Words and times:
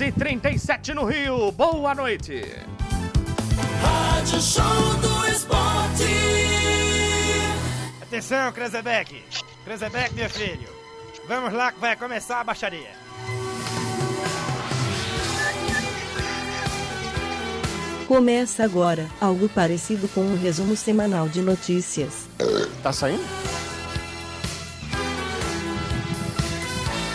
10 0.00 0.02
e 0.02 0.12
37 0.12 0.94
no 0.94 1.04
Rio. 1.04 1.52
Boa 1.52 1.94
noite. 1.94 2.42
Rádio 3.82 4.40
Show 4.40 4.94
do 5.02 5.28
Esporte. 5.28 6.04
Atenção, 8.00 8.50
Krezebeck. 8.50 9.22
Krezebeck, 9.62 10.14
meu 10.14 10.30
filho. 10.30 10.68
Vamos 11.28 11.52
lá 11.52 11.70
que 11.70 11.80
vai 11.80 11.96
começar 11.96 12.40
a 12.40 12.44
baixaria. 12.44 12.88
Começa 18.08 18.64
agora, 18.64 19.06
algo 19.20 19.50
parecido 19.50 20.08
com 20.08 20.22
um 20.22 20.36
resumo 20.36 20.74
semanal 20.76 21.28
de 21.28 21.42
notícias. 21.42 22.26
Tá 22.82 22.90
saindo? 22.90 23.49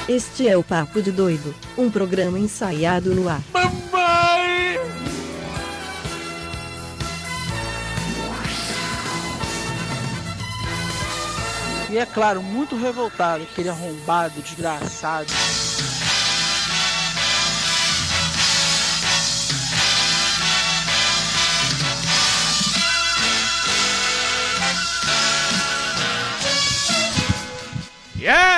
Este 0.08 0.48
é 0.48 0.56
o 0.56 0.64
Papo 0.64 1.02
de 1.02 1.12
Doido, 1.12 1.56
um 1.76 1.90
programa 1.90 2.38
ensaiado 2.38 3.16
no 3.16 3.28
ar. 3.28 3.42
E 11.90 11.98
é 11.98 12.06
claro, 12.06 12.44
muito 12.44 12.78
revoltado, 12.78 13.42
aquele 13.44 13.70
arrombado, 13.70 14.42
desgraçado. 14.44 15.34
Yeah! 28.20 28.55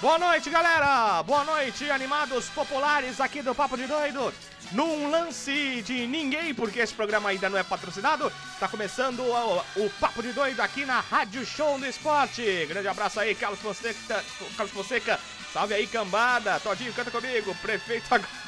Boa 0.00 0.18
noite, 0.18 0.48
galera! 0.48 1.22
Boa 1.24 1.44
noite, 1.44 1.90
animados 1.90 2.48
populares 2.48 3.20
aqui 3.20 3.42
do 3.42 3.54
Papo 3.54 3.76
de 3.76 3.86
Doido. 3.86 4.32
Num 4.72 5.10
lance 5.10 5.82
de 5.82 6.06
ninguém, 6.06 6.54
porque 6.54 6.78
esse 6.78 6.94
programa 6.94 7.28
ainda 7.28 7.50
não 7.50 7.58
é 7.58 7.62
patrocinado, 7.62 8.32
tá 8.58 8.66
começando 8.66 9.20
o, 9.20 9.58
o 9.76 9.90
Papo 10.00 10.22
de 10.22 10.32
Doido 10.32 10.60
aqui 10.60 10.86
na 10.86 11.00
Rádio 11.00 11.44
Show 11.44 11.78
do 11.78 11.84
Esporte. 11.84 12.64
Grande 12.66 12.88
abraço 12.88 13.20
aí, 13.20 13.34
Carlos 13.34 13.60
Fonseca. 13.60 14.24
Carlos 14.56 14.72
Fonseca. 14.72 15.20
Salve 15.52 15.74
aí, 15.74 15.86
cambada. 15.86 16.58
Todinho, 16.60 16.94
canta 16.94 17.10
comigo. 17.10 17.54
Prefeito 17.56 18.14
agora. 18.14 18.40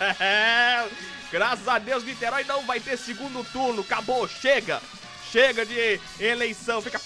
É, 0.18 0.88
graças 1.30 1.68
a 1.68 1.78
Deus, 1.78 2.02
Niterói 2.02 2.42
não 2.44 2.64
vai 2.64 2.80
ter 2.80 2.96
segundo 2.96 3.44
turno. 3.52 3.82
Acabou, 3.82 4.26
chega. 4.26 4.80
Chega 5.30 5.64
de 5.64 6.00
eleição. 6.18 6.82
Fica 6.82 7.00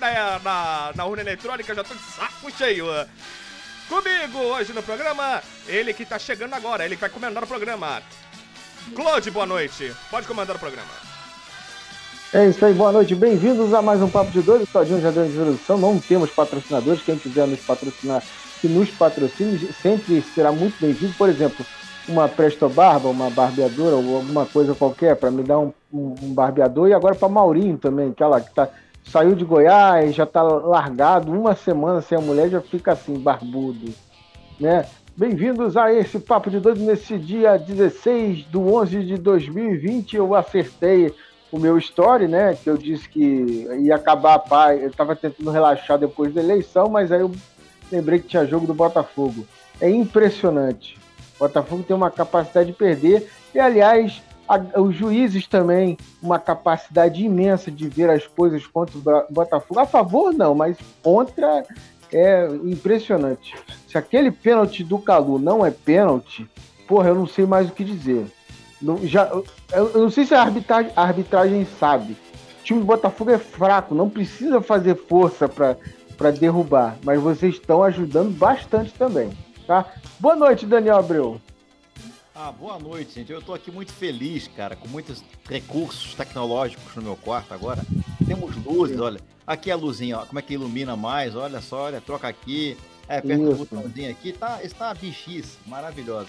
na, 0.00 0.38
na, 0.40 0.92
na 0.94 1.04
urna 1.04 1.22
eletrônica. 1.22 1.74
Já 1.74 1.84
tô 1.84 1.94
de 1.94 2.02
saco 2.02 2.50
cheio. 2.50 2.86
Comigo 3.88 4.38
hoje 4.38 4.72
no 4.72 4.82
programa, 4.82 5.42
ele 5.66 5.94
que 5.94 6.04
tá 6.04 6.18
chegando 6.18 6.52
agora, 6.52 6.84
ele 6.84 6.94
que 6.94 7.00
vai 7.00 7.08
comandar 7.08 7.42
o 7.42 7.46
programa. 7.46 8.02
Claude, 8.94 9.30
boa 9.30 9.46
noite. 9.46 9.94
Pode 10.10 10.26
comandar 10.26 10.56
o 10.56 10.58
programa. 10.58 10.90
É 12.34 12.46
isso 12.46 12.62
aí, 12.64 12.74
boa 12.74 12.92
noite. 12.92 13.14
Bem-vindos 13.14 13.72
a 13.72 13.80
mais 13.80 14.02
um 14.02 14.10
Papo 14.10 14.30
de 14.30 14.42
Doido. 14.42 14.66
Todinho 14.66 15.00
já 15.00 15.10
deu 15.10 15.22
a 15.22 15.26
introdução. 15.26 15.78
Não 15.78 15.98
temos 15.98 16.30
patrocinadores. 16.30 17.02
Quem 17.02 17.16
quiser 17.16 17.46
nos 17.46 17.60
patrocinar, 17.60 18.22
que 18.60 18.68
nos 18.68 18.90
patrocine, 18.90 19.72
sempre 19.80 20.22
será 20.34 20.52
muito 20.52 20.78
bem-vindo. 20.78 21.14
Por 21.14 21.28
exemplo, 21.28 21.64
uma 22.06 22.28
Presto 22.28 22.68
Barba, 22.68 23.08
uma 23.08 23.30
barbeadora 23.30 23.96
ou 23.96 24.16
alguma 24.16 24.44
coisa 24.44 24.74
qualquer 24.74 25.16
para 25.16 25.30
me 25.30 25.42
dar 25.42 25.58
um, 25.58 25.72
um, 25.92 26.14
um 26.22 26.34
barbeador. 26.34 26.88
E 26.88 26.94
agora 26.94 27.14
para 27.14 27.28
Maurinho 27.28 27.78
também, 27.78 28.10
aquela 28.10 28.40
que 28.40 28.54
tá, 28.54 28.68
saiu 29.04 29.34
de 29.34 29.44
Goiás, 29.44 30.14
já 30.14 30.26
tá 30.26 30.42
largado. 30.42 31.32
Uma 31.32 31.54
semana 31.54 32.00
sem 32.00 32.16
a 32.16 32.20
mulher 32.20 32.48
já 32.48 32.60
fica 32.60 32.92
assim, 32.92 33.18
barbudo. 33.18 33.92
Né? 34.58 34.84
Bem-vindos 35.16 35.76
a 35.76 35.92
esse 35.92 36.18
Papo 36.18 36.50
de 36.50 36.60
Doido 36.60 36.80
nesse 36.80 37.18
dia 37.18 37.58
16 37.58 38.44
do 38.44 38.74
11 38.74 39.04
de 39.04 39.16
2020. 39.16 40.16
Eu 40.16 40.34
acertei 40.34 41.14
o 41.50 41.58
meu 41.58 41.78
story, 41.78 42.28
né? 42.28 42.54
Que 42.54 42.68
eu 42.68 42.76
disse 42.76 43.08
que 43.08 43.66
ia 43.80 43.96
acabar 43.96 44.42
a. 44.50 44.74
Eu 44.76 44.88
estava 44.88 45.16
tentando 45.16 45.50
relaxar 45.50 45.98
depois 45.98 46.32
da 46.32 46.40
eleição, 46.40 46.88
mas 46.88 47.10
aí 47.10 47.20
eu 47.20 47.32
lembrei 47.90 48.18
que 48.18 48.28
tinha 48.28 48.46
jogo 48.46 48.66
do 48.66 48.74
Botafogo. 48.74 49.44
É 49.80 49.88
impressionante. 49.88 50.96
O 51.36 51.38
Botafogo 51.40 51.82
tem 51.82 51.96
uma 51.96 52.10
capacidade 52.10 52.70
de 52.70 52.76
perder. 52.76 53.28
E, 53.54 53.58
aliás, 53.58 54.22
a- 54.48 54.80
os 54.80 54.94
juízes 54.94 55.46
também, 55.46 55.96
uma 56.22 56.38
capacidade 56.38 57.22
imensa 57.24 57.70
de 57.70 57.88
ver 57.88 58.08
as 58.10 58.26
coisas 58.26 58.66
contra 58.66 58.96
o 58.96 59.32
Botafogo. 59.32 59.80
A 59.80 59.86
favor, 59.86 60.32
não, 60.32 60.54
mas 60.54 60.76
contra 61.02 61.64
é 62.12 62.46
impressionante. 62.64 63.54
Se 63.86 63.98
aquele 63.98 64.30
pênalti 64.30 64.82
do 64.82 64.98
Calu 64.98 65.38
não 65.38 65.64
é 65.64 65.70
pênalti, 65.70 66.48
porra, 66.86 67.08
eu 67.08 67.14
não 67.14 67.26
sei 67.26 67.44
mais 67.44 67.68
o 67.68 67.72
que 67.72 67.84
dizer. 67.84 68.26
Não, 68.80 68.96
já, 69.06 69.26
eu, 69.26 69.44
eu 69.72 70.00
não 70.02 70.10
sei 70.10 70.24
se 70.24 70.34
a 70.34 70.40
arbitragem, 70.40 70.90
a 70.96 71.02
arbitragem 71.02 71.66
sabe. 71.78 72.12
O 72.60 72.64
time 72.64 72.80
do 72.80 72.86
Botafogo 72.86 73.30
é 73.30 73.38
fraco, 73.38 73.94
não 73.94 74.08
precisa 74.08 74.60
fazer 74.62 74.94
força 74.94 75.48
para 75.48 76.30
derrubar, 76.30 76.96
mas 77.02 77.20
vocês 77.20 77.54
estão 77.54 77.82
ajudando 77.82 78.30
bastante 78.36 78.92
também, 78.92 79.30
tá? 79.66 79.84
Boa 80.20 80.36
noite, 80.36 80.64
Daniel 80.66 80.96
Abreu. 80.98 81.40
Ah, 82.40 82.52
boa 82.52 82.78
noite, 82.78 83.14
gente. 83.16 83.32
Eu 83.32 83.42
tô 83.42 83.52
aqui 83.52 83.68
muito 83.68 83.92
feliz, 83.92 84.46
cara, 84.46 84.76
com 84.76 84.86
muitos 84.86 85.24
recursos 85.48 86.14
tecnológicos 86.14 86.94
no 86.94 87.02
meu 87.02 87.16
quarto 87.16 87.52
agora. 87.52 87.82
Temos 88.24 88.54
luzes, 88.64 89.00
olha. 89.00 89.20
Aqui 89.44 89.70
é 89.70 89.72
a 89.72 89.76
luzinha, 89.76 90.18
ó. 90.18 90.24
Como 90.24 90.38
é 90.38 90.42
que 90.42 90.54
ilumina 90.54 90.94
mais? 90.94 91.34
Olha 91.34 91.60
só, 91.60 91.86
olha, 91.86 92.00
troca 92.00 92.28
aqui. 92.28 92.76
É, 93.08 93.18
aperta 93.18 93.42
o 93.42 93.48
Isso. 93.48 93.58
botãozinho 93.64 94.08
aqui. 94.08 94.32
Tá, 94.32 94.62
está 94.62 94.94
bichice, 94.94 95.58
maravilhosa. 95.66 96.28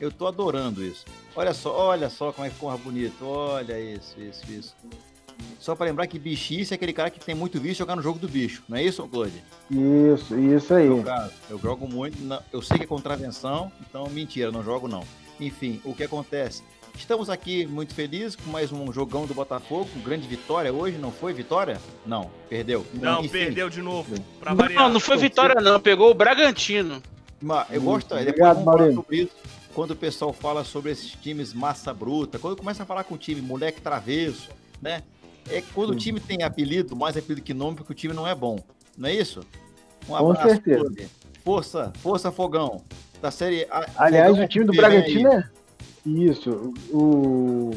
Eu 0.00 0.10
tô 0.10 0.26
adorando 0.26 0.82
isso. 0.82 1.04
Olha 1.36 1.52
só, 1.52 1.76
olha 1.76 2.08
só 2.08 2.32
como 2.32 2.46
é 2.46 2.48
que 2.48 2.54
ficou 2.54 2.70
mais 2.70 2.80
bonito. 2.80 3.22
Olha 3.26 3.78
isso, 3.78 4.18
isso, 4.18 4.50
isso. 4.50 4.74
Só 5.58 5.74
pra 5.74 5.84
lembrar 5.86 6.06
que 6.06 6.18
bichice 6.18 6.72
é 6.72 6.76
aquele 6.76 6.92
cara 6.94 7.10
que 7.10 7.20
tem 7.20 7.34
muito 7.34 7.60
vício 7.60 7.76
jogar 7.78 7.96
no 7.96 8.02
jogo 8.02 8.18
do 8.18 8.28
bicho, 8.28 8.62
não 8.68 8.76
é 8.76 8.82
isso, 8.82 9.06
Claude? 9.08 9.42
Isso, 9.70 10.38
isso 10.38 10.74
aí. 10.74 11.02
Caso, 11.02 11.32
eu 11.48 11.58
jogo 11.58 11.88
muito, 11.88 12.20
não- 12.22 12.42
eu 12.52 12.60
sei 12.62 12.76
que 12.78 12.84
é 12.84 12.86
contravenção, 12.86 13.72
então 13.80 14.08
mentira, 14.10 14.50
não 14.52 14.62
jogo 14.62 14.86
não. 14.86 15.02
Enfim, 15.40 15.80
o 15.84 15.94
que 15.94 16.04
acontece? 16.04 16.62
Estamos 16.94 17.30
aqui 17.30 17.64
muito 17.66 17.94
felizes 17.94 18.36
com 18.36 18.50
mais 18.50 18.70
um 18.70 18.92
jogão 18.92 19.24
do 19.24 19.32
Botafogo, 19.32 19.88
grande 20.04 20.28
vitória 20.28 20.72
hoje, 20.72 20.98
não 20.98 21.10
foi 21.10 21.32
vitória? 21.32 21.80
Não, 22.04 22.30
perdeu. 22.48 22.84
Não, 22.92 23.20
Enfim, 23.20 23.30
perdeu 23.30 23.70
de 23.70 23.80
novo. 23.80 24.14
Pra 24.38 24.52
variar. 24.52 24.82
Não, 24.82 24.90
não 24.90 25.00
foi 25.00 25.16
vitória 25.16 25.60
não, 25.60 25.80
pegou 25.80 26.10
o 26.10 26.14
Bragantino. 26.14 27.02
Mas 27.40 27.66
eu 27.70 27.80
gosto, 27.80 28.12
Obrigado, 28.12 28.34
depois 28.34 28.48
vamos 28.52 28.64
falar 28.64 28.76
Maurício. 28.76 29.02
sobre 29.02 29.16
isso. 29.16 29.32
Quando 29.72 29.90
o 29.92 29.96
pessoal 29.96 30.32
fala 30.32 30.64
sobre 30.64 30.92
esses 30.92 31.12
times 31.12 31.54
massa 31.54 31.94
bruta, 31.94 32.38
quando 32.38 32.56
começa 32.56 32.82
a 32.82 32.86
falar 32.86 33.04
com 33.04 33.14
o 33.14 33.18
time 33.18 33.40
moleque 33.40 33.80
travesso, 33.80 34.50
né? 34.82 35.02
É 35.48 35.62
quando 35.72 35.90
o 35.90 35.96
time 35.96 36.20
tem 36.20 36.42
apelido, 36.42 36.94
mais 36.94 37.16
apelido 37.16 37.40
que 37.40 37.54
nome, 37.54 37.76
porque 37.76 37.92
o 37.92 37.96
time 37.96 38.12
não 38.12 38.26
é 38.26 38.34
bom. 38.34 38.58
Não 38.98 39.08
é 39.08 39.14
isso? 39.14 39.40
Um 40.06 40.18
Com 40.18 40.36
certeza. 40.36 40.92
Força, 41.42 41.92
força 42.02 42.30
Fogão. 42.30 42.84
Da 43.20 43.30
série 43.30 43.66
A- 43.70 43.86
Aliás, 43.96 44.38
o 44.38 44.46
time 44.48 44.64
do. 44.64 44.72
Bragantino 44.72 45.32
é. 45.32 45.44
Isso. 46.06 46.72
O... 46.90 47.70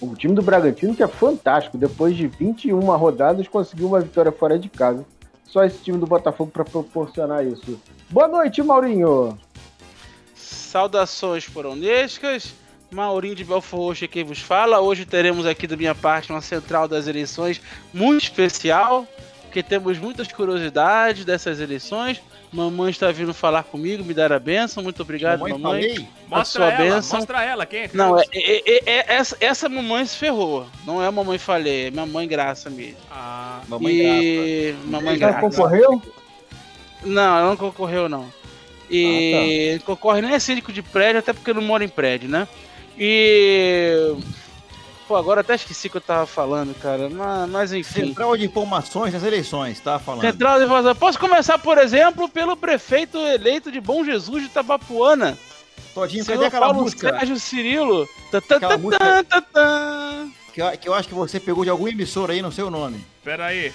o 0.00 0.14
time 0.14 0.34
do 0.34 0.42
Bragantino 0.42 0.94
que 0.94 1.02
é 1.02 1.08
fantástico. 1.08 1.78
Depois 1.78 2.16
de 2.16 2.26
21 2.26 2.78
rodadas, 2.96 3.48
conseguiu 3.48 3.88
uma 3.88 4.00
vitória 4.00 4.30
fora 4.32 4.58
de 4.58 4.68
casa. 4.68 5.04
Só 5.46 5.64
esse 5.64 5.78
time 5.78 5.98
do 5.98 6.06
Botafogo 6.06 6.50
para 6.50 6.64
proporcionar 6.64 7.46
isso. 7.46 7.80
Boa 8.10 8.26
noite, 8.28 8.62
Maurinho. 8.62 9.38
Saudações 10.34 11.48
poronescas. 11.48 12.52
Maurinho 12.90 13.34
de 13.34 13.44
Belfor 13.44 13.80
Roxo 13.80 14.04
é 14.04 14.08
quem 14.08 14.24
vos 14.24 14.40
fala. 14.40 14.80
Hoje 14.80 15.04
teremos 15.04 15.46
aqui 15.46 15.66
da 15.66 15.76
minha 15.76 15.94
parte 15.94 16.30
uma 16.30 16.40
central 16.40 16.86
das 16.86 17.06
eleições 17.06 17.60
muito 17.92 18.22
especial, 18.22 19.06
porque 19.54 19.62
temos 19.62 19.98
muitas 20.00 20.26
curiosidades 20.32 21.24
dessas 21.24 21.60
eleições. 21.60 22.20
Mamãe 22.52 22.90
está 22.90 23.12
vindo 23.12 23.32
falar 23.32 23.62
comigo, 23.62 24.04
me 24.04 24.12
dar 24.12 24.32
a 24.32 24.38
benção. 24.40 24.82
Muito 24.82 25.00
obrigado, 25.02 25.38
Mamãe, 25.40 25.58
mamãe. 25.58 26.08
Mostra 26.28 26.40
a 26.40 26.44
sua 26.44 26.82
ela, 26.84 26.94
bênção. 26.96 27.18
mostra 27.18 27.44
ela. 27.44 27.64
Quem 27.64 27.80
é 27.82 27.88
que 27.88 27.96
Não, 27.96 28.18
é, 28.18 28.24
é- 28.32 28.62
é- 28.66 28.82
é- 28.84 29.14
essa, 29.14 29.36
essa 29.38 29.68
mamãe 29.68 30.04
se 30.06 30.16
ferrou. 30.16 30.66
Não 30.84 31.00
é 31.00 31.06
a 31.06 31.12
mamãe 31.12 31.38
falei, 31.38 31.86
é 31.86 31.90
minha 31.92 32.04
mãe 32.04 32.26
graça 32.26 32.68
mesmo. 32.68 32.96
Ah, 33.12 33.60
Mamãe 33.68 33.92
e... 33.94 34.74
Mamãe 34.86 35.16
Já 35.16 35.28
graça. 35.30 35.40
concorreu? 35.40 36.02
Não, 37.04 37.38
ela 37.38 37.48
não 37.50 37.56
concorreu, 37.56 38.08
não. 38.08 38.26
E 38.90 39.78
Ah, 39.80 39.84
concorre 39.86 40.20
nem 40.20 40.34
é 40.34 40.38
síndico 40.40 40.72
de 40.72 40.82
prédio, 40.82 41.20
até 41.20 41.32
porque 41.32 41.52
não 41.52 41.62
mora 41.62 41.84
em 41.84 41.88
prédio, 41.88 42.28
né? 42.28 42.48
E. 42.98 44.16
Pô, 45.06 45.16
agora 45.16 45.42
até 45.42 45.54
esqueci 45.54 45.88
o 45.88 45.90
que 45.90 45.96
eu 45.98 46.00
tava 46.00 46.26
falando, 46.26 46.74
cara. 46.80 47.10
Mas, 47.10 47.50
mas 47.50 47.72
enfim. 47.72 48.06
Central 48.06 48.36
de 48.36 48.44
Informações 48.46 49.12
das 49.12 49.22
Eleições, 49.22 49.78
tá 49.80 49.98
falando. 49.98 50.22
Central 50.22 50.58
de 50.58 50.64
Informação. 50.64 50.96
Posso 50.96 51.18
começar, 51.18 51.58
por 51.58 51.76
exemplo, 51.76 52.28
pelo 52.28 52.56
prefeito 52.56 53.18
eleito 53.18 53.70
de 53.70 53.80
Bom 53.80 54.02
Jesus 54.04 54.44
de 54.44 54.48
Tabapuana. 54.48 55.36
Todinho, 55.94 56.24
senhor 56.24 56.36
cadê 56.38 56.46
aquela 56.48 56.66
Paulo 56.66 56.82
música 56.82 57.10
Sérgio 57.18 57.38
Cirilo. 57.38 58.08
Aquela 58.32 58.78
música- 58.78 59.24
que 60.52 60.62
eu, 60.62 60.70
que 60.78 60.88
eu 60.88 60.94
acho 60.94 61.08
que 61.08 61.14
você 61.14 61.38
pegou 61.38 61.64
de 61.64 61.70
alguma 61.70 61.90
emissora 61.90 62.32
aí, 62.32 62.40
não 62.42 62.50
sei 62.50 62.64
o 62.64 62.70
nome? 62.70 63.04
pera 63.22 63.46
aí. 63.46 63.72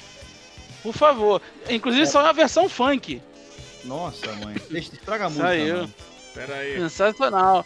Por 0.81 0.93
favor. 0.93 1.41
Inclusive, 1.69 2.07
só 2.07 2.21
é 2.21 2.23
uma 2.23 2.33
versão 2.33 2.67
funk. 2.69 3.21
Nossa, 3.83 4.31
mãe. 4.43 4.55
Deixa, 4.69 4.93
estraga 4.93 5.25
a 5.25 5.29
música. 5.29 5.47
Saiu. 5.47 5.75
mano. 5.77 5.93
Pera 6.33 6.55
aí. 6.55 6.75
Sensacional. 6.79 7.65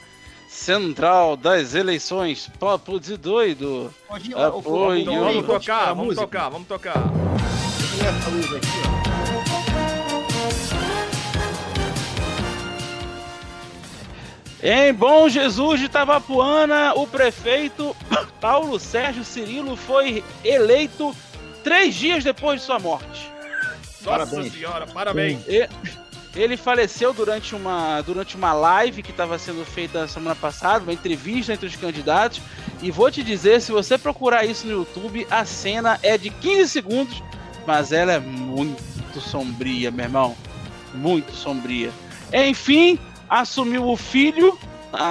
Central 0.53 1.35
das 1.35 1.73
eleições, 1.73 2.49
papo 2.59 2.99
de 2.99 3.17
doido. 3.17 3.93
Todinho, 4.07 4.37
Ah, 4.37 4.49
ó, 4.49 4.51
o- 4.55 4.59
o- 4.59 4.61
foi, 4.61 4.97
o- 4.97 5.01
Então 5.01 5.19
vamos 5.19 5.45
tocar, 5.47 5.85
vamos 5.87 6.05
música. 6.05 6.21
tocar, 6.21 6.49
vamos 6.49 6.67
tocar. 6.67 6.93
Vou 6.99 8.07
essa 8.07 8.29
luz 8.29 8.53
aqui, 8.53 8.67
ó. 8.99 10.03
Em 14.61 14.93
Bom 14.93 15.27
Jesus 15.27 15.79
de 15.79 15.89
Tabapuana, 15.89 16.93
o 16.95 17.05
prefeito 17.05 17.95
Paulo 18.39 18.79
Sérgio 18.79 19.23
Cirilo 19.23 19.75
foi 19.75 20.23
eleito 20.43 21.13
três 21.63 21.95
dias 21.95 22.23
depois 22.23 22.61
de 22.61 22.65
sua 22.65 22.79
morte. 22.79 23.29
Nossa 24.01 24.25
Parabéns. 24.27 24.53
senhora, 24.53 24.87
parabéns. 24.87 25.47
E- 25.47 25.67
Ele 26.35 26.57
faleceu 26.57 27.13
durante 27.13 27.53
uma, 27.53 28.01
durante 28.01 28.35
uma 28.35 28.53
live 28.53 29.03
que 29.03 29.11
estava 29.11 29.37
sendo 29.37 29.63
feita 29.63 30.01
na 30.01 30.07
semana 30.07 30.35
passada, 30.35 30.83
uma 30.83 30.93
entrevista 30.93 31.53
entre 31.53 31.67
os 31.67 31.75
candidatos. 31.75 32.41
E 32.81 32.89
vou 32.89 33.11
te 33.11 33.21
dizer, 33.23 33.61
se 33.61 33.71
você 33.71 33.97
procurar 33.97 34.43
isso 34.45 34.65
no 34.65 34.73
YouTube, 34.73 35.27
a 35.29 35.45
cena 35.45 35.99
é 36.01 36.17
de 36.17 36.29
15 36.31 36.67
segundos, 36.69 37.21
mas 37.67 37.91
ela 37.91 38.13
é 38.13 38.19
muito 38.19 39.21
sombria, 39.21 39.91
meu 39.91 40.05
irmão. 40.05 40.35
Muito 40.93 41.31
sombria. 41.33 41.91
Enfim, 42.33 42.97
assumiu 43.29 43.87
o 43.87 43.95
filho 43.95 44.57
a, 44.91 45.03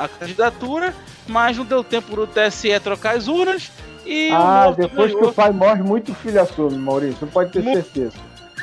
a- 0.00 0.04
a 0.04 0.08
candidatura, 0.08 0.92
mas 1.28 1.56
não 1.56 1.64
deu 1.64 1.84
tempo 1.84 2.14
do 2.16 2.26
TSE 2.26 2.78
trocar 2.80 3.16
as 3.16 3.28
urnas. 3.28 3.70
E 4.04 4.30
Ah, 4.32 4.72
depois 4.76 5.10
que 5.10 5.16
ganhou. 5.16 5.30
o 5.30 5.34
pai 5.34 5.52
morre, 5.52 5.82
muito 5.82 6.12
filho 6.14 6.40
assume, 6.42 6.76
Maurício. 6.76 7.18
Não 7.22 7.28
pode 7.28 7.52
ter 7.52 7.62
Mu- 7.62 7.72
certeza. 7.74 8.14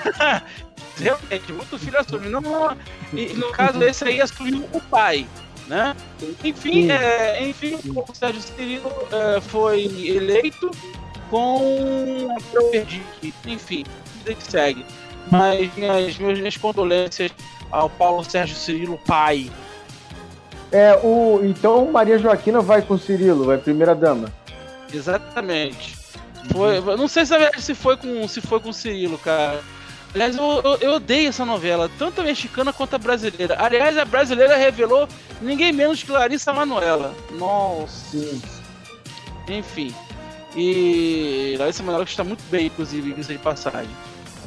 Realmente, 1.00 1.54
muito 1.54 1.78
filho 1.78 2.00
assume. 2.00 2.28
Não, 2.28 2.42
não, 2.42 2.76
e 3.14 3.34
no 3.34 3.52
caso, 3.52 3.82
esse 3.84 4.04
aí 4.04 4.20
assumiu 4.20 4.68
o 4.74 4.82
pai, 4.82 5.28
né? 5.68 5.96
Enfim, 6.44 6.90
é, 6.90 7.48
enfim 7.48 7.78
o 7.96 8.16
Sérgio 8.16 8.42
Cirilo 8.42 8.92
é, 9.12 9.40
foi 9.40 9.84
eleito 9.84 10.72
com 11.30 12.36
eu 12.54 12.64
perdi 12.70 13.02
aqui. 13.18 13.34
Enfim, 13.46 13.86
vida 14.18 14.34
que 14.34 14.52
segue. 14.52 14.86
Mas 15.30 15.74
minhas, 15.76 16.18
minhas, 16.18 16.58
condolências 16.58 17.32
ao 17.70 17.90
Paulo 17.90 18.24
Sérgio 18.24 18.56
Cirilo, 18.56 18.98
pai. 19.06 19.52
É, 20.72 21.00
o, 21.04 21.42
então 21.44 21.92
Maria 21.92 22.18
Joaquina 22.18 22.60
vai 22.60 22.82
com 22.82 22.96
o 22.96 23.00
Cirilo, 23.00 23.46
vai 23.46 23.58
primeira 23.58 23.94
dama. 23.94 24.34
Exatamente. 24.92 25.96
Foi, 26.52 26.78
eu 26.78 26.98
não 26.98 27.08
sei 27.08 27.26
se, 27.26 27.34
se 27.60 27.76
foi 27.76 27.98
com 27.98 28.28
se 28.28 28.42
foi 28.42 28.60
com 28.60 28.70
o 28.70 28.74
Cirilo, 28.74 29.18
cara. 29.18 29.62
Aliás, 30.14 30.36
eu, 30.36 30.62
eu, 30.64 30.78
eu 30.82 30.92
odeio 30.94 31.30
essa 31.30 31.46
novela, 31.46 31.90
tanto 31.98 32.22
a 32.22 32.24
mexicana 32.24 32.74
quanto 32.74 32.96
a 32.96 32.98
brasileira. 32.98 33.56
Aliás, 33.60 33.98
a 33.98 34.06
brasileira 34.06 34.56
revelou 34.56 35.08
ninguém 35.42 35.72
menos 35.72 36.02
que 36.02 36.12
Larissa 36.12 36.54
Manoela. 36.54 37.14
Nossa. 37.32 38.18
Sim. 38.18 38.42
Enfim. 39.48 39.94
E 40.56 41.56
Larissa 41.60 41.84
Manoela 41.84 42.06
que 42.06 42.12
está 42.12 42.24
muito 42.24 42.44
bem, 42.50 42.68
inclusive, 42.68 43.14
isso 43.20 43.32
de 43.32 43.38
passagem. 43.38 43.90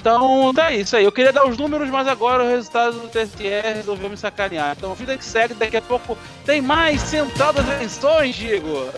Então, 0.00 0.52
tá 0.54 0.72
isso 0.72 0.96
aí. 0.96 1.04
Eu 1.04 1.12
queria 1.12 1.32
dar 1.32 1.46
os 1.46 1.58
números, 1.58 1.90
mas 1.90 2.08
agora 2.08 2.42
o 2.42 2.48
resultado 2.48 2.98
do 2.98 3.08
TSE 3.08 3.46
resolveu 3.74 4.08
me 4.08 4.16
sacanear. 4.16 4.74
Então, 4.76 4.94
vida 4.94 5.16
que 5.16 5.24
segue, 5.24 5.52
daqui 5.52 5.76
a 5.76 5.82
pouco 5.82 6.16
tem 6.46 6.62
mais 6.62 7.02
Central 7.02 7.52
das 7.52 7.68
Eleições, 7.68 8.34
Diego. 8.34 8.88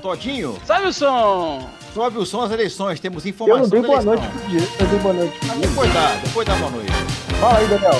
Todinho, 0.00 0.58
Sabe 0.64 0.86
o 0.86 0.92
som? 0.92 1.68
Sobe 1.96 2.18
o 2.18 2.26
som 2.26 2.42
das 2.42 2.50
eleições, 2.50 3.00
temos 3.00 3.24
Eu 3.24 3.30
informação 3.30 3.62
não 3.62 3.70
dei 3.70 3.80
boa 3.80 4.02
eleição. 4.02 4.14
noite 4.16 4.28
pro 4.28 4.48
dia. 4.50 4.68
Eu 4.78 4.86
dei 4.86 4.98
boa 4.98 5.14
noite 5.14 5.38
pro 5.38 5.48
dia. 5.48 5.66
Depois 5.66 5.94
dá, 5.94 6.14
depois 6.16 6.46
dá 6.46 6.54
boa 6.56 6.70
noite. 6.70 6.92
Fala 7.40 7.58
aí, 7.58 7.68
Daniel. 7.68 7.94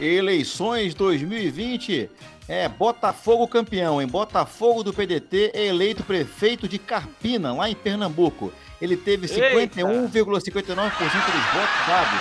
Eleições 0.00 0.94
2020 0.94 2.08
é 2.48 2.66
Botafogo 2.66 3.46
campeão. 3.46 4.00
Em 4.00 4.06
Botafogo 4.06 4.82
do 4.82 4.90
PDT 4.90 5.50
é 5.52 5.66
eleito 5.66 6.02
prefeito 6.02 6.66
de 6.66 6.78
Carpina, 6.78 7.52
lá 7.52 7.68
em 7.68 7.74
Pernambuco. 7.74 8.54
Ele 8.80 8.96
teve 8.96 9.26
Eita. 9.30 9.76
51,59% 9.76 10.40
dos 10.40 11.44
votos 11.52 11.86
dados 11.86 12.20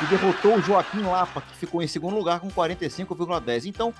e 0.00 0.06
derrotou 0.06 0.56
o 0.56 0.62
Joaquim 0.62 1.02
Lapa, 1.02 1.42
que 1.42 1.54
ficou 1.58 1.82
em 1.82 1.86
segundo 1.86 2.16
lugar 2.16 2.40
com 2.40 2.48
45,10%. 2.48 3.66
Então, 3.66 3.92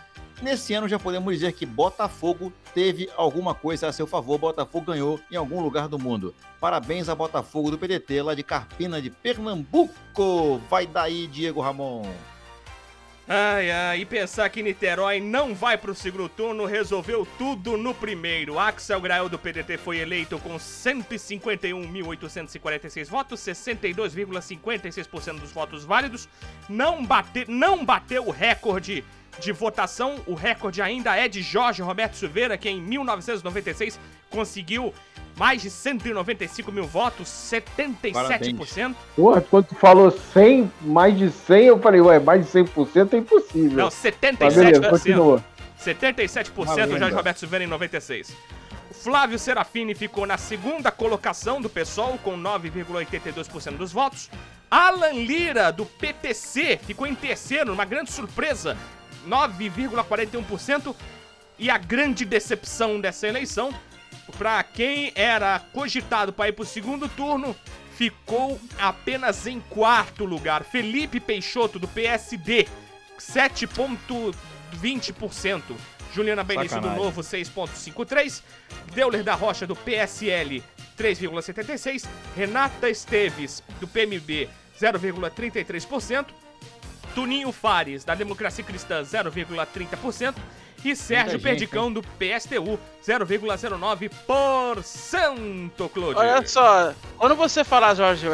nesse 0.42 0.74
ano 0.74 0.88
já 0.88 0.98
podemos 0.98 1.32
dizer 1.32 1.52
que 1.52 1.66
Botafogo 1.66 2.52
teve 2.74 3.08
alguma 3.16 3.54
coisa 3.54 3.88
a 3.88 3.92
seu 3.92 4.06
favor. 4.06 4.38
Botafogo 4.38 4.86
ganhou 4.86 5.20
em 5.30 5.36
algum 5.36 5.60
lugar 5.60 5.88
do 5.88 5.98
mundo. 5.98 6.34
Parabéns 6.60 7.08
a 7.08 7.14
Botafogo 7.14 7.70
do 7.70 7.78
PDT, 7.78 8.22
lá 8.22 8.34
de 8.34 8.42
Carpina, 8.42 9.00
de 9.00 9.10
Pernambuco. 9.10 10.60
Vai 10.68 10.86
daí, 10.86 11.26
Diego 11.26 11.60
Ramon. 11.60 12.02
Ai, 13.30 13.70
ai, 13.70 14.00
e 14.00 14.06
pensar 14.06 14.48
que 14.48 14.62
Niterói 14.62 15.20
não 15.20 15.54
vai 15.54 15.76
pro 15.76 15.94
segundo 15.94 16.30
turno 16.30 16.64
resolveu 16.64 17.28
tudo 17.36 17.76
no 17.76 17.92
primeiro. 17.92 18.58
Axel 18.58 19.02
Grael 19.02 19.28
do 19.28 19.38
PDT 19.38 19.76
foi 19.76 19.98
eleito 19.98 20.38
com 20.38 20.56
151.846 20.56 23.10
votos, 23.10 23.40
62,56% 23.40 25.40
dos 25.40 25.52
votos 25.52 25.84
válidos. 25.84 26.26
Não, 26.70 27.04
bate, 27.04 27.44
não 27.46 27.84
bateu 27.84 28.26
o 28.26 28.30
recorde 28.30 29.04
de 29.40 29.52
votação. 29.52 30.16
O 30.26 30.34
recorde 30.34 30.82
ainda 30.82 31.16
é 31.16 31.28
de 31.28 31.42
Jorge 31.42 31.82
Roberto 31.82 32.14
Silveira, 32.14 32.56
que 32.56 32.68
em 32.68 32.80
1996 32.80 33.98
conseguiu 34.30 34.92
mais 35.36 35.62
de 35.62 35.70
195 35.70 36.72
mil 36.72 36.84
votos, 36.84 37.28
77%. 37.28 38.94
Porra, 39.14 39.40
quando 39.40 39.66
tu 39.66 39.74
falou 39.76 40.10
100, 40.10 40.70
mais 40.80 41.16
de 41.16 41.30
100, 41.30 41.64
eu 41.66 41.78
falei, 41.78 42.00
ué, 42.00 42.18
mais 42.18 42.44
de 42.44 42.50
100% 42.50 43.14
é 43.14 43.16
impossível. 43.18 43.78
Não, 43.78 43.84
Mas 44.40 44.54
beleza, 44.54 44.80
77%. 44.80 44.90
continua. 44.90 45.44
77% 45.78 46.50
Uma 46.56 46.98
Jorge. 46.98 47.14
Roberto 47.14 47.38
Silveira 47.38 47.64
em 47.64 47.68
96. 47.68 48.34
O 48.90 48.94
Flávio 48.94 49.38
Serafini 49.38 49.94
ficou 49.94 50.26
na 50.26 50.36
segunda 50.36 50.90
colocação 50.90 51.60
do 51.60 51.68
PSOL 51.68 52.18
com 52.18 52.36
9,82% 52.36 53.76
dos 53.76 53.92
votos. 53.92 54.28
Alan 54.70 55.12
Lira 55.12 55.70
do 55.70 55.86
PTC 55.86 56.78
ficou 56.84 57.06
em 57.06 57.14
terceiro, 57.14 57.72
uma 57.72 57.84
grande 57.84 58.10
surpresa, 58.10 58.76
9,41%. 59.26 60.94
E 61.58 61.70
a 61.70 61.78
grande 61.78 62.24
decepção 62.24 63.00
dessa 63.00 63.26
eleição, 63.26 63.74
para 64.36 64.62
quem 64.62 65.10
era 65.14 65.58
cogitado 65.72 66.30
para 66.32 66.50
ir 66.50 66.52
para 66.52 66.62
o 66.62 66.66
segundo 66.66 67.08
turno, 67.08 67.56
ficou 67.96 68.60
apenas 68.78 69.46
em 69.46 69.60
quarto 69.60 70.24
lugar. 70.24 70.62
Felipe 70.62 71.18
Peixoto 71.18 71.80
do 71.80 71.88
PSD, 71.88 72.68
7,20%. 73.18 75.62
Juliana 76.14 76.44
Benício 76.44 76.80
do. 76.80 76.90
Novo, 76.90 77.22
6,53%. 77.22 78.42
Deuler 78.94 79.24
da 79.24 79.34
Rocha 79.34 79.66
do 79.66 79.74
PSL, 79.74 80.62
3,76%. 80.96 82.06
Renata 82.36 82.88
Esteves 82.88 83.64
do 83.80 83.88
PMB, 83.88 84.48
0,33%. 84.80 86.26
Tuninho 87.14 87.52
Fares, 87.52 88.04
da 88.04 88.14
Democracia 88.14 88.64
Cristã, 88.64 89.02
0,30%. 89.02 90.34
E 90.84 90.94
Sérgio 90.94 91.40
Perdicão, 91.40 91.92
do 91.92 92.00
PSTU, 92.02 92.78
0,09%, 93.04 95.88
Claudio. 95.92 96.18
Olha 96.18 96.46
só, 96.46 96.94
quando 97.16 97.34
você 97.34 97.64
falar 97.64 97.94
Jorge 97.94 98.26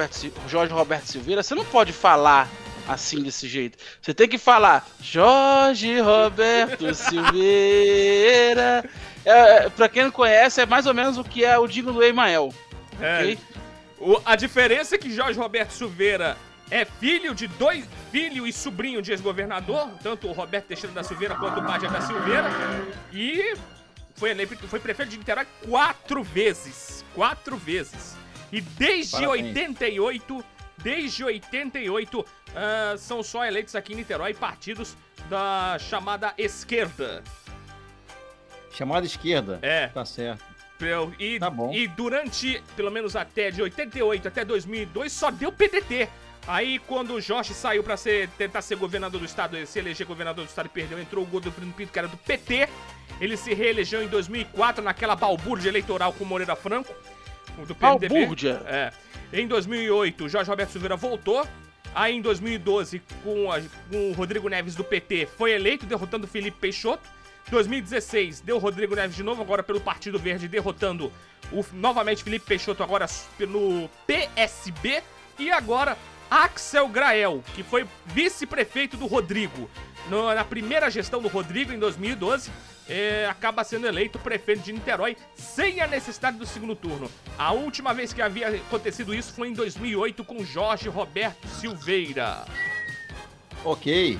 Jorge 0.46 0.72
Roberto 0.72 1.06
Silveira, 1.06 1.42
você 1.42 1.54
não 1.54 1.64
pode 1.64 1.90
falar 1.92 2.48
assim 2.86 3.22
desse 3.22 3.48
jeito. 3.48 3.78
Você 4.00 4.12
tem 4.12 4.28
que 4.28 4.36
falar 4.36 4.86
Jorge 5.00 5.98
Roberto 6.00 6.92
Silveira. 6.94 8.84
É, 9.24 9.64
é, 9.64 9.68
pra 9.70 9.88
quem 9.88 10.04
não 10.04 10.10
conhece, 10.10 10.60
é 10.60 10.66
mais 10.66 10.84
ou 10.86 10.92
menos 10.92 11.16
o 11.16 11.24
que 11.24 11.44
é 11.46 11.58
o 11.58 11.66
digno 11.66 11.94
do 11.94 12.02
Emael. 12.02 12.52
É, 13.00 13.20
ok? 13.20 13.38
o- 13.98 14.20
a 14.24 14.36
diferença 14.36 14.96
é 14.96 14.98
que 14.98 15.10
Jorge 15.10 15.38
Roberto 15.38 15.70
Silveira 15.70 16.36
é 16.74 16.84
filho 16.84 17.36
de 17.36 17.46
dois, 17.46 17.86
filho 18.10 18.44
e 18.44 18.52
sobrinho 18.52 19.00
de 19.00 19.12
ex-governador, 19.12 19.88
tanto 20.02 20.26
o 20.26 20.32
Roberto 20.32 20.66
Teixeira 20.66 20.92
da 20.92 21.04
Silveira 21.04 21.36
quanto 21.36 21.60
o 21.60 21.62
Badia 21.62 21.88
da 21.88 22.00
Silveira, 22.00 22.48
e 23.12 23.54
foi 24.16 24.30
eleito, 24.30 24.66
foi 24.66 24.80
prefeito 24.80 25.10
de 25.10 25.18
Niterói 25.18 25.46
quatro 25.68 26.24
vezes, 26.24 27.04
quatro 27.14 27.56
vezes. 27.56 28.16
E 28.50 28.60
desde 28.60 29.12
Parabéns. 29.12 29.56
88, 29.56 30.44
desde 30.78 31.22
88, 31.24 32.26
ah, 32.56 32.94
são 32.98 33.22
só 33.22 33.44
eleitos 33.44 33.76
aqui 33.76 33.92
em 33.92 33.96
Niterói 33.96 34.34
partidos 34.34 34.96
da 35.30 35.76
chamada 35.78 36.34
esquerda. 36.36 37.22
Chamada 38.72 39.06
esquerda. 39.06 39.60
É. 39.62 39.86
Tá 39.86 40.04
certo. 40.04 40.42
E, 41.20 41.38
Tá 41.38 41.48
bom. 41.48 41.72
e 41.72 41.86
durante, 41.86 42.60
pelo 42.74 42.90
menos 42.90 43.14
até 43.14 43.50
de 43.50 43.62
88 43.62 44.26
até 44.26 44.44
2002, 44.44 45.12
só 45.12 45.30
deu 45.30 45.52
PDT. 45.52 46.08
Aí, 46.46 46.78
quando 46.80 47.14
o 47.14 47.20
Jorge 47.20 47.54
saiu 47.54 47.82
pra 47.82 47.96
ser, 47.96 48.28
tentar 48.36 48.60
ser 48.60 48.76
governador 48.76 49.18
do 49.18 49.24
estado, 49.24 49.56
se 49.66 49.78
eleger 49.78 50.06
governador 50.06 50.44
do 50.44 50.48
estado 50.48 50.66
e 50.66 50.68
perdeu, 50.68 51.00
entrou 51.00 51.24
o 51.24 51.26
Godofredo 51.26 51.72
Pinto, 51.72 51.90
que 51.92 51.98
era 51.98 52.06
do 52.08 52.16
PT. 52.18 52.68
Ele 53.20 53.36
se 53.36 53.54
reelegeu 53.54 54.02
em 54.02 54.08
2004 54.08 54.84
naquela 54.84 55.16
balbúrdia 55.16 55.70
eleitoral 55.70 56.12
com 56.12 56.24
o 56.24 56.26
Moreira 56.26 56.54
Franco, 56.54 56.92
do 57.66 57.74
PMDB. 57.74 58.08
Balbúrdia? 58.20 58.62
É. 58.66 58.92
Em 59.32 59.46
2008, 59.48 60.28
Jorge 60.28 60.50
Roberto 60.50 60.70
Silveira 60.70 60.96
voltou 60.96 61.46
Aí 61.94 62.16
em 62.16 62.20
2012, 62.20 63.00
com, 63.22 63.52
a- 63.52 63.60
com 63.88 64.10
o 64.10 64.12
Rodrigo 64.14 64.48
Neves 64.48 64.74
do 64.74 64.82
PT, 64.82 65.28
foi 65.38 65.52
eleito, 65.52 65.86
derrotando 65.86 66.24
o 66.26 66.28
Felipe 66.28 66.56
Peixoto. 66.60 67.08
2016, 67.50 68.40
deu 68.40 68.56
o 68.56 68.58
Rodrigo 68.58 68.96
Neves 68.96 69.14
de 69.16 69.22
novo, 69.22 69.40
agora 69.42 69.62
pelo 69.62 69.80
Partido 69.80 70.18
Verde, 70.18 70.48
derrotando 70.48 71.12
o, 71.52 71.64
novamente 71.72 72.24
Felipe 72.24 72.46
Peixoto, 72.46 72.82
agora 72.82 73.06
no 73.38 73.88
PSB. 74.08 75.04
E 75.38 75.52
agora 75.52 75.96
Axel 76.30 76.88
Grael, 76.88 77.42
que 77.54 77.62
foi 77.62 77.86
vice-prefeito 78.06 78.96
do 78.96 79.06
Rodrigo. 79.06 79.68
No- 80.08 80.34
na 80.34 80.44
primeira 80.44 80.90
gestão 80.90 81.20
do 81.22 81.28
Rodrigo, 81.28 81.72
em 81.72 81.78
2012, 81.78 82.50
é, 82.88 83.26
acaba 83.30 83.64
sendo 83.64 83.86
eleito 83.86 84.18
prefeito 84.18 84.62
de 84.62 84.72
Niterói 84.72 85.16
sem 85.34 85.80
a 85.80 85.86
necessidade 85.86 86.36
do 86.36 86.44
segundo 86.46 86.74
turno. 86.74 87.10
A 87.38 87.52
última 87.52 87.94
vez 87.94 88.12
que 88.12 88.20
havia 88.20 88.48
acontecido 88.48 89.14
isso 89.14 89.32
foi 89.32 89.48
em 89.48 89.52
2008 89.54 90.22
com 90.24 90.44
Jorge 90.44 90.88
Roberto 90.88 91.46
Silveira. 91.48 92.44
Ok. 93.64 94.18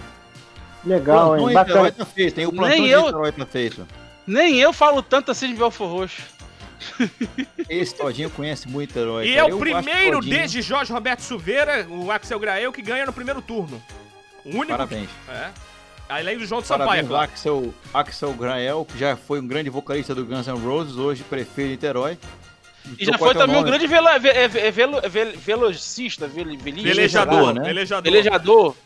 Legal, 0.85 1.29
Plantão 1.31 1.49
hein? 1.49 1.55
Bacana. 1.55 1.93
tá 1.93 2.05
feito, 2.05 2.39
hein? 2.41 2.47
O 2.47 2.51
Nem 2.53 2.59
plantão 2.61 2.85
de 2.85 2.91
eu- 2.91 3.01
Niterói 3.03 3.33
tá 3.33 3.47
feito. 3.47 3.89
Nem 4.27 4.59
eu 4.59 4.73
falo 4.73 5.03
tanto 5.03 5.31
assim 5.31 5.49
de 5.49 5.55
Belfor 5.55 5.89
Roxo. 5.91 6.23
Esse 7.69 7.95
Todinho 7.95 8.31
conhece 8.31 8.69
muito 8.69 8.91
Niterói. 8.91 9.27
E 9.29 9.35
cara. 9.35 9.41
é 9.49 9.51
Eu 9.51 9.57
o 9.57 9.59
que 9.59 9.71
primeiro 9.73 10.17
Todinho- 10.19 10.37
desde 10.37 10.63
Jorge 10.63 10.93
Roberto 10.93 11.21
Silveira, 11.21 11.87
o 11.89 12.11
Axel 12.11 12.39
Grael, 12.39 12.73
que 12.73 12.83
ganha 12.83 13.07
no 13.07 13.13
primeiro 13.13 13.41
turno. 13.43 13.83
O 14.45 14.51
único. 14.51 14.67
Parabéns. 14.69 15.09
É. 15.29 15.51
Além 16.09 16.37
do 16.37 16.45
João 16.47 16.61
de 16.61 16.67
Sampaio, 16.67 17.07
claro. 17.07 17.25
Axel, 17.25 17.75
Axel 17.93 18.33
Grael, 18.35 18.85
que 18.91 18.99
já 18.99 19.17
foi 19.17 19.41
um 19.41 19.47
grande 19.47 19.71
vocalista 19.71 20.15
do 20.15 20.25
Guns 20.27 20.47
N' 20.47 20.59
Roses, 20.59 20.97
hoje 20.97 21.23
prefeito 21.25 21.69
de 21.69 21.73
Niterói. 21.73 22.19
E 22.99 23.05
já 23.07 23.13
Trocou 23.13 23.29
foi 23.29 23.35
também 23.35 23.57
um 23.59 23.63
grande 23.65 23.87
vela, 23.87 24.19
ve, 24.19 24.29
é, 24.29 24.45
é, 24.45 24.71
velo, 24.71 25.01
ve- 25.09 25.33
velocista, 25.33 26.29
vele, 26.29 26.59
velista, 26.59 26.89
Velejador, 26.91 27.55
né? 27.55 27.63
velejador. 27.65 28.03
velejador. 28.13 28.77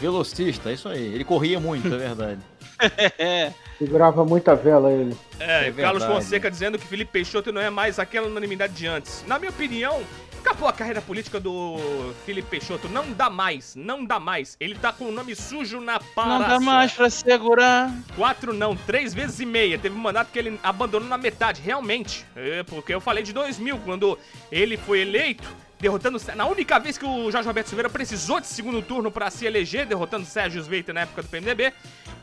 Velocista, 0.00 0.72
isso 0.72 0.88
aí. 0.88 1.04
Ele 1.14 1.24
corria 1.24 1.60
muito, 1.60 1.86
é 1.88 1.98
verdade. 1.98 2.40
Segurava 3.78 4.24
muita 4.24 4.54
vela 4.54 4.92
ele. 4.92 5.16
É, 5.38 5.64
É 5.64 5.68
e 5.68 5.70
o 5.70 5.74
Carlos 5.74 6.02
verdade. 6.02 6.22
Fonseca 6.22 6.50
dizendo 6.50 6.78
que 6.78 6.86
Felipe 6.86 7.10
Peixoto 7.10 7.52
não 7.52 7.60
é 7.60 7.70
mais 7.70 7.98
aquela 7.98 8.28
unanimidade 8.28 8.72
de 8.72 8.86
antes. 8.86 9.24
Na 9.26 9.38
minha 9.38 9.50
opinião, 9.50 10.00
acabou 10.40 10.68
a 10.68 10.72
carreira 10.72 11.00
política 11.00 11.40
do 11.40 11.76
Felipe 12.24 12.48
Peixoto. 12.48 12.88
Não 12.88 13.10
dá 13.12 13.28
mais, 13.28 13.74
não 13.74 14.04
dá 14.04 14.20
mais. 14.20 14.56
Ele 14.60 14.76
tá 14.76 14.92
com 14.92 15.06
o 15.06 15.12
nome 15.12 15.34
sujo 15.34 15.80
na 15.80 15.98
paraça. 15.98 16.38
Não 16.38 16.48
dá 16.48 16.60
mais 16.60 16.92
pra 16.92 17.10
segurar. 17.10 17.92
Quatro 18.14 18.52
não, 18.52 18.76
três 18.76 19.12
vezes 19.12 19.40
e 19.40 19.46
meia. 19.46 19.78
Teve 19.78 19.96
um 19.96 20.00
mandato 20.00 20.30
que 20.30 20.38
ele 20.38 20.58
abandonou 20.62 21.08
na 21.08 21.18
metade, 21.18 21.60
realmente. 21.60 22.24
É, 22.36 22.62
porque 22.62 22.94
eu 22.94 23.00
falei 23.00 23.24
de 23.24 23.32
2000, 23.32 23.78
quando 23.78 24.16
ele 24.52 24.76
foi 24.76 25.00
eleito, 25.00 25.48
derrotando... 25.80 26.20
Na 26.36 26.46
única 26.46 26.78
vez 26.78 26.96
que 26.96 27.04
o 27.04 27.30
Jorge 27.30 27.48
Roberto 27.48 27.68
Silveira 27.68 27.90
precisou 27.90 28.38
de 28.38 28.46
segundo 28.46 28.80
turno 28.82 29.10
pra 29.10 29.30
se 29.30 29.46
eleger, 29.46 29.84
derrotando 29.86 30.24
Sérgio 30.26 30.62
Sveita 30.62 30.92
na 30.92 31.00
época 31.00 31.22
do 31.22 31.28
PMDB. 31.28 31.72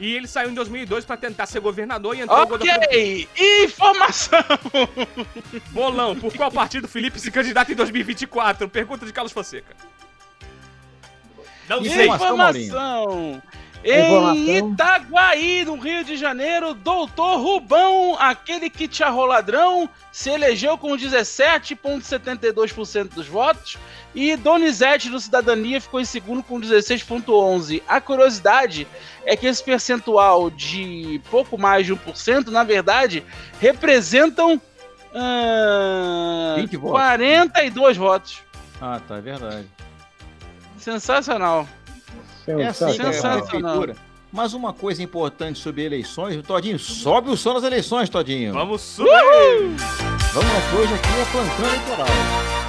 E 0.02 0.16
ele 0.16 0.28
saiu 0.28 0.50
em 0.50 0.54
2002 0.56 1.06
pra 1.06 1.16
tentar 1.16 1.46
ser 1.46 1.60
governador 1.60 2.18
e 2.18 2.22
entrou 2.22 2.48
no 2.48 2.56
Ok, 2.56 3.30
informação. 3.38 4.40
Bolão, 5.70 6.20
por 6.20 6.34
qual 6.34 6.52
partido 6.52 6.88
Felipe 6.88 7.20
se 7.20 7.30
candidata 7.30 7.72
em 7.72 7.76
2024? 7.76 8.68
Pergunta 8.68 9.06
de 9.06 9.14
Carlos 9.14 9.32
Fonseca. 9.32 9.76
Não 11.70 11.84
sei. 11.84 12.08
Informação, 12.08 12.58
Informação. 12.58 13.44
Em. 13.84 14.58
Itaguaí, 14.58 15.66
no 15.66 15.76
Rio 15.78 16.04
de 16.04 16.16
Janeiro, 16.16 16.76
doutor 16.76 17.40
Rubão, 17.40 18.16
aquele 18.20 18.70
que 18.70 18.88
te 18.88 19.04
arrou 19.04 19.26
ladrão, 19.26 19.90
se 20.12 20.30
elegeu 20.30 20.78
com 20.78 20.92
17,72% 20.92 23.10
dos 23.10 23.26
votos 23.28 23.80
e 24.14 24.36
Donizete 24.36 25.10
do 25.10 25.20
Cidadania 25.20 25.82
ficou 25.82 26.00
em 26.00 26.06
segundo 26.06 26.44
com 26.44 26.62
16,11%. 26.62 27.82
A 27.88 28.00
curiosidade 28.00 28.88
é 29.26 29.36
que 29.36 29.48
esse 29.48 29.64
percentual 29.64 30.50
de 30.50 31.22
pouco 31.30 31.58
mais 31.58 31.86
de 31.86 31.96
1%, 31.96 32.48
na 32.48 32.64
verdade, 32.64 33.24
representam 33.60 34.62
ah, 35.14 36.56
20 36.58 36.78
votos. 36.78 36.92
42 36.92 37.98
votos. 37.98 38.40
Ah, 38.82 39.00
tá, 39.08 39.18
é 39.18 39.22
verdade. 39.22 39.68
Sensacional. 40.78 41.68
É 42.48 42.68
assim 42.68 42.86
é 42.86 42.88
a 42.90 42.94
Sensacional. 42.94 43.42
prefeitura. 43.42 43.96
Mas 44.32 44.54
uma 44.54 44.72
coisa 44.72 45.04
importante 45.04 45.60
sobre 45.60 45.84
eleições, 45.84 46.42
Todinho, 46.44 46.80
sobe 46.80 47.30
o 47.30 47.38
som 47.38 47.54
das 47.54 47.64
eleições, 47.64 48.10
Todinho. 48.10 48.54
Vamos 48.54 48.82
subir. 48.82 49.12
Vamos 50.34 50.54
lá, 50.54 50.62
que 50.70 50.76
hoje 50.78 50.94
aqui 50.94 51.10
é 51.10 51.26
plantão 51.32 51.66
eleitoral. 51.66 52.61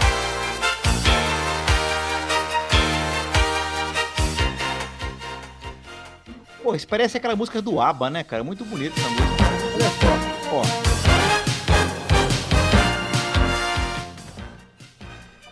Pô, 6.63 6.75
isso 6.75 6.87
parece 6.87 7.17
aquela 7.17 7.35
música 7.35 7.61
do 7.61 7.81
ABBA, 7.81 8.11
né, 8.11 8.23
cara? 8.23 8.45
Muito 8.45 8.65
bonita 8.65 8.95
essa 8.99 9.09
música. 9.09 9.43
Olha 9.75 9.91
só, 9.91 10.57
ó. 10.57 10.63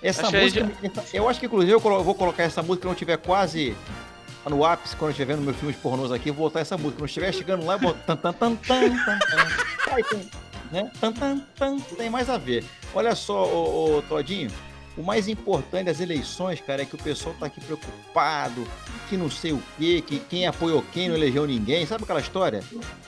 Essa 0.03 0.27
Achei 0.29 0.43
música, 0.45 0.71
essa- 0.83 1.17
eu 1.17 1.29
acho 1.29 1.39
que 1.41 1.47
inclusive 1.47 1.73
eu 1.73 1.81
vou 1.81 2.15
colocar 2.15 2.43
essa 2.45 2.63
música 2.63 2.83
quando 2.83 2.93
eu 2.93 2.95
estiver 2.95 3.19
quase 3.19 3.77
no 4.49 4.65
ápice, 4.65 4.97
quando 4.97 5.09
eu 5.09 5.13
estiver 5.13 5.35
vendo 5.35 5.45
meus 5.45 5.57
filmes 5.59 5.77
pornôs 5.77 6.11
aqui, 6.11 6.31
eu 6.31 6.35
vou 6.35 6.47
botar 6.49 6.61
essa 6.61 6.77
música. 6.77 6.93
Quando 6.97 7.01
eu 7.03 7.07
estiver 7.07 7.33
chegando 7.35 7.67
lá, 7.67 7.75
eu 7.75 7.79
vou... 7.79 7.93
Tan, 7.93 8.17
tan, 8.17 8.33
tan, 8.33 8.55
tan, 8.57 8.81
tan, 8.81 9.19
tan. 9.19 9.49
Ai, 9.93 10.03
tem, 10.05 10.31
né? 10.73 10.91
Tan, 11.01 11.13
tan, 11.13 11.39
tan, 11.59 11.79
tem 11.99 12.09
mais 12.09 12.31
a 12.31 12.39
ver. 12.39 12.65
Olha 12.95 13.15
só, 13.15 13.45
ô, 13.45 13.99
ô, 13.99 14.03
Todinho, 14.03 14.51
o 15.01 15.03
mais 15.03 15.29
importante 15.29 15.87
das 15.87 15.99
eleições, 15.99 16.61
cara, 16.61 16.83
é 16.83 16.85
que 16.85 16.95
o 16.95 16.99
pessoal 16.99 17.35
tá 17.41 17.47
aqui 17.47 17.59
preocupado, 17.61 18.67
que 19.09 19.17
não 19.17 19.31
sei 19.31 19.53
o 19.53 19.63
quê, 19.79 20.05
que 20.07 20.21
quem 20.21 20.47
apoiou 20.47 20.85
quem 20.93 21.09
não 21.09 21.17
elegeu 21.17 21.47
ninguém, 21.47 21.87
sabe 21.87 22.05
aquela 22.05 22.21
história? 22.21 22.63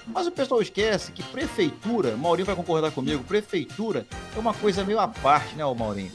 Mas 0.06 0.26
o 0.26 0.32
pessoal 0.32 0.62
esquece 0.62 1.12
que 1.12 1.22
prefeitura, 1.22 2.16
Maurinho 2.16 2.46
vai 2.46 2.56
concordar 2.56 2.90
comigo, 2.92 3.22
prefeitura 3.25 4.06
é 4.34 4.38
uma 4.38 4.54
coisa 4.54 4.82
meio 4.84 4.99
à 4.99 5.06
parte, 5.06 5.54
né, 5.54 5.64
Maurinho? 5.64 6.12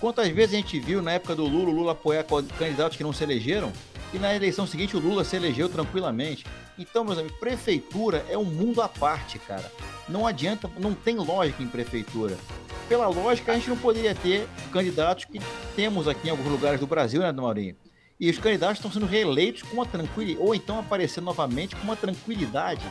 Quantas 0.00 0.28
vezes 0.28 0.54
a 0.54 0.56
gente 0.56 0.80
viu 0.80 1.00
na 1.00 1.12
época 1.12 1.36
do 1.36 1.44
Lula, 1.44 1.68
o 1.68 1.72
Lula 1.72 1.92
apoiar 1.92 2.24
candidatos 2.58 2.96
que 2.96 3.04
não 3.04 3.12
se 3.12 3.22
elegeram, 3.22 3.72
e 4.12 4.18
na 4.18 4.34
eleição 4.34 4.66
seguinte 4.66 4.96
o 4.96 5.00
Lula 5.00 5.24
se 5.24 5.36
elegeu 5.36 5.68
tranquilamente. 5.68 6.44
Então, 6.78 7.04
meus 7.04 7.18
amigos, 7.18 7.38
prefeitura 7.38 8.24
é 8.28 8.36
um 8.36 8.44
mundo 8.44 8.80
à 8.82 8.88
parte, 8.88 9.38
cara. 9.38 9.70
Não 10.08 10.26
adianta, 10.26 10.70
não 10.78 10.94
tem 10.94 11.16
lógica 11.16 11.62
em 11.62 11.68
prefeitura. 11.68 12.36
Pela 12.88 13.06
lógica, 13.06 13.52
a 13.52 13.54
gente 13.54 13.68
não 13.68 13.76
poderia 13.76 14.14
ter 14.14 14.48
candidatos 14.72 15.24
que 15.24 15.40
temos 15.76 16.08
aqui 16.08 16.28
em 16.28 16.30
alguns 16.30 16.50
lugares 16.50 16.80
do 16.80 16.86
Brasil, 16.86 17.20
né, 17.20 17.30
Maurinho? 17.30 17.76
E 18.20 18.28
os 18.28 18.36
candidatos 18.36 18.76
estão 18.76 18.92
sendo 18.92 19.06
reeleitos 19.06 19.62
com 19.62 19.72
uma 19.72 19.86
tranquilidade, 19.86 20.46
ou 20.46 20.54
então 20.54 20.78
aparecendo 20.78 21.24
novamente 21.24 21.74
com 21.74 21.82
uma 21.82 21.96
tranquilidade. 21.96 22.82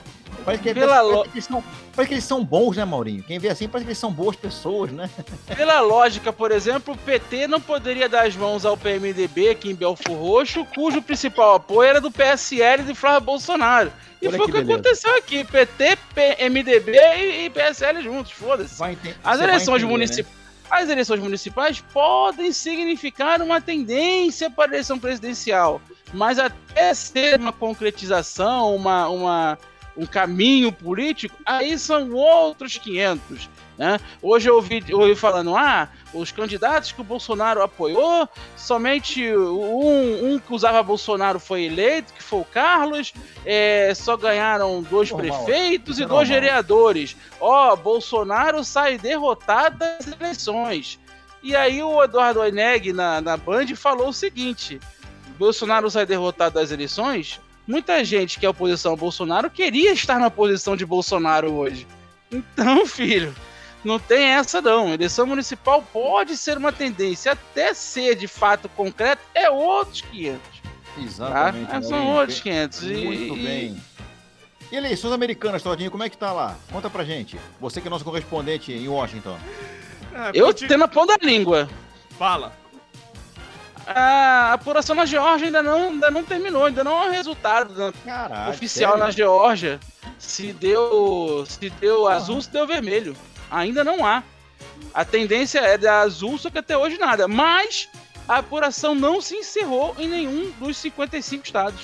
Parece 0.44 0.64
que, 0.64 0.74
Pela 0.74 1.04
parece, 1.04 1.30
que 1.30 1.36
eles 1.36 1.46
são, 1.46 1.64
parece 1.96 2.08
que 2.08 2.14
eles 2.16 2.24
são 2.24 2.44
bons, 2.44 2.78
né, 2.78 2.84
Maurinho? 2.84 3.22
Quem 3.22 3.38
vê 3.38 3.50
assim 3.50 3.68
parece 3.68 3.86
que 3.86 3.90
eles 3.90 4.00
são 4.00 4.12
boas 4.12 4.36
pessoas, 4.36 4.92
né? 4.92 5.08
Pela 5.56 5.82
lógica, 5.82 6.34
por 6.34 6.52
exemplo, 6.52 6.96
o 6.96 6.98
PT 6.98 7.46
não 7.46 7.62
poderia 7.62 8.10
dar 8.10 8.26
as 8.26 8.36
mãos 8.36 8.66
ao 8.66 8.76
PMDB 8.76 9.50
aqui 9.50 9.70
em 9.70 9.76
Belfor 9.76 10.18
Roxo, 10.18 10.66
cujo 10.66 11.00
principal 11.00 11.56
apoio 11.56 11.88
era 11.88 12.02
do 12.02 12.10
PSL 12.10 12.82
de 12.82 12.96
Flávio 12.96 13.28
Bolsonaro. 13.28 13.94
E 14.20 14.28
Olha 14.28 14.36
foi 14.38 14.48
o 14.48 14.52
que 14.52 14.64
que 14.64 14.72
aconteceu 14.72 15.16
aqui: 15.16 15.44
PT, 15.44 15.98
PMDB 16.16 16.92
e, 16.98 17.46
e 17.46 17.50
PSL 17.52 18.02
juntos, 18.02 18.32
foda-se. 18.32 18.82
As 19.24 19.40
eleições 19.40 19.84
entender, 19.84 20.24
né? 20.24 20.39
As 20.70 20.88
eleições 20.88 21.20
municipais 21.20 21.82
podem 21.92 22.52
significar 22.52 23.42
uma 23.42 23.60
tendência 23.60 24.50
para 24.50 24.66
a 24.66 24.68
eleição 24.68 25.00
presidencial, 25.00 25.82
mas 26.14 26.38
até 26.38 26.94
ser 26.94 27.40
uma 27.40 27.52
concretização, 27.52 28.76
uma, 28.76 29.10
uma, 29.10 29.58
um 29.98 30.06
caminho 30.06 30.72
político, 30.72 31.36
aí 31.46 31.78
são 31.78 32.12
outros 32.12 32.78
500. 32.78 33.50
Né? 33.78 33.98
Hoje 34.22 34.50
eu 34.50 34.56
ouvi, 34.56 34.84
eu 34.88 35.00
ouvi 35.00 35.16
falando, 35.16 35.56
ah, 35.56 35.90
os 36.14 36.32
candidatos 36.32 36.92
que 36.92 37.02
o 37.02 37.04
Bolsonaro 37.04 37.62
apoiou, 37.62 38.28
somente 38.56 39.32
um, 39.36 40.34
um 40.34 40.40
que 40.40 40.54
usava 40.54 40.82
Bolsonaro 40.82 41.40
foi 41.40 41.64
eleito, 41.64 42.14
que 42.14 42.24
foi 42.24 42.40
o 42.40 42.46
Carlos, 42.46 43.14
é, 43.46 43.94
só 43.96 44.18
ganharam 44.18 44.82
dois 44.82 45.12
Normal, 45.12 45.46
prefeitos 45.46 45.98
isso 45.98 46.02
e 46.02 46.06
é 46.06 46.08
dois 46.08 46.28
vereadores. 46.28 47.16
Ó, 47.40 47.76
Bolsonaro 47.76 48.64
sai 48.64 48.98
derrotado 48.98 49.78
das 49.78 50.08
eleições. 50.08 51.00
E 51.42 51.56
aí 51.56 51.82
o 51.82 52.04
Eduardo 52.04 52.42
Oineg 52.42 52.92
na, 52.92 53.22
na 53.22 53.38
Band 53.38 53.68
falou 53.76 54.10
o 54.10 54.14
seguinte: 54.14 54.80
Bolsonaro 55.38 55.90
sai 55.90 56.06
derrotado 56.06 56.56
das 56.56 56.72
eleições. 56.72 57.40
Muita 57.66 58.04
gente 58.04 58.40
que 58.40 58.46
é 58.46 58.50
oposição 58.50 58.92
ao 58.92 58.98
Bolsonaro 58.98 59.50
queria 59.50 59.94
estar 59.94 60.20
na 60.20 60.30
posição 60.30 60.76
de 60.76 60.86
Bolsonaro 60.86 61.54
hoje. 61.54 61.88
Então, 62.32 62.86
filho, 62.88 63.34
não 63.84 64.00
tem 64.00 64.24
essa 64.30 64.62
não. 64.62 64.94
Eleição 64.94 65.26
municipal 65.26 65.82
pode 65.94 66.36
ser 66.38 66.58
uma 66.58 66.72
tendência, 66.72 67.32
até 67.32 67.74
ser 67.74 68.16
de 68.16 68.28
fato 68.28 68.68
concreto, 68.70 69.22
é 69.34 69.50
outros 69.50 70.02
500. 70.02 70.40
Tá? 70.42 71.02
Exatamente. 71.02 71.76
É, 71.76 71.82
São 71.82 71.92
Maurinho. 71.92 72.16
outros 72.20 72.40
500. 72.42 72.84
E- 72.84 72.86
Muito 73.06 73.38
e- 73.38 73.44
bem. 73.44 73.84
E 74.72 74.76
eleições 74.76 75.12
americanas, 75.14 75.64
Todinho, 75.64 75.90
como 75.90 76.04
é 76.04 76.10
que 76.10 76.18
tá 76.18 76.32
lá? 76.32 76.56
Conta 76.72 76.90
pra 76.90 77.04
gente. 77.04 77.40
Você 77.60 77.82
que 77.82 77.88
é 77.88 77.90
nosso 77.90 78.04
correspondente 78.06 78.72
em 78.72 78.88
Washington. 78.88 79.38
Ah, 80.14 80.32
Eu 80.34 80.48
conti- 80.48 80.68
tenho 80.68 80.80
na 80.80 80.88
ponta 80.88 81.18
da 81.18 81.26
língua. 81.26 81.68
Fala. 82.18 82.52
A 83.88 84.54
apuração 84.54 84.96
na 84.96 85.06
Geórgia 85.06 85.48
ainda 85.48 85.64
não, 85.64 85.90
ainda 85.90 86.12
não 86.12 86.24
terminou, 86.24 86.66
ainda 86.66 86.84
não 86.84 87.02
há 87.02 87.10
resultado 87.10 87.74
né, 87.74 87.92
Caralho. 88.06 88.52
oficial 88.52 88.92
sério? 88.92 89.06
na 89.06 89.12
Geórgia. 89.12 89.80
Se 90.20 90.54
deu, 90.54 91.44
se 91.48 91.70
deu 91.72 92.08
azul, 92.08 92.40
se 92.42 92.52
deu 92.52 92.68
vermelho. 92.68 93.16
Ainda 93.52 93.84
não 93.84 94.06
há. 94.06 94.24
A 94.94 95.06
tendência 95.06 95.60
é 95.60 95.78
dar 95.78 96.02
azul, 96.02 96.38
só 96.38 96.50
que 96.50 96.58
até 96.58 96.78
hoje 96.78 96.98
nada. 96.98 97.28
Mas 97.28 97.90
a 98.28 98.38
apuração 98.38 98.94
não 98.96 99.22
se 99.22 99.36
encerrou 99.36 99.96
em 99.98 100.08
nenhum 100.08 100.52
dos 100.60 100.78
55 100.78 101.46
estados. 101.46 101.82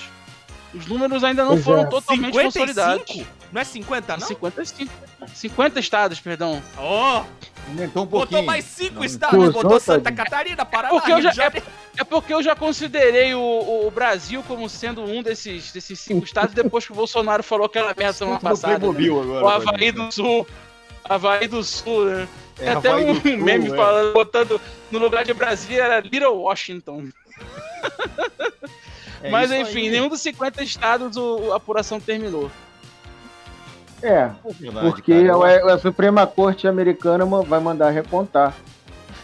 Os 0.74 0.86
números 0.86 1.24
ainda 1.24 1.42
não 1.44 1.52
Pois 1.52 1.64
foram 1.64 1.82
é. 1.82 1.86
totalmente 1.86 2.32
consolidados. 2.32 2.98
55? 3.06 3.30
Não 3.52 3.60
é 3.60 3.64
50, 3.64 4.16
não? 4.18 4.26
55. 4.26 4.92
50 5.34 5.80
estados, 5.80 6.20
perdão. 6.20 6.62
Ó, 6.76 7.24
Aumentou 7.68 8.02
um 8.04 8.06
pouquinho. 8.06 8.30
botou 8.30 8.42
mais 8.42 8.64
5 8.64 8.94
Não, 8.96 9.04
estados, 9.04 9.52
botou 9.52 9.80
Santa. 9.80 10.12
Catarina, 10.12 10.64
Paraná, 10.64 10.90
Porque 10.94 11.10
eu 11.10 11.16
Rio 11.16 11.24
já- 11.24 11.30
de 11.30 11.36
Janeiro. 11.36 11.66
É 11.96 12.04
porque 12.04 12.34
eu 12.34 12.42
já 12.42 12.54
considerei 12.54 13.34
o, 13.34 13.40
o 13.86 13.90
Brasil 13.90 14.42
como 14.46 14.68
sendo 14.68 15.02
um 15.02 15.22
desses, 15.22 15.72
desses 15.72 15.98
cinco 15.98 16.24
estados 16.26 16.54
depois 16.54 16.84
que 16.84 16.92
o 16.92 16.94
Bolsonaro 16.94 17.42
falou 17.42 17.66
aquela 17.66 17.94
merda 17.96 18.12
semana 18.12 18.38
passada. 18.38 18.78
né? 18.78 19.08
Agora, 19.08 19.44
O 19.44 19.48
Havaí 19.48 19.90
do 19.92 20.12
Sul. 20.12 20.46
Havaí 21.08 21.46
do 21.48 21.62
Sul, 21.62 22.06
né? 22.06 22.28
É, 22.58 22.64
Tem 22.64 22.68
até 22.68 22.88
Havaí 22.90 23.10
um 23.10 23.20
Sul, 23.20 23.36
meme 23.38 23.66
é. 23.72 23.76
falando, 23.76 24.12
botando 24.12 24.60
no 24.90 24.98
lugar 24.98 25.24
de 25.24 25.32
Brasília 25.34 25.82
era 25.84 26.00
Little 26.00 26.36
Washington. 26.36 27.08
É 29.22 29.30
Mas 29.30 29.50
enfim, 29.50 29.84
aí. 29.86 29.90
nenhum 29.90 30.08
dos 30.08 30.20
50 30.20 30.62
estados 30.62 31.16
o- 31.16 31.50
a 31.52 31.56
apuração 31.56 31.98
terminou. 31.98 32.50
É, 34.02 34.30
verdade, 34.60 34.90
porque 34.90 35.12
a, 35.14 35.72
a 35.74 35.78
Suprema 35.78 36.26
Corte 36.26 36.68
americana 36.68 37.24
vai 37.24 37.58
mandar 37.58 37.90
recontar. 37.90 38.54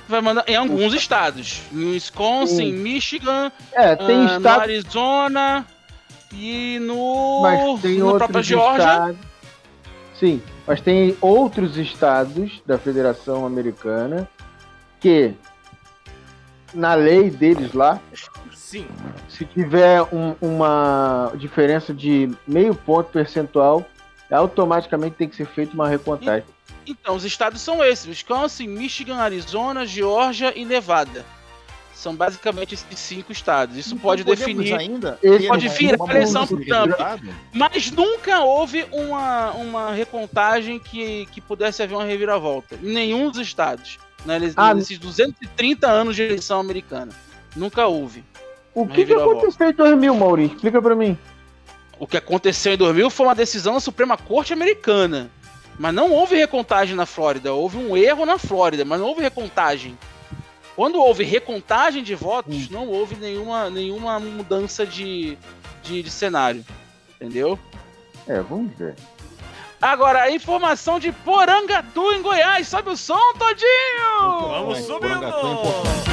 Vai 0.09 0.23
mandar 0.23 0.49
em 0.49 0.57
alguns 0.57 0.95
estados. 0.95 1.61
No 1.71 1.91
Wisconsin, 1.91 2.57
Sim. 2.57 2.73
Michigan, 2.73 3.53
É, 3.71 3.95
tem 3.95 4.17
ah, 4.17 4.25
no 4.25 4.37
estados, 4.39 4.63
Arizona 4.63 5.67
e 6.33 6.79
no, 6.81 7.41
mas 7.43 7.81
tem 7.83 7.99
no 7.99 8.09
própria 8.09 8.27
outros 8.27 8.47
Geórgia. 8.47 9.15
Sim, 10.23 10.41
mas 10.65 10.81
tem 10.81 11.17
outros 11.21 11.77
estados 11.77 12.63
da 12.65 12.79
Federação 12.79 13.45
Americana 13.45 14.29
que, 15.01 15.35
na 16.73 16.95
lei 16.95 17.29
deles 17.29 17.73
lá, 17.73 18.01
Sim. 18.55 18.87
se 19.29 19.45
tiver 19.45 20.01
um- 20.15 20.37
uma 20.41 21.33
diferença 21.35 21.93
de 21.93 22.31
meio 22.47 22.73
ponto 22.73 23.11
percentual, 23.11 23.85
automaticamente 24.31 25.17
tem 25.17 25.29
que 25.29 25.35
ser 25.35 25.45
feita 25.47 25.75
uma 25.75 25.89
recontagem. 25.89 26.45
Então, 26.87 27.17
os 27.17 27.25
estados 27.25 27.61
são 27.61 27.83
esses: 27.83 28.07
Wisconsin, 28.07 28.69
Michigan, 28.69 29.17
Arizona, 29.17 29.85
Geórgia 29.85 30.57
e 30.57 30.65
Nevada. 30.65 31.25
São 32.03 32.17
basicamente 32.17 32.75
esses 32.75 32.99
cinco 32.99 33.31
estados. 33.31 33.77
Isso 33.77 33.95
pode 33.95 34.25
Não 34.25 34.35
definir. 34.35 34.75
ainda 34.75 35.21
pode 35.47 35.47
uma- 35.69 35.75
vir 35.75 35.95
uma 35.95 36.09
a 36.13 36.17
eleição 36.17 36.45
pro 36.49 36.65
Trump. 36.65 36.91
Mas 37.53 37.93
nunca 37.93 38.41
houve 38.41 38.85
uma, 38.91 39.53
uma 39.53 39.93
recontagem 39.93 40.81
que, 40.81 41.27
que 41.27 41.41
pudesse 41.41 41.81
haver 41.81 41.95
uma 41.95 42.05
reviravolta. 42.05 42.75
Em 42.83 42.93
nenhum 42.93 43.31
dos 43.31 43.39
estados. 43.39 43.99
Né, 44.27 44.41
Ah, 44.57 44.75
nesses 44.75 44.99
230 44.99 45.87
anos 45.89 46.17
de 46.17 46.23
eleição 46.25 46.59
americana. 46.59 47.13
Nunca 47.55 47.87
houve. 47.87 48.25
O 48.75 48.85
que, 48.85 49.05
que 49.05 49.15
aconteceu 49.15 49.71
em 49.71 49.73
2000, 49.73 50.15
Maurício? 50.17 50.57
Explica 50.57 50.83
pra 50.83 50.97
mim. 50.97 51.17
O 52.01 52.07
que 52.09 52.17
aconteceu 52.17 52.73
em 52.73 52.77
2000 52.77 53.11
foi 53.11 53.27
uma 53.27 53.35
decisão 53.37 53.75
da 53.75 53.81
Suprema 53.81 54.17
Corte 54.17 54.53
Americana. 54.53 55.31
Mas 55.79 55.95
não 55.95 56.11
houve 56.11 56.35
recontagem 56.35 56.97
na 56.97 57.07
Flórida. 57.07 57.53
Houve 57.55 57.77
um 57.77 57.97
erro 57.97 58.27
na 58.27 58.39
Flórida, 58.39 58.85
mas 58.85 58.99
não 58.99 59.07
houve 59.07 59.23
recontagem. 59.23 59.97
Quando 60.75 60.99
houve 60.99 61.23
recontagem 61.23 62.03
de 62.03 62.15
votos, 62.15 62.71
não 62.71 62.89
houve 62.89 63.15
nenhuma, 63.17 63.69
nenhuma 63.69 64.19
mudança 64.19 64.87
de, 64.87 65.37
de, 65.83 66.03
de 66.03 66.11
cenário. 66.11 66.65
Entendeu? 67.17 67.59
É, 68.27 68.41
vamos 68.41 68.77
ver. 68.77 68.95
Agora, 69.81 70.23
a 70.23 70.31
informação 70.31 70.99
de 70.99 71.11
Porangatu, 71.11 72.13
em 72.13 72.23
Goiás. 72.23 72.69
Sobe 72.69 72.91
o 72.91 72.97
som, 72.97 73.35
Todinho! 73.35 74.49
Vamos 74.49 74.79
subindo! 74.79 75.25
É 75.25 75.29
importante. 75.29 76.13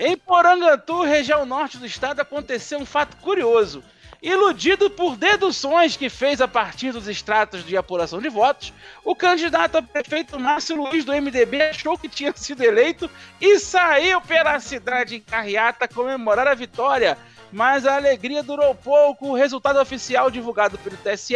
Em 0.00 0.16
Porangatu, 0.16 1.02
região 1.02 1.46
norte 1.46 1.78
do 1.78 1.86
estado, 1.86 2.20
aconteceu 2.20 2.80
um 2.80 2.84
fato 2.84 3.16
curioso. 3.18 3.84
Iludido 4.22 4.88
por 4.88 5.16
deduções 5.16 5.96
que 5.96 6.08
fez 6.08 6.40
a 6.40 6.46
partir 6.46 6.92
dos 6.92 7.08
extratos 7.08 7.66
de 7.66 7.76
apuração 7.76 8.20
de 8.20 8.28
votos, 8.28 8.72
o 9.04 9.16
candidato 9.16 9.78
a 9.78 9.82
prefeito 9.82 10.38
Márcio 10.38 10.76
Luiz 10.76 11.04
do 11.04 11.12
MDB 11.12 11.60
achou 11.60 11.98
que 11.98 12.08
tinha 12.08 12.32
sido 12.36 12.62
eleito 12.62 13.10
e 13.40 13.58
saiu 13.58 14.20
pela 14.20 14.60
cidade 14.60 15.16
em 15.16 15.20
carreata 15.20 15.88
comemorar 15.88 16.46
a 16.46 16.54
vitória. 16.54 17.18
Mas 17.50 17.84
a 17.84 17.96
alegria 17.96 18.44
durou 18.44 18.76
pouco. 18.76 19.30
O 19.30 19.34
resultado 19.34 19.80
oficial 19.80 20.30
divulgado 20.30 20.78
pelo 20.78 20.96
TSE 20.98 21.34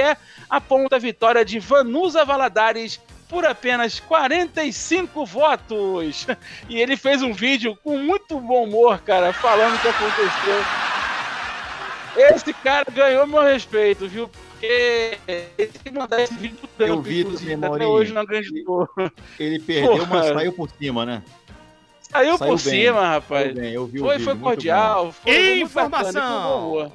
aponta 0.48 0.94
a 0.94 1.00
vitória 1.00 1.44
de 1.44 1.58
Vanusa 1.58 2.24
Valadares 2.24 3.00
por 3.28 3.44
apenas 3.44 3.98
45 3.98 5.26
votos. 5.26 6.24
E 6.68 6.80
ele 6.80 6.96
fez 6.96 7.20
um 7.20 7.32
vídeo 7.32 7.76
com 7.82 7.98
muito 7.98 8.38
bom 8.40 8.64
humor, 8.64 9.00
cara, 9.00 9.32
falando 9.32 9.74
o 9.74 9.78
que 9.80 9.88
aconteceu. 9.88 10.85
Esse 12.16 12.52
cara 12.54 12.86
ganhou 12.92 13.26
meu 13.26 13.42
respeito, 13.42 14.08
viu? 14.08 14.28
Porque 14.28 15.18
ele 15.58 15.70
tem 15.70 15.82
que 15.84 15.90
mandar 15.90 16.22
esse 16.22 16.34
vídeo 16.34 16.56
pro 16.56 16.68
Trump, 16.86 16.88
Eu 16.90 17.02
vi 17.02 17.22
até 17.22 17.56
Maurinho. 17.56 17.90
hoje 17.90 18.12
não 18.12 18.22
acreditou. 18.22 18.88
Ele 19.38 19.58
perdeu, 19.58 19.98
mas 20.06 20.08
Porra. 20.08 20.34
saiu 20.34 20.52
por 20.52 20.70
cima, 20.70 21.04
né? 21.04 21.22
Saiu, 22.10 22.38
Saiu 22.38 22.52
por 22.56 22.62
bem. 22.62 22.84
cima, 22.84 23.06
rapaz. 23.08 23.42
Saiu 23.44 23.54
bem, 23.54 23.72
eu 23.74 23.86
vi 23.86 24.00
o 24.00 24.04
Foi, 24.04 24.16
vídeo, 24.18 24.24
foi 24.32 24.40
cordial. 24.40 25.12
Foi 25.12 25.32
foi 25.32 25.56
muito 25.56 25.74
bacana, 25.74 25.98
Informação. 25.98 26.92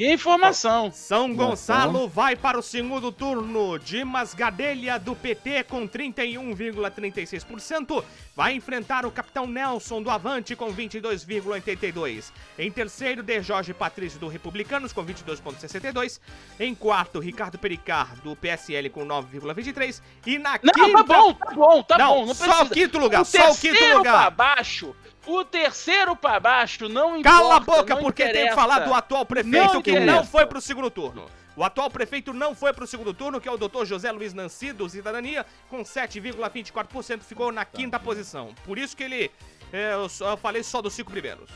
E 0.00 0.12
informação. 0.14 0.90
São 0.90 1.34
Gonçalo 1.34 2.08
vai 2.08 2.34
para 2.34 2.58
o 2.58 2.62
segundo 2.62 3.12
turno. 3.12 3.78
Dimas 3.78 4.32
Gadelha, 4.32 4.98
do 4.98 5.14
PT, 5.14 5.64
com 5.64 5.86
31,36%, 5.86 8.02
vai 8.34 8.54
enfrentar 8.54 9.04
o 9.04 9.10
capitão 9.10 9.46
Nelson, 9.46 10.02
do 10.02 10.08
Avante, 10.08 10.56
com 10.56 10.72
22,82%. 10.72 12.32
Em 12.58 12.70
terceiro, 12.70 13.22
De 13.22 13.42
Jorge 13.42 13.74
Patrício, 13.74 14.18
do 14.18 14.28
Republicanos, 14.28 14.90
com 14.90 15.04
22,62%. 15.04 16.18
Em 16.58 16.74
quarto, 16.74 17.20
Ricardo 17.20 17.58
Pericar, 17.58 18.16
do 18.22 18.34
PSL, 18.34 18.88
com 18.88 19.04
9,23%. 19.06 20.00
E 20.26 20.38
na 20.38 20.58
Não, 20.62 20.72
quinta... 20.72 21.04
tá 21.04 21.14
bom, 21.14 21.34
tá 21.34 21.50
bom, 21.52 21.82
tá 21.82 21.98
não, 21.98 22.20
bom. 22.20 22.24
Não 22.26 22.34
só 22.34 22.44
precisa. 22.46 22.64
o 22.64 22.70
quinto 22.70 22.98
lugar, 22.98 23.20
o 23.20 23.24
só 23.26 23.50
o 23.50 23.56
quinto 23.56 23.84
lugar. 23.98 24.02
pra 24.02 24.30
baixo, 24.30 24.96
o 25.26 25.44
terceiro 25.44 26.16
pra 26.16 26.40
baixo 26.40 26.88
não 26.88 27.16
importa. 27.16 27.38
Cala 27.38 27.56
a 27.56 27.60
boca, 27.60 27.94
não 27.94 28.02
porque 28.02 28.22
tem 28.24 28.32
que 28.32 28.38
interessa. 28.40 28.56
falar 28.56 28.78
do 28.80 28.94
atual 28.94 29.24
prefeito 29.26 29.56
Não 29.74 29.82
que 29.82 29.92
não 29.92 30.02
interessa. 30.02 30.24
foi 30.30 30.46
pro 30.46 30.60
segundo 30.60 30.90
turno. 30.90 31.26
O 31.56 31.64
atual 31.64 31.90
prefeito 31.90 32.32
não 32.32 32.54
foi 32.54 32.72
pro 32.72 32.86
segundo 32.86 33.12
turno, 33.12 33.40
que 33.40 33.48
é 33.48 33.52
o 33.52 33.56
doutor 33.58 33.84
José 33.84 34.10
Luiz 34.12 34.32
Nancy, 34.32 34.72
do 34.72 34.88
Cidadania, 34.88 35.44
com 35.68 35.82
7,24%, 35.82 37.20
ficou 37.20 37.52
na 37.52 37.64
quinta 37.64 37.98
posição. 37.98 38.54
Por 38.64 38.78
isso 38.78 38.96
que 38.96 39.02
ele. 39.02 39.30
é, 39.72 39.92
eu, 39.94 40.08
só- 40.08 40.30
eu 40.30 40.36
falei 40.36 40.62
só 40.62 40.80
dos 40.80 40.94
cinco 40.94 41.10
primeiros. 41.10 41.50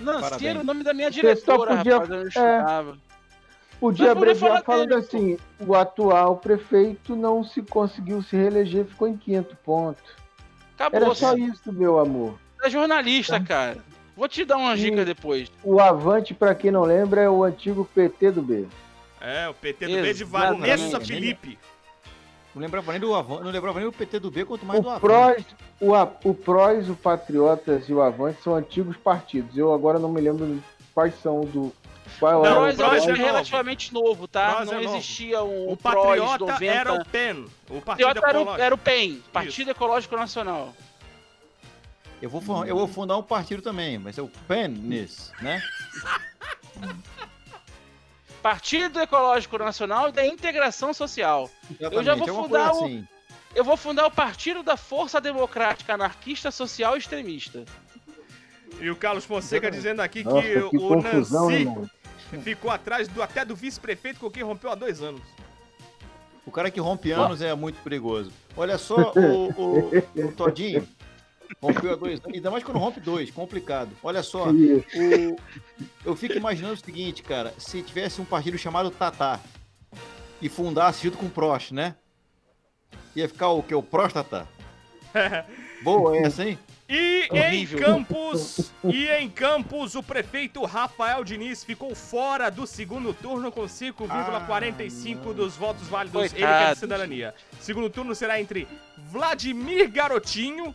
Nancy 0.00 0.46
era 0.46 0.60
o 0.60 0.64
nome 0.64 0.82
da 0.84 0.94
minha 0.94 1.10
diretora, 1.10 1.76
podia- 1.76 1.98
rapaz, 1.98 2.34
eu 2.36 2.42
não 2.42 2.92
é. 2.92 2.96
Podia 3.80 4.12
abreviar 4.12 4.50
falar 4.50 4.62
falando 4.62 4.88
dele, 4.90 5.00
assim: 5.00 5.38
o 5.60 5.74
atual 5.74 6.36
prefeito 6.36 7.14
não 7.16 7.42
se 7.44 7.60
conseguiu 7.62 8.22
se 8.22 8.36
reeleger, 8.36 8.86
ficou 8.86 9.08
em 9.08 9.16
quinto 9.16 9.54
ponto. 9.64 10.00
Acabou. 10.76 11.00
Era 11.02 11.14
só 11.14 11.36
isso, 11.36 11.72
meu 11.72 11.98
amor. 11.98 12.38
É 12.64 12.70
jornalista, 12.70 13.38
cara. 13.40 13.78
Vou 14.16 14.28
te 14.28 14.44
dar 14.44 14.56
uma 14.56 14.76
Sim. 14.76 14.84
dica 14.90 15.04
depois. 15.04 15.50
O 15.62 15.80
Avante, 15.80 16.32
pra 16.32 16.54
quem 16.54 16.70
não 16.70 16.82
lembra, 16.82 17.20
é 17.20 17.28
o 17.28 17.42
antigo 17.44 17.84
PT 17.94 18.30
do 18.30 18.42
B. 18.42 18.66
É, 19.20 19.48
o 19.48 19.54
PT 19.54 19.86
do 19.86 19.92
B 19.94 20.02
de 20.02 20.22
Exatamente. 20.22 20.60
Vanessa 20.60 21.00
Felipe. 21.00 21.58
Não 22.54 22.62
lembrava 22.62 22.92
nem 22.92 23.00
do 23.00 23.12
Avan, 23.14 23.40
não 23.40 23.50
lembrava 23.50 23.80
nem 23.80 23.88
do 23.90 23.92
PT 23.96 24.20
do 24.20 24.30
B, 24.30 24.44
quanto 24.44 24.64
mais 24.64 24.80
do 24.80 24.86
O 24.86 24.90
Avan. 24.90 25.00
PROS, 25.00 25.44
o, 25.80 25.94
A- 25.94 26.12
o 26.22 26.32
PROS, 26.32 26.88
o 26.88 26.94
Patriotas 26.94 27.88
e 27.88 27.92
o 27.92 28.00
Avante 28.00 28.40
são 28.42 28.54
antigos 28.54 28.96
partidos. 28.96 29.58
Eu 29.58 29.72
agora 29.74 29.98
não 29.98 30.08
me 30.08 30.20
lembro 30.20 30.62
quais 30.94 31.14
são 31.20 31.40
do. 31.40 31.72
Qual 32.20 32.44
Não, 32.44 32.64
é 32.66 32.70
o 32.70 32.72
o 32.72 32.76
PROS 32.76 32.92
é 32.92 32.96
é 33.06 33.08
novo. 33.08 33.22
relativamente 33.24 33.92
novo, 33.92 34.28
tá? 34.28 34.54
PROS 34.54 34.70
não 34.70 34.78
é 34.78 34.84
existia 34.84 35.42
um 35.42 35.72
O 35.72 35.76
Patriota 35.76 36.38
90. 36.46 36.64
era 36.72 36.92
o 36.94 37.04
PEN. 37.04 37.44
O 37.70 37.80
Patriota 37.80 38.20
era, 38.24 38.38
era 38.62 38.74
o 38.74 38.78
PEN, 38.78 39.20
Partido 39.32 39.72
Ecológico 39.72 40.14
Nacional. 40.16 40.72
Eu 42.24 42.30
vou, 42.30 42.64
eu 42.64 42.74
vou 42.74 42.88
fundar 42.88 43.18
um 43.18 43.22
partido 43.22 43.60
também, 43.60 43.98
vai 43.98 44.10
ser 44.10 44.22
o 44.22 44.30
PENIS, 44.48 45.30
né? 45.42 45.62
Partido 48.42 48.98
Ecológico 48.98 49.58
Nacional 49.58 50.08
e 50.08 50.12
da 50.12 50.26
Integração 50.26 50.94
Social. 50.94 51.50
Exatamente, 51.78 52.04
já 52.06 52.14
vou 52.14 52.28
alguma 52.28 52.42
fundar 52.48 52.72
o- 52.72 52.84
assim. 52.86 53.06
Eu 53.54 53.62
vou 53.62 53.76
fundar 53.76 54.06
o 54.06 54.10
Partido 54.10 54.62
da 54.62 54.74
Força 54.74 55.20
Democrática 55.20 55.92
Anarquista 55.92 56.50
Social 56.50 56.96
Extremista. 56.96 57.62
E 58.80 58.88
o 58.88 58.96
Carlos 58.96 59.26
Fonseca 59.26 59.66
Exatamente. 59.68 59.76
dizendo 59.82 60.00
aqui 60.00 60.24
Nossa, 60.24 60.40
que 60.40 60.52
que 60.70 60.76
o 60.78 60.88
confusão, 60.88 61.50
Nancy 61.50 61.64
mano? 61.66 61.90
ficou 62.42 62.70
atrás 62.70 63.06
do, 63.06 63.22
até 63.22 63.44
do 63.44 63.54
vice-prefeito 63.54 64.18
com 64.18 64.30
quem 64.30 64.42
rompeu 64.42 64.70
há 64.70 64.74
dois 64.74 65.02
anos. 65.02 65.20
O 66.46 66.50
cara 66.50 66.70
que 66.70 66.80
rompe 66.80 67.12
anos 67.12 67.42
é 67.42 67.54
muito 67.54 67.82
perigoso. 67.82 68.32
Olha 68.56 68.78
só, 68.78 69.12
o, 69.14 69.50
o, 69.50 69.90
o 70.26 70.32
Todinho 70.32 70.88
rompeu 71.62 71.92
a 71.92 71.96
dois 71.96 72.20
anos. 72.20 72.34
Ainda 72.34 72.50
mais 72.50 72.62
quando 72.64 72.78
rompe 72.78 73.00
dois, 73.00 73.30
complicado. 73.30 73.90
Olha 74.02 74.22
só, 74.22 74.48
o- 74.50 75.36
eu 76.04 76.16
fico 76.16 76.34
imaginando 76.36 76.74
o 76.74 76.76
seguinte, 76.84 77.22
cara. 77.22 77.52
Se 77.58 77.82
tivesse 77.82 78.20
um 78.20 78.24
partido 78.24 78.56
chamado 78.58 78.90
Tatá 78.90 79.40
e 80.40 80.48
fundasse 80.48 81.04
junto 81.04 81.18
com 81.18 81.26
o 81.26 81.30
Prost, 81.30 81.72
né? 81.72 81.94
Ia 83.16 83.28
ficar 83.28 83.48
o 83.50 83.62
que? 83.62 83.74
O 83.74 83.82
Próstata. 83.82 84.46
Boa 85.82 86.16
essa, 86.18 86.44
hein? 86.48 86.58
E 86.86 87.28
Horrível. 87.30 87.78
em 87.78 87.82
Campos, 87.82 88.72
e 88.84 89.06
em 89.08 89.30
Campos, 89.30 89.94
o 89.94 90.02
prefeito 90.02 90.62
Rafael 90.64 91.24
Diniz 91.24 91.64
ficou 91.64 91.94
fora 91.94 92.50
do 92.50 92.66
segundo 92.66 93.14
turno 93.14 93.50
com 93.50 93.62
5,45 93.62 95.32
dos 95.32 95.56
votos 95.56 95.88
válidos. 95.88 96.32
Ele 96.34 96.44
é 96.44 96.46
Coitado. 96.46 96.78
cidadania. 96.80 97.34
Segundo 97.60 97.88
turno 97.88 98.14
será 98.14 98.38
entre 98.40 98.68
Vladimir 99.10 99.90
Garotinho, 99.90 100.74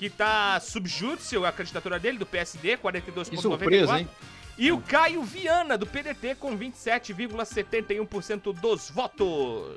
que 0.00 0.08
tá 0.08 0.58
subjúdice 0.60 1.36
a 1.44 1.52
candidatura 1.52 1.98
dele, 1.98 2.16
do 2.16 2.24
PSD, 2.24 2.78
Que 2.78 3.36
surpresa, 3.36 3.92
42,94. 3.92 3.98
hein? 3.98 4.08
E 4.56 4.72
o 4.72 4.80
Caio 4.80 5.22
Viana, 5.22 5.76
do 5.76 5.86
PDT, 5.86 6.36
com 6.36 6.56
27,71% 6.56 8.54
dos 8.58 8.88
votos. 8.90 9.76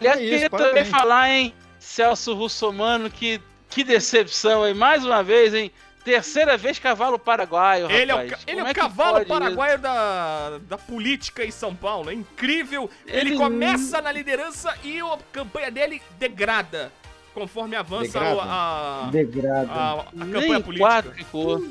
Aliás, 0.00 0.18
É 0.18 0.20
queria 0.20 0.50
também 0.50 0.64
parabéns. 0.66 0.88
falar, 0.88 1.30
hein, 1.30 1.54
Celso 1.78 2.34
Russomano, 2.34 3.08
que, 3.08 3.40
que 3.68 3.84
decepção, 3.84 4.66
hein? 4.66 4.74
Mais 4.74 5.04
uma 5.04 5.22
vez, 5.22 5.54
hein? 5.54 5.70
Terceira 6.04 6.56
vez 6.56 6.78
cavalo 6.80 7.16
paraguaio, 7.16 7.88
Ele 7.90 8.10
é 8.10 8.14
o, 8.14 8.18
rapaz. 8.18 8.44
ca- 8.44 8.50
ele 8.50 8.60
é 8.60 8.64
o 8.70 8.74
cavalo 8.74 9.24
paraguaio 9.24 9.78
da, 9.78 10.58
da 10.66 10.76
política 10.78 11.44
em 11.44 11.50
São 11.52 11.76
Paulo. 11.76 12.10
É 12.10 12.14
incrível. 12.14 12.90
Ele, 13.06 13.30
Ele- 13.30 13.36
começa 13.36 14.00
na 14.02 14.10
liderança 14.10 14.76
e 14.82 14.98
a 14.98 15.18
campanha 15.30 15.70
dele 15.70 16.02
degrada. 16.18 16.90
Conforme 17.34 17.76
avança 17.76 18.18
Degrada? 18.18 18.36
o- 18.36 18.40
a, 18.40 19.08
Degrada. 19.12 19.72
a, 19.72 19.92
a 20.00 20.04
campanha 20.04 20.40
Nem 20.40 20.62
política. 20.62 20.78
quatro 20.78 21.12
ficou. 21.14 21.64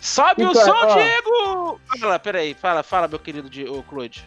Sobe 0.00 0.44
o 0.44 0.50
Então, 0.50 0.64
som, 0.64 0.72
ó. 0.72 0.94
Diego! 0.94 1.80
Fala, 2.00 2.18
peraí, 2.18 2.54
fala, 2.54 2.82
fala, 2.82 3.06
meu 3.08 3.18
querido 3.18 3.50
Claude. 3.82 4.26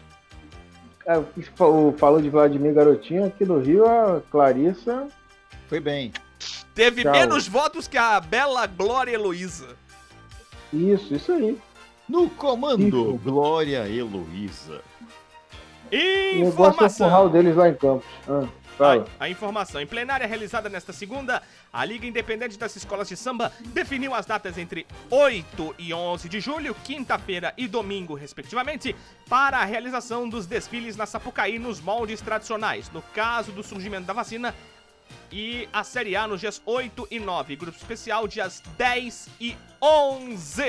É, 1.06 1.18
o 1.18 1.24
o- 1.58 1.94
falou 1.98 2.22
de 2.22 2.30
Vladimir 2.30 2.72
Garotinho 2.72 3.26
aqui 3.26 3.44
no 3.44 3.58
Rio, 3.58 3.84
a 3.86 4.20
Clarissa. 4.30 5.08
Foi 5.68 5.80
bem. 5.80 6.12
Teve 6.74 7.02
Tchau. 7.02 7.12
menos 7.12 7.48
votos 7.48 7.88
que 7.88 7.98
a 7.98 8.20
bela 8.20 8.66
Glória 8.66 9.12
Heloísa. 9.12 9.76
Isso, 10.72 11.14
isso 11.14 11.32
aí. 11.32 11.58
No 12.08 12.28
comando, 12.30 12.86
Isso. 12.86 13.20
Glória 13.24 13.88
Heloísa. 13.88 14.80
O 15.92 15.96
negócio 15.96 15.98
é 15.98 16.40
Informação. 16.40 17.06
empurrar 17.06 17.24
o 17.26 17.28
deles 17.28 17.56
lá 17.56 17.68
em 17.68 17.74
Campos. 17.74 18.06
Ah, 18.28 18.46
fala. 18.76 19.06
A, 19.18 19.24
a 19.24 19.28
informação. 19.28 19.80
Em 19.80 19.86
plenária 19.86 20.26
realizada 20.26 20.68
nesta 20.68 20.92
segunda, 20.92 21.42
a 21.72 21.84
Liga 21.84 22.06
Independente 22.06 22.58
das 22.58 22.76
Escolas 22.76 23.08
de 23.08 23.16
Samba 23.16 23.52
definiu 23.66 24.14
as 24.14 24.26
datas 24.26 24.58
entre 24.58 24.86
8 25.10 25.74
e 25.78 25.92
11 25.92 26.28
de 26.28 26.40
julho, 26.40 26.74
quinta-feira 26.84 27.52
e 27.56 27.66
domingo, 27.66 28.14
respectivamente, 28.14 28.94
para 29.28 29.58
a 29.58 29.64
realização 29.64 30.28
dos 30.28 30.46
desfiles 30.46 30.96
na 30.96 31.06
Sapucaí 31.06 31.58
nos 31.58 31.80
moldes 31.80 32.20
tradicionais. 32.20 32.90
No 32.90 33.02
caso 33.02 33.52
do 33.52 33.62
surgimento 33.62 34.06
da 34.06 34.12
vacina, 34.12 34.54
e 35.30 35.68
a 35.72 35.82
Série 35.82 36.16
A 36.16 36.26
nos 36.26 36.40
dias 36.40 36.62
8 36.64 37.08
e 37.10 37.18
9. 37.18 37.56
Grupo 37.56 37.76
especial 37.76 38.28
dias 38.28 38.62
10 38.76 39.28
e 39.40 39.56
11. 39.82 40.62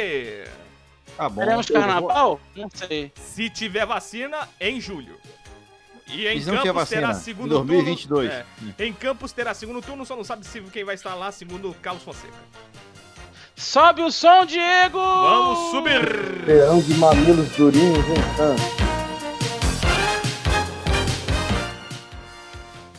Tá 1.15 1.29
bom. 1.29 1.41
Teremos 1.41 1.67
carnaval? 1.67 2.39
Não 2.55 2.69
sei. 2.73 3.11
Se 3.15 3.49
tiver 3.49 3.85
vacina, 3.85 4.49
em 4.59 4.81
julho. 4.81 5.19
E 6.07 6.27
em 6.27 6.43
Campos 6.43 6.89
terá 6.89 7.13
segundo 7.13 7.47
Em 7.47 7.65
2022. 7.65 8.29
turno. 8.29 8.45
É, 8.77 8.85
em 8.85 8.93
Campos 8.93 9.31
terá 9.31 9.53
segundo 9.53 9.81
turno, 9.81 10.05
só 10.05 10.15
não 10.15 10.23
sabe 10.23 10.45
se 10.45 10.61
quem 10.61 10.83
vai 10.83 10.95
estar 10.95 11.15
lá, 11.15 11.31
segundo 11.31 11.75
Carlos 11.81 12.03
Fonseca. 12.03 12.33
Sobe 13.55 14.01
o 14.01 14.11
som, 14.11 14.45
Diego! 14.45 14.99
Vamos 14.99 15.71
subir! 15.71 16.45
Verão 16.45 16.79
de 16.79 16.93
mamilos 16.95 17.49
durinhos, 17.51 18.05
hein? 18.07 18.15
Ah. 18.39 18.95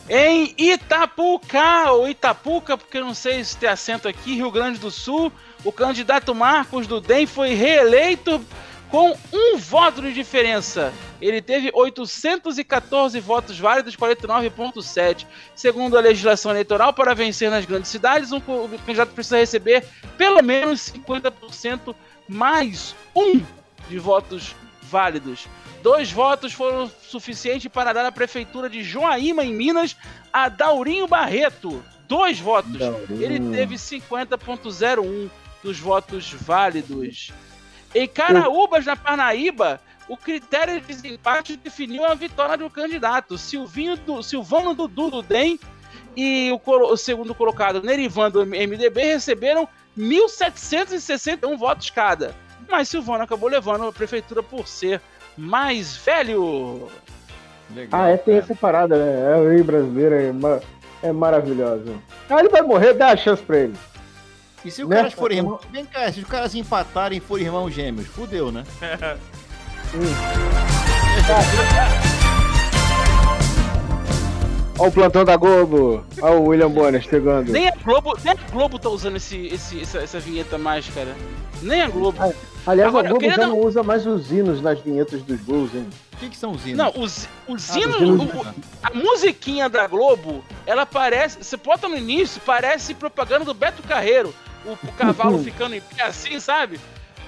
Em 0.09 0.53
Itapuca, 0.57 1.91
ou 1.91 2.07
Itapuca, 2.09 2.77
porque 2.77 2.99
não 2.99 3.13
sei 3.13 3.43
se 3.43 3.57
tem 3.57 3.67
acento 3.67 4.07
aqui, 4.07 4.35
Rio 4.35 4.49
Grande 4.49 4.79
do 4.79 4.89
Sul, 4.89 5.31
o 5.65 5.71
candidato 5.71 6.33
Marcos 6.33 6.87
do 6.87 7.01
DEM 7.01 7.27
foi 7.27 7.53
reeleito 7.53 8.41
com 8.89 9.15
um 9.33 9.57
voto 9.57 10.01
de 10.01 10.13
diferença. 10.13 10.93
Ele 11.21 11.41
teve 11.41 11.71
814 11.73 13.19
votos 13.19 13.59
válidos, 13.59 13.95
49,7. 13.95 15.25
Segundo 15.55 15.97
a 15.97 16.01
legislação 16.01 16.51
eleitoral, 16.51 16.93
para 16.93 17.13
vencer 17.13 17.49
nas 17.49 17.65
grandes 17.65 17.89
cidades, 17.89 18.31
um 18.31 18.39
candidato 18.39 19.13
precisa 19.13 19.37
receber 19.37 19.85
pelo 20.17 20.41
menos 20.41 20.91
50% 20.91 21.95
mais 22.27 22.95
um 23.15 23.41
de 23.89 23.97
votos 23.97 24.55
válidos. 24.81 25.47
Dois 25.81 26.11
votos 26.11 26.53
foram 26.53 26.89
suficientes 27.01 27.67
para 27.71 27.93
dar 27.93 28.05
a 28.05 28.11
prefeitura 28.11 28.69
de 28.69 28.83
Joaíma, 28.83 29.43
em 29.43 29.53
Minas, 29.53 29.95
a 30.31 30.49
Daurinho 30.49 31.07
Barreto. 31.07 31.83
Dois 32.07 32.39
votos. 32.39 32.77
Daurinho. 32.77 33.21
Ele 33.21 33.39
teve 33.55 33.75
50,01 33.75 35.29
dos 35.63 35.79
votos 35.79 36.31
válidos. 36.31 37.31
Em 37.95 38.07
Caraúbas, 38.07 38.85
na 38.85 38.95
Parnaíba, 38.95 39.79
o 40.07 40.15
critério 40.15 40.79
de 40.79 40.87
desempate 40.87 41.55
definiu 41.57 42.05
a 42.05 42.13
vitória 42.13 42.57
do 42.57 42.69
candidato. 42.69 43.37
Silvinho 43.37 43.97
do, 43.97 44.21
Silvano 44.21 44.73
Dudu 44.73 45.09
do 45.09 45.21
DEM 45.21 45.59
e 46.15 46.51
o, 46.51 46.61
o 46.91 46.97
segundo 46.97 47.33
colocado, 47.35 47.81
Nerivan 47.81 48.29
do 48.31 48.45
MDB, 48.45 49.01
receberam 49.03 49.67
1.761 49.97 51.57
votos 51.57 51.89
cada. 51.89 52.35
Mas 52.69 52.89
Silvano 52.89 53.23
acabou 53.23 53.49
levando 53.49 53.85
a 53.87 53.93
prefeitura 53.93 54.43
por 54.43 54.67
ser 54.67 55.01
mais 55.37 55.95
velho. 55.97 56.87
Legal, 57.73 58.01
Ah, 58.01 58.09
é, 58.09 58.17
tem 58.17 58.35
cara. 58.35 58.45
essa 58.45 58.55
parada, 58.55 58.97
né? 58.97 59.33
É 59.33 59.35
o 59.41 59.49
Rio 59.53 59.63
brasileiro, 59.63 60.15
é, 60.15 60.31
ma- 60.31 60.59
é 61.03 61.11
maravilhoso. 61.11 62.01
Ah, 62.29 62.39
ele 62.39 62.49
vai 62.49 62.61
morrer, 62.61 62.93
dá 62.93 63.09
a 63.09 63.17
chance 63.17 63.41
pra 63.43 63.57
ele. 63.57 63.73
E 64.67 64.71
se 64.71 64.83
os 64.83 64.89
Né? 64.89 64.97
caras 64.97 65.13
forem 65.13 65.37
irmãos. 65.37 65.61
Vem 65.71 65.85
cá, 65.85 66.11
se 66.11 66.19
os 66.19 66.27
caras 66.27 66.53
empatarem 66.53 67.19
e 67.19 67.21
forem 67.21 67.45
irmãos 67.45 67.69
gêmeos, 67.73 68.05
fudeu, 68.07 68.51
né? 68.51 68.65
Olha 74.79 74.89
o 74.89 74.91
plantão 74.91 75.25
da 75.25 75.35
Globo. 75.35 76.03
Olha 76.21 76.35
o 76.35 76.47
William 76.47 76.69
Bonner 76.69 77.01
chegando. 77.01 77.51
Nem 77.51 77.67
a 77.69 77.73
Globo, 77.83 78.13
nem 78.23 78.33
a 78.33 78.51
Globo 78.51 78.77
tá 78.77 78.89
usando 78.89 79.15
esse, 79.15 79.47
esse- 79.47 79.81
essa, 79.81 79.99
essa 79.99 80.19
vinheta 80.19 80.57
mais, 80.57 80.87
cara. 80.89 81.15
Nem 81.61 81.81
a 81.81 81.87
Globo. 81.89 82.19
Aliás, 82.65 82.89
Agora, 82.89 83.07
a 83.07 83.09
Globo 83.11 83.25
já 83.25 83.35
dar- 83.37 83.47
não 83.47 83.59
usa 83.59 83.81
mais 83.81 84.05
os 84.05 84.29
hinos 84.31 84.61
nas 84.61 84.79
vinhetas 84.81 85.23
dos 85.23 85.39
gols, 85.41 85.73
hein? 85.73 85.87
O 86.13 86.17
que, 86.17 86.29
que 86.29 86.37
são 86.37 86.51
os 86.51 86.63
hinos? 86.65 86.77
Não, 86.77 86.89
os, 87.01 87.27
os 87.47 87.71
Ah, 87.71 87.79
hinos, 87.79 87.95
os 87.95 88.01
hinos. 88.01 88.33
o- 88.33 88.37
o- 88.41 88.45
a 88.83 88.89
musiquinha 88.93 89.67
da 89.69 89.87
Globo, 89.87 90.43
ela 90.65 90.85
parece. 90.85 91.37
Você 91.41 91.57
bota 91.57 91.87
no 91.87 91.97
início, 91.97 92.39
parece 92.45 92.93
propaganda 92.93 93.45
do 93.45 93.53
Beto 93.53 93.81
Carreiro. 93.83 94.33
O, 94.67 94.73
o 94.73 94.91
cavalo 94.93 95.39
ficando 95.43 95.75
em 95.75 95.81
pé 95.81 96.03
assim, 96.03 96.39
sabe? 96.39 96.79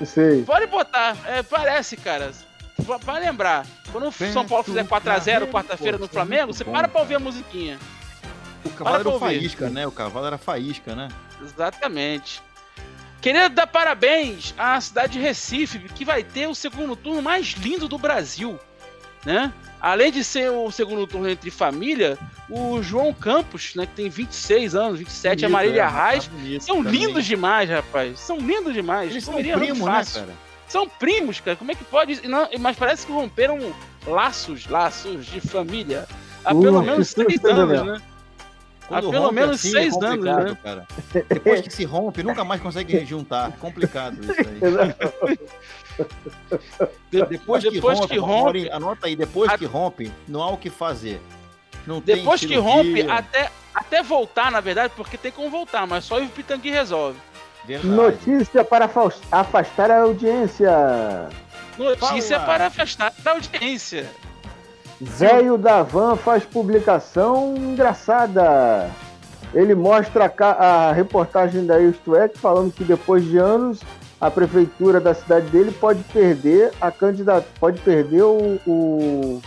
Sei. 0.06 0.44
Pode 0.44 0.68
botar, 0.68 1.18
é, 1.26 1.42
parece, 1.42 1.98
cara. 1.98 2.32
Pra 3.04 3.18
lembrar. 3.18 3.66
Quando 3.92 4.08
o 4.08 4.12
São 4.12 4.46
Paulo 4.46 4.64
fizer 4.64 4.86
4x0 4.86 5.04
Carreiro, 5.04 5.48
quarta-feira 5.48 5.98
no 5.98 6.06
é 6.06 6.08
Flamengo, 6.08 6.54
você 6.54 6.64
bom, 6.64 6.72
para 6.72 6.88
pra 6.88 7.02
ouvir 7.02 7.16
a 7.16 7.20
musiquinha. 7.20 7.78
o 8.64 8.70
cavalo 8.70 9.04
para 9.04 9.10
era 9.10 9.20
faísca, 9.20 9.70
né? 9.70 9.88
O 9.88 9.92
cavalo 9.92 10.28
era 10.28 10.38
faísca, 10.38 10.96
né? 10.96 11.10
Exatamente. 11.42 12.42
Queria 13.22 13.50
dar 13.50 13.68
parabéns 13.68 14.54
à 14.58 14.80
cidade 14.80 15.14
de 15.14 15.20
Recife, 15.20 15.80
que 15.80 16.06
vai 16.06 16.24
ter 16.24 16.48
o 16.48 16.56
segundo 16.56 16.96
turno 16.96 17.22
mais 17.22 17.48
lindo 17.48 17.88
do 17.88 17.98
Brasil, 17.98 18.58
né? 19.26 19.52
Além 19.82 20.12
de 20.12 20.24
ser 20.24 20.50
o 20.52 20.70
segundo 20.72 21.08
turno 21.08 21.30
entre 21.30 21.50
família, 21.50 22.18
o 22.50 22.82
João 22.82 23.14
Campos, 23.14 23.74
né, 23.76 23.86
que 23.86 23.94
tem 23.94 24.10
26 24.10 24.76
anos, 24.76 25.00
27, 25.00 25.46
a 25.46 25.48
Bonito, 25.48 25.52
Marília 25.54 25.82
é, 25.84 25.88
Reis, 26.12 26.26
tá 26.28 26.32
bonito 26.34 26.64
são 26.66 26.84
também. 26.84 26.92
lindos 26.94 27.26
demais, 27.26 27.70
rapaz. 27.70 28.20
São 28.20 28.38
lindos 28.40 28.74
demais. 28.74 29.12
Eles 29.12 29.24
são 29.24 29.36
primos, 29.36 29.80
né, 29.80 30.04
cara? 30.14 30.34
São 30.68 30.88
primos, 30.90 31.40
cara. 31.40 31.56
Como 31.56 31.72
é 31.72 31.76
que 31.76 31.84
pode? 31.86 32.28
Não, 32.28 32.48
mas 32.60 32.76
parece 32.78 33.06
que 33.06 33.12
romperam 33.14 33.74
laços, 34.06 34.68
laços 34.68 35.26
de 35.26 35.40
família. 35.40 36.06
Há 36.44 36.54
Uh, 36.54 36.62
pelo 36.62 36.82
menos 36.82 37.14
que 37.14 37.24
seis 37.24 37.34
susto, 37.44 37.48
anos, 37.48 37.78
Daniel. 37.78 37.86
né? 37.96 38.02
Quando 38.88 39.08
Há 39.08 39.12
pelo 39.12 39.32
menos 39.32 39.56
assim, 39.56 39.72
seis 39.72 39.96
é 39.96 40.06
anos, 40.06 40.26
né? 40.26 40.58
cara. 40.64 40.88
Depois 41.30 41.62
que 41.62 41.70
se 41.72 41.86
rompe, 41.86 42.24
nunca 42.24 42.44
mais 42.44 42.60
consegue 42.60 43.04
juntar. 43.06 43.52
Complicado 43.54 44.20
isso 44.22 44.32
aí. 44.32 45.38
De- 47.12 47.26
depois, 47.26 47.64
que 47.64 47.72
Depois 47.72 48.00
rompe, 48.00 48.14
que 48.14 48.20
rompe- 48.20 48.72
anota 48.72 49.08
aí, 49.08 49.16
depois 49.16 49.52
A- 49.52 49.58
que 49.58 49.66
rompe, 49.66 50.12
não 50.28 50.42
há 50.42 50.52
o 50.52 50.58
que 50.58 50.70
fazer. 50.70 51.22
Não 51.88 52.00
tem 52.02 52.18
Depois 52.18 52.42
que 52.42 52.56
rompe, 52.56 53.02
até, 53.10 53.50
até 53.74 54.04
voltar, 54.04 54.52
na 54.52 54.60
verdade, 54.60 54.94
porque 54.96 55.18
tem 55.18 55.32
como 55.32 55.50
voltar, 55.50 55.88
mas 55.88 56.06
só 56.06 56.20
o 56.22 56.28
Pitangui 56.30 56.70
resolve. 56.70 57.18
Verdade. 57.66 57.88
Notícia 57.94 58.64
para 58.64 58.86
afas- 58.86 59.22
afastar 59.32 59.92
a 59.92 60.02
audiência. 60.02 60.72
Notícia 61.78 62.38
Fala. 62.40 62.46
para 62.52 62.66
afastar 62.68 63.14
da 63.24 63.32
audiência. 63.32 64.10
Velho 65.02 65.58
da 65.58 65.82
van 65.82 66.16
faz 66.16 66.44
publicação 66.44 67.56
engraçada. 67.56 68.90
Ele 69.54 69.74
mostra 69.74 70.32
a, 70.40 70.46
a 70.90 70.92
reportagem 70.92 71.66
da 71.66 71.80
Isto 71.80 72.16
É, 72.16 72.28
falando 72.28 72.72
que 72.72 72.84
depois 72.84 73.24
de 73.26 73.38
anos 73.38 73.80
a 74.20 74.30
prefeitura 74.30 75.00
da 75.00 75.14
cidade 75.14 75.48
dele 75.48 75.72
pode 75.72 76.04
perder 76.04 76.72
a 76.82 76.92
candidata, 76.92 77.48
pode 77.60 77.80
perder 77.82 78.24
o, 78.24 78.60
o- 78.68 79.42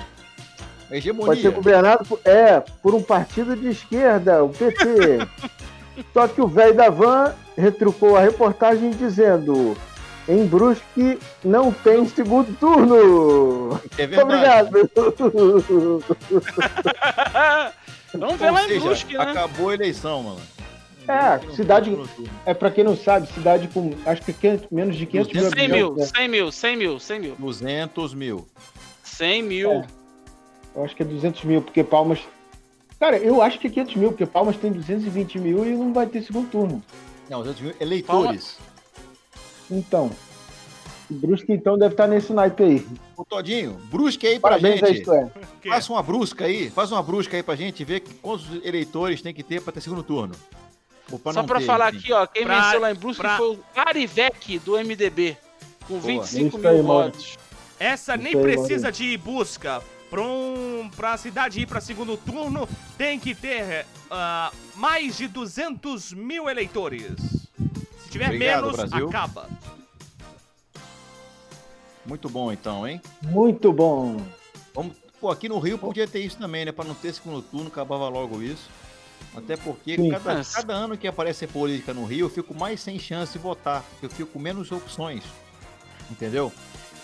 A 0.90 0.96
hegemonia. 0.96 1.26
pode 1.26 1.42
ser 1.42 1.50
governado 1.50 2.04
por, 2.06 2.20
é, 2.24 2.60
por 2.82 2.94
um 2.94 3.02
partido 3.02 3.54
de 3.56 3.68
esquerda, 3.68 4.42
o 4.42 4.48
PT. 4.48 5.26
Só 6.14 6.26
que 6.26 6.40
o 6.40 6.46
velho 6.48 6.74
da 6.74 6.88
van 6.88 7.34
retrucou 7.56 8.16
a 8.16 8.20
reportagem 8.20 8.90
dizendo: 8.92 9.76
em 10.26 10.46
Brusque 10.46 11.18
não 11.44 11.70
tem 11.70 12.06
segundo 12.08 12.56
turno. 12.58 13.78
É 13.98 14.06
Muito 14.06 14.26
verdade. 14.26 14.68
obrigado. 14.68 16.02
Vamos 18.14 18.36
ver 18.36 18.50
lá 18.50 18.64
em 18.70 18.78
Brusque, 18.80 19.16
né? 19.18 19.22
acabou 19.24 19.68
a 19.70 19.74
eleição, 19.74 20.22
mano. 20.22 20.40
É, 21.08 21.38
cidade. 21.54 21.96
É 22.46 22.54
pra 22.54 22.70
quem 22.70 22.84
não 22.84 22.96
sabe, 22.96 23.26
cidade 23.32 23.68
com 23.68 23.90
acho 24.06 24.22
que 24.22 24.32
500 24.32 24.68
menos 24.70 24.96
de 24.96 25.06
500 25.06 25.32
mil 25.32 25.50
100 25.50 25.68
mil, 25.68 25.94
né? 25.96 26.06
100 26.06 26.28
mil, 26.28 26.52
100 26.52 26.76
mil, 26.76 26.98
100 26.98 27.20
mil. 27.20 27.34
200 27.38 28.14
mil. 28.14 28.46
100 29.02 29.42
mil. 29.42 29.70
É. 29.72 29.86
Eu 30.74 30.84
acho 30.84 30.94
que 30.96 31.02
é 31.02 31.06
200 31.06 31.44
mil, 31.44 31.60
porque 31.62 31.82
Palmas. 31.84 32.20
Cara, 33.00 33.18
eu 33.18 33.42
acho 33.42 33.58
que 33.58 33.66
é 33.66 33.70
500 33.70 33.96
mil, 33.96 34.08
porque 34.10 34.26
Palmas 34.26 34.56
tem 34.56 34.70
220 34.72 35.38
mil 35.38 35.66
e 35.66 35.72
não 35.72 35.92
vai 35.92 36.06
ter 36.06 36.22
segundo 36.22 36.48
turno. 36.48 36.82
Não, 37.28 37.40
200 37.40 37.60
mil 37.62 37.74
eleitores. 37.80 38.58
Então. 39.70 40.10
O 41.10 41.14
Brusque 41.14 41.52
então 41.52 41.76
deve 41.76 41.92
estar 41.92 42.06
nesse 42.06 42.32
naipe 42.32 42.62
aí. 42.62 42.86
Ô, 43.16 43.24
Todinho, 43.24 43.72
brusque 43.90 44.26
aí 44.26 44.38
pra 44.38 44.50
Parabéns 44.50 44.80
gente. 44.80 45.10
é. 45.10 45.28
Faça 45.68 45.92
uma 45.92 46.02
brusca 46.02 46.46
aí, 46.46 46.70
faz 46.70 46.90
uma 46.90 47.02
brusca 47.02 47.36
aí 47.36 47.42
pra 47.42 47.54
gente 47.54 47.84
ver 47.84 48.00
que- 48.00 48.14
quantos 48.14 48.46
eleitores 48.64 49.20
tem 49.20 49.34
que 49.34 49.42
ter 49.42 49.60
pra 49.60 49.72
ter 49.72 49.82
segundo 49.82 50.02
turno. 50.02 50.34
Só 51.18 51.32
não 51.32 51.46
pra 51.46 51.58
ter, 51.60 51.66
falar 51.66 51.94
enfim. 51.94 51.98
aqui, 52.04 52.12
ó, 52.12 52.26
quem 52.26 52.42
Pra- 52.44 52.60
venceu 52.62 52.80
lá 52.80 52.90
em 52.90 52.94
Brusque 52.94 53.20
pra- 53.22 53.36
foi 53.36 53.50
o 53.56 53.64
Arivec 53.76 54.58
do 54.60 54.76
MDB, 54.78 55.36
com 55.88 56.00
25 56.00 56.58
Isso 56.58 56.68
aí, 56.68 56.74
mil 56.74 56.84
Mauro. 56.84 57.04
votos. 57.12 57.38
Essa 57.78 58.16
nem 58.16 58.34
aí, 58.36 58.42
precisa 58.42 58.90
de 58.92 59.16
busca. 59.16 59.82
Pra, 60.08 60.20
um, 60.20 60.90
pra 60.94 61.16
cidade 61.16 61.60
ir 61.62 61.66
pra 61.66 61.80
segundo 61.80 62.18
turno, 62.18 62.68
tem 62.98 63.18
que 63.18 63.34
ter 63.34 63.86
ah, 64.10 64.52
mais 64.74 65.16
de 65.16 65.26
200 65.26 66.12
mil 66.12 66.50
eleitores. 66.50 67.16
Se 68.04 68.10
tiver 68.10 68.26
Obrigado, 68.26 68.62
menos, 68.64 68.76
Brasil. 68.76 69.08
acaba. 69.08 69.48
Muito 72.04 72.28
bom 72.28 72.52
então, 72.52 72.86
hein? 72.86 73.00
Muito 73.22 73.72
bom. 73.72 74.20
Vamos... 74.74 74.96
Pô, 75.20 75.30
aqui 75.30 75.48
no 75.48 75.58
Rio 75.60 75.78
podia 75.78 76.06
ter 76.06 76.18
isso 76.20 76.36
também, 76.36 76.64
né? 76.64 76.72
Pra 76.72 76.84
não 76.84 76.94
ter 76.94 77.12
segundo 77.14 77.40
turno, 77.40 77.68
acabava 77.68 78.08
logo 78.08 78.42
isso. 78.42 78.68
Até 79.34 79.56
porque 79.56 79.96
cada, 80.10 80.44
cada 80.44 80.74
ano 80.74 80.96
que 80.96 81.08
aparece 81.08 81.46
política 81.46 81.94
no 81.94 82.04
Rio, 82.04 82.26
eu 82.26 82.30
fico 82.30 82.54
mais 82.54 82.80
sem 82.80 82.98
chance 82.98 83.32
de 83.32 83.38
votar. 83.38 83.82
Eu 84.02 84.10
fico 84.10 84.30
com 84.32 84.38
menos 84.38 84.70
opções. 84.70 85.22
Entendeu? 86.10 86.52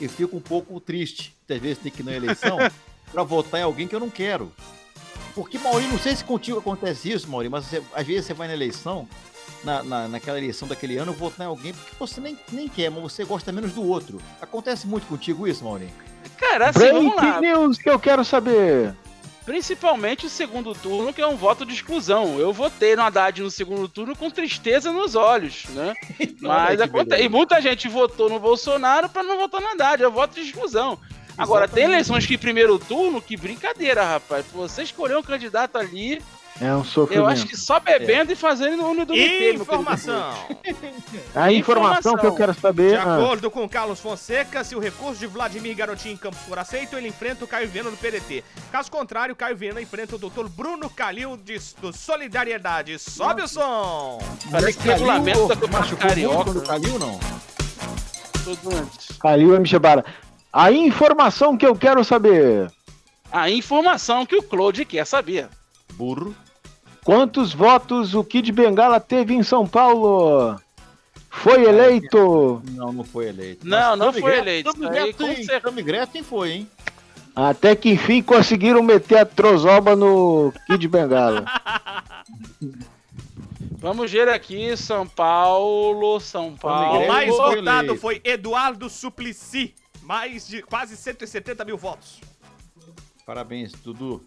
E 0.00 0.06
fico 0.08 0.36
um 0.36 0.40
pouco 0.40 0.78
triste, 0.80 1.34
às 1.48 1.58
vezes, 1.58 1.78
ter 1.78 1.90
que 1.90 2.02
ir 2.02 2.04
na 2.04 2.12
eleição 2.12 2.58
pra 3.10 3.22
votar 3.22 3.60
em 3.60 3.64
alguém 3.64 3.88
que 3.88 3.94
eu 3.94 4.00
não 4.00 4.10
quero. 4.10 4.52
Porque, 5.34 5.58
Maurinho, 5.58 5.92
não 5.92 5.98
sei 5.98 6.14
se 6.14 6.22
contigo 6.24 6.58
acontece 6.58 7.10
isso, 7.10 7.28
Maurinho, 7.28 7.50
mas 7.52 7.64
você- 7.64 7.82
às 7.94 8.06
vezes 8.06 8.26
você 8.26 8.34
vai 8.34 8.46
na 8.48 8.54
eleição, 8.54 9.08
na, 9.64 9.82
na, 9.82 10.08
naquela 10.08 10.36
eleição 10.38 10.68
daquele 10.68 10.98
ano, 10.98 11.12
votar 11.12 11.46
em 11.46 11.48
alguém 11.48 11.72
porque 11.72 11.94
você 11.98 12.20
nem, 12.20 12.38
nem 12.52 12.68
quer, 12.68 12.90
mas 12.90 13.02
você 13.02 13.24
gosta 13.24 13.50
menos 13.52 13.72
do 13.72 13.82
outro. 13.82 14.20
Acontece 14.40 14.86
muito 14.86 15.06
contigo 15.06 15.46
isso, 15.48 15.64
Maurinho? 15.64 15.92
Cara, 16.36 16.68
assim, 16.70 16.90
vamos 16.92 17.16
lá. 17.16 17.22
Breaking 17.22 17.40
news 17.40 17.78
que 17.78 17.88
eu 17.88 17.98
quero 17.98 18.24
saber. 18.24 18.94
Principalmente 19.48 20.26
o 20.26 20.28
segundo 20.28 20.74
turno, 20.74 21.10
que 21.10 21.22
é 21.22 21.26
um 21.26 21.34
voto 21.34 21.64
de 21.64 21.72
exclusão. 21.72 22.38
Eu 22.38 22.52
votei 22.52 22.94
no 22.94 23.00
Haddad 23.00 23.40
no 23.40 23.50
segundo 23.50 23.88
turno 23.88 24.14
com 24.14 24.28
tristeza 24.28 24.92
nos 24.92 25.14
olhos, 25.14 25.64
né? 25.70 25.94
Mas 26.38 26.78
acontece. 26.82 27.22
E 27.22 27.30
muita 27.30 27.58
gente 27.58 27.88
votou 27.88 28.28
no 28.28 28.38
Bolsonaro 28.38 29.08
pra 29.08 29.22
não 29.22 29.38
votar 29.38 29.62
no 29.62 29.68
Haddad. 29.68 30.02
É 30.02 30.08
voto 30.10 30.34
de 30.34 30.42
exclusão. 30.42 30.98
Agora, 31.38 31.66
tem 31.66 31.84
eleições 31.84 32.26
que 32.26 32.36
primeiro 32.36 32.78
turno, 32.78 33.22
que 33.22 33.38
brincadeira, 33.38 34.04
rapaz. 34.04 34.44
Você 34.52 34.82
escolher 34.82 35.16
um 35.16 35.22
candidato 35.22 35.78
ali, 35.78 36.20
É 36.60 36.74
um 36.74 36.78
eu 36.78 36.84
sofrimento. 36.84 37.28
acho 37.28 37.46
que 37.46 37.56
só 37.56 37.78
bebendo 37.78 38.32
e 38.32 38.36
fazendo 38.36 38.92
no 38.92 39.06
do 39.06 39.14
Informação. 39.14 40.34
A 41.34 41.52
informação, 41.52 42.16
que 42.16 42.26
eu 42.26 42.34
quero 42.34 42.52
saber. 42.52 42.90
De 42.90 42.96
ah, 42.96 43.16
acordo 43.16 43.50
com 43.50 43.68
Carlos 43.68 44.00
Fonseca, 44.00 44.64
se 44.64 44.74
o 44.74 44.80
recurso 44.80 45.20
de 45.20 45.26
Vladimir 45.26 45.76
Garotinho 45.76 46.14
em 46.14 46.16
Campos 46.16 46.40
for 46.40 46.58
aceito, 46.58 46.96
ele 46.96 47.08
enfrenta 47.08 47.44
o 47.44 47.48
Caio 47.48 47.68
Viana 47.68 47.90
do 47.90 47.96
PDT. 47.96 48.42
Caso 48.72 48.90
contrário, 48.90 49.36
Caio 49.36 49.56
Viana 49.56 49.80
enfrenta 49.80 50.16
o 50.16 50.18
Dr. 50.18 50.48
Bruno 50.48 50.90
Calil 50.90 51.36
de, 51.36 51.58
do 51.80 51.92
Solidariedade. 51.92 52.98
Sobe 52.98 53.42
o 53.42 53.48
som! 53.48 54.18
Parece 54.50 54.78
que 54.78 54.88
regulamento 54.88 55.46
da 55.46 55.56
Copa 55.56 55.96
Carioca. 55.96 56.44
quando 56.44 56.66
caiu, 56.66 56.98
não? 56.98 57.20
Todo 58.44 58.76
antes. 58.76 59.16
Calil 59.18 59.54
M. 59.54 59.66
Chebara. 59.66 60.04
A 60.52 60.72
informação 60.72 61.56
que 61.56 61.66
eu 61.66 61.76
quero 61.76 62.02
saber. 62.02 62.72
A 63.30 63.48
informação 63.48 64.26
que 64.26 64.34
o 64.34 64.42
Claude 64.42 64.84
quer 64.84 65.06
saber. 65.06 65.48
Burro. 65.92 66.34
Quantos 67.08 67.54
votos 67.54 68.12
o 68.12 68.22
Kid 68.22 68.52
Bengala 68.52 69.00
teve 69.00 69.32
em 69.32 69.42
São 69.42 69.66
Paulo? 69.66 70.60
Foi 71.30 71.64
eleito. 71.64 72.62
Não, 72.72 72.92
não 72.92 73.02
foi 73.02 73.28
eleito. 73.28 73.66
Não, 73.66 73.96
não 73.96 74.08
Tami 74.10 74.20
foi 74.20 74.30
Gretchen- 74.32 74.46
eleito. 74.46 74.72
Tami 74.74 74.84
Isso 74.84 75.24
aí, 75.24 75.34
certeza. 75.36 75.60
Tami 75.62 75.82
Gretchen 75.82 76.22
foi, 76.22 76.50
hein? 76.50 76.70
Até 77.34 77.74
que 77.74 77.88
enfim 77.88 78.22
conseguiram 78.22 78.82
meter 78.82 79.20
a 79.20 79.24
trozoba 79.24 79.96
no 79.96 80.52
Kid 80.66 80.86
Bengala. 80.86 81.46
Vamos 83.78 84.12
ver 84.12 84.28
aqui, 84.28 84.76
São 84.76 85.06
Paulo, 85.06 86.20
São 86.20 86.54
Paulo. 86.56 87.04
O 87.04 87.08
mais 87.08 87.34
foi 87.34 87.56
votado 87.56 87.96
foi 87.96 88.20
Eduardo 88.22 88.90
Suplicy. 88.90 89.74
Mais 90.02 90.46
de 90.46 90.60
quase 90.60 90.94
170 90.94 91.64
mil 91.64 91.78
votos. 91.78 92.20
Parabéns, 93.24 93.72
Dudu. 93.72 94.22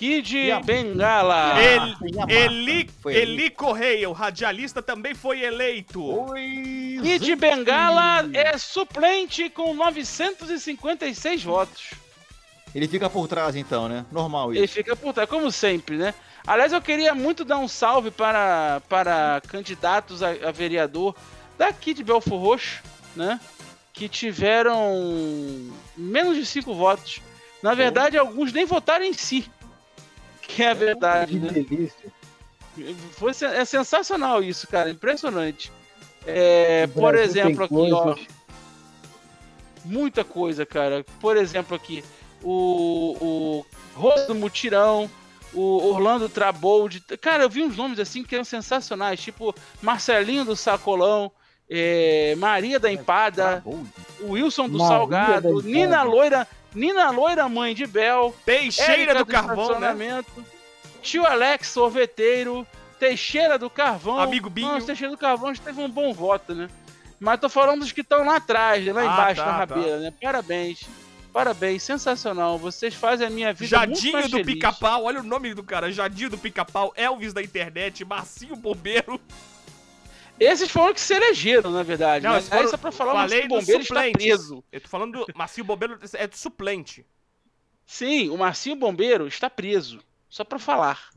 Kid 0.00 0.34
E 0.34 0.50
a- 0.50 0.60
Bengala. 0.60 1.60
Ele- 1.62 1.96
Yamaha. 2.16 2.32
Eli, 2.32 2.90
Foi 3.02 3.14
Eli 3.14 3.50
Correia, 3.50 4.08
o 4.08 4.14
radialista, 4.14 4.80
também 4.80 5.14
foi 5.14 5.42
eleito. 5.42 6.02
Oi, 6.02 6.98
Kid 7.02 7.36
Bengala 7.36 8.26
é 8.32 8.56
suplente 8.56 9.50
com 9.50 9.74
956 9.74 11.44
votos. 11.44 11.90
Ele 12.74 12.88
fica 12.88 13.10
por 13.10 13.28
trás, 13.28 13.54
então, 13.54 13.90
né? 13.90 14.06
Normal 14.10 14.54
Ele 14.54 14.64
isso. 14.64 14.72
fica 14.72 14.96
por 14.96 15.12
trás, 15.12 15.28
como 15.28 15.52
sempre, 15.52 15.96
né? 15.98 16.14
Aliás, 16.46 16.72
eu 16.72 16.80
queria 16.80 17.14
muito 17.14 17.44
dar 17.44 17.58
um 17.58 17.68
salve 17.68 18.10
para, 18.10 18.80
para 18.88 19.42
candidatos 19.48 20.22
a, 20.22 20.30
a 20.30 20.50
vereador 20.50 21.14
daqui 21.58 21.92
de 21.92 22.02
Belfor 22.02 22.40
Roxo, 22.40 22.80
né? 23.14 23.38
Que 23.92 24.08
tiveram 24.08 25.70
menos 25.94 26.36
de 26.38 26.46
cinco 26.46 26.72
votos. 26.72 27.20
Na 27.62 27.74
verdade, 27.74 28.16
alguns 28.16 28.50
nem 28.50 28.64
votaram 28.64 29.04
em 29.04 29.12
si. 29.12 29.44
Que 30.54 30.62
é 30.62 30.70
a 30.70 30.74
verdade, 30.74 31.32
Que 31.32 31.38
né? 31.38 31.50
delícia. 31.50 32.12
Foi, 33.12 33.32
é 33.42 33.64
sensacional 33.64 34.42
isso, 34.42 34.66
cara. 34.66 34.90
Impressionante. 34.90 35.72
É, 36.26 36.86
por 36.88 37.14
exemplo, 37.14 37.64
aqui, 37.64 37.92
ó. 37.92 38.16
Muita 39.84 40.24
coisa, 40.24 40.66
cara. 40.66 41.04
Por 41.20 41.36
exemplo, 41.36 41.76
aqui, 41.76 42.04
o, 42.42 43.16
o 43.20 43.66
Rosa 43.94 44.26
do 44.26 44.34
Mutirão, 44.34 45.10
o 45.52 45.88
Orlando 45.88 46.28
Trabold. 46.28 47.00
Cara, 47.20 47.44
eu 47.44 47.50
vi 47.50 47.62
uns 47.62 47.76
nomes 47.76 47.98
assim 47.98 48.22
que 48.22 48.34
eram 48.34 48.44
sensacionais, 48.44 49.20
tipo 49.20 49.54
Marcelinho 49.80 50.44
do 50.44 50.54
Sacolão, 50.54 51.32
é, 51.68 52.34
Maria 52.36 52.78
da 52.78 52.92
Empada, 52.92 53.62
Bom, 53.64 53.84
o 54.20 54.32
Wilson 54.32 54.68
do 54.68 54.78
Maria 54.78 54.96
Salgado, 54.96 55.48
Empada. 55.48 55.68
Nina 55.68 56.02
Loira, 56.02 56.46
Nina 56.74 57.10
Loira, 57.10 57.48
mãe 57.48 57.74
de 57.74 57.86
Bel, 57.86 58.34
Teixeira 58.44 58.92
Érica 58.92 59.14
do 59.18 59.26
Carvão, 59.26 59.80
né? 59.80 60.24
Tio 61.02 61.26
Alex 61.26 61.68
Sorveteiro, 61.68 62.66
Teixeira 62.98 63.58
do 63.58 63.68
Carvão. 63.68 64.20
Amigo 64.20 64.50
Binho. 64.50 64.68
Nossa, 64.68 64.86
Teixeira 64.86 65.10
do 65.10 65.18
Carvão 65.18 65.52
teve 65.54 65.80
um 65.80 65.88
bom 65.88 66.12
voto, 66.12 66.54
né? 66.54 66.68
Mas 67.18 67.40
tô 67.40 67.48
falando 67.48 67.80
dos 67.80 67.92
que 67.92 68.00
estão 68.00 68.24
lá 68.24 68.36
atrás, 68.36 68.84
né? 68.84 68.92
lá 68.92 69.00
Ah, 69.02 69.04
embaixo 69.04 69.40
tá, 69.42 69.46
na 69.46 69.52
tá. 69.66 69.74
rabeira, 69.74 69.98
né? 69.98 70.12
Parabéns. 70.22 70.88
Parabéns, 71.32 71.82
sensacional. 71.82 72.58
Vocês 72.58 72.94
fazem 72.94 73.26
a 73.26 73.30
minha 73.30 73.52
vida 73.52 73.78
muito 73.78 73.94
Jadinho 73.94 74.12
mais 74.14 74.30
do. 74.30 74.44
Pica-Pau, 74.44 75.04
olha 75.04 75.20
o 75.20 75.22
nome 75.22 75.54
do 75.54 75.62
cara. 75.62 75.92
Jadinho 75.92 76.30
do 76.30 76.38
Pica-Pau, 76.38 76.92
Elvis 76.96 77.32
da 77.32 77.42
internet, 77.42 78.04
Marcinho 78.04 78.56
Bombeiro. 78.56 79.20
Esses 80.40 80.70
foram 80.70 80.94
que 80.94 81.00
se 81.00 81.12
elegeram, 81.14 81.70
na 81.70 81.82
verdade. 81.82 82.24
Não, 82.24 82.32
né? 82.32 82.42
Aí 82.50 82.66
só 82.68 82.78
pra 82.78 82.90
falar, 82.90 83.12
o 83.12 83.16
Marcinho 83.16 83.48
Bombeiro 83.48 83.82
está 83.82 84.02
preso. 84.10 84.64
Eu 84.72 84.80
tô 84.80 84.88
falando 84.88 85.26
do 85.26 85.32
Marcinho 85.36 85.64
Bombeiro, 85.66 85.98
é 86.14 86.26
do 86.26 86.36
suplente. 86.36 87.04
Sim, 87.86 88.30
o 88.30 88.38
Marcinho 88.38 88.74
Bombeiro 88.76 89.26
está 89.26 89.50
preso. 89.50 90.00
Só 90.30 90.42
pra 90.42 90.58
falar. 90.58 91.10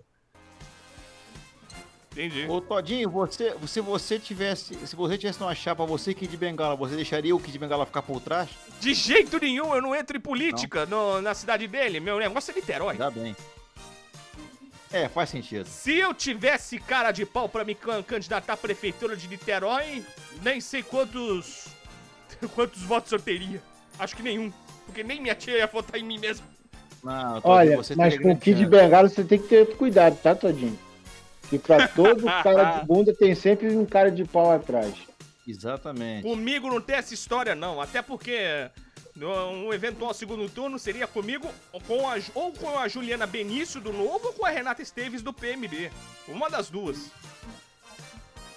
Entendi. 2.12 2.46
Ô 2.48 2.62
Todinho, 2.62 3.10
você, 3.10 3.56
se 3.66 3.82
você 3.82 4.20
tivesse. 4.20 4.76
Se 4.86 4.96
você 4.96 5.18
tivesse 5.18 5.40
numa 5.40 5.56
chapa, 5.56 5.84
você 5.86 6.14
Kid 6.14 6.36
Bengala, 6.38 6.76
você 6.76 6.96
deixaria 6.96 7.36
o 7.36 7.40
Kid 7.40 7.58
Bengala 7.58 7.86
ficar 7.88 8.04
por 8.04 8.22
trás? 8.22 8.50
De 8.80 8.94
jeito 8.94 9.40
nenhum, 9.40 9.74
eu 9.74 9.82
não 9.82 9.96
entro 9.96 10.16
em 10.16 10.20
política 10.20 10.86
no- 10.86 11.22
na 11.22 11.34
cidade 11.34 11.68
dele. 11.68 12.00
Meu 12.00 12.20
negócio 12.20 12.52
é 12.52 12.56
Niterói. 12.56 12.92
Ainda 12.92 13.10
bem. 13.10 13.36
É, 14.94 15.10
faz 15.10 15.30
sentido. 15.30 15.66
Se 15.68 15.98
eu 15.98 16.14
tivesse 16.14 16.78
cara 16.80 17.12
de 17.12 17.26
pau 17.26 17.50
pra 17.50 17.66
me 17.66 17.74
can- 17.74 18.04
candidatar 18.04 18.54
à 18.54 18.58
prefeitura 18.58 19.18
de 19.18 19.28
Niterói, 19.28 20.04
nem 20.44 20.62
sei 20.62 20.84
quantos. 20.84 21.66
quantos 22.54 22.82
votos 22.84 23.12
eu 23.12 23.20
teria. 23.20 23.62
Acho 23.98 24.16
que 24.16 24.22
nenhum. 24.24 24.54
Porque 24.86 25.04
nem 25.04 25.20
minha 25.20 25.34
tia 25.34 25.58
ia 25.58 25.68
votar 25.68 26.00
em 26.00 26.04
mim 26.04 26.20
mesmo. 26.20 26.46
Não, 27.04 27.42
Todinho, 27.42 27.54
Olha, 27.54 27.78
você 27.78 27.96
mas 27.96 28.18
com 28.18 28.32
o 28.32 28.38
Kid. 28.38 28.66
Bengala 28.66 29.10
você 29.10 29.24
tem 29.24 29.40
que 29.40 29.48
ter 29.48 29.76
cuidado, 29.76 30.16
tá, 30.22 30.36
Todinho? 30.36 30.78
Que 31.50 31.58
pra 31.58 31.88
todo 31.90 32.24
cara 32.24 32.80
de 32.80 32.86
bunda 32.86 33.14
tem 33.14 33.34
sempre 33.36 33.76
um 33.76 33.86
cara 33.86 34.12
de 34.12 34.24
pau 34.26 34.52
atrás. 34.52 34.94
Exatamente. 35.48 36.24
Comigo 36.24 36.70
não 36.70 36.80
tem 36.80 36.96
essa 36.98 37.14
história, 37.14 37.56
não. 37.56 37.82
Até 37.82 38.02
porque 38.02 38.70
um 39.16 39.72
eventual 39.72 40.14
segundo 40.14 40.50
turno 40.50 40.80
seria 40.80 41.06
comigo 41.06 41.48
ou 41.72 41.80
com 41.82 42.10
a, 42.10 42.16
ou 42.34 42.52
com 42.52 42.78
a 42.78 42.88
Juliana 42.88 43.28
Benício 43.28 43.80
do 43.80 43.94
Novo 43.94 44.28
ou 44.28 44.34
com 44.34 44.46
a 44.46 44.50
Renata 44.50 44.82
Esteves 44.82 45.22
do 45.22 45.32
PMB. 45.32 45.92
Uma 46.28 46.50
das 46.50 46.70
duas. 46.70 47.12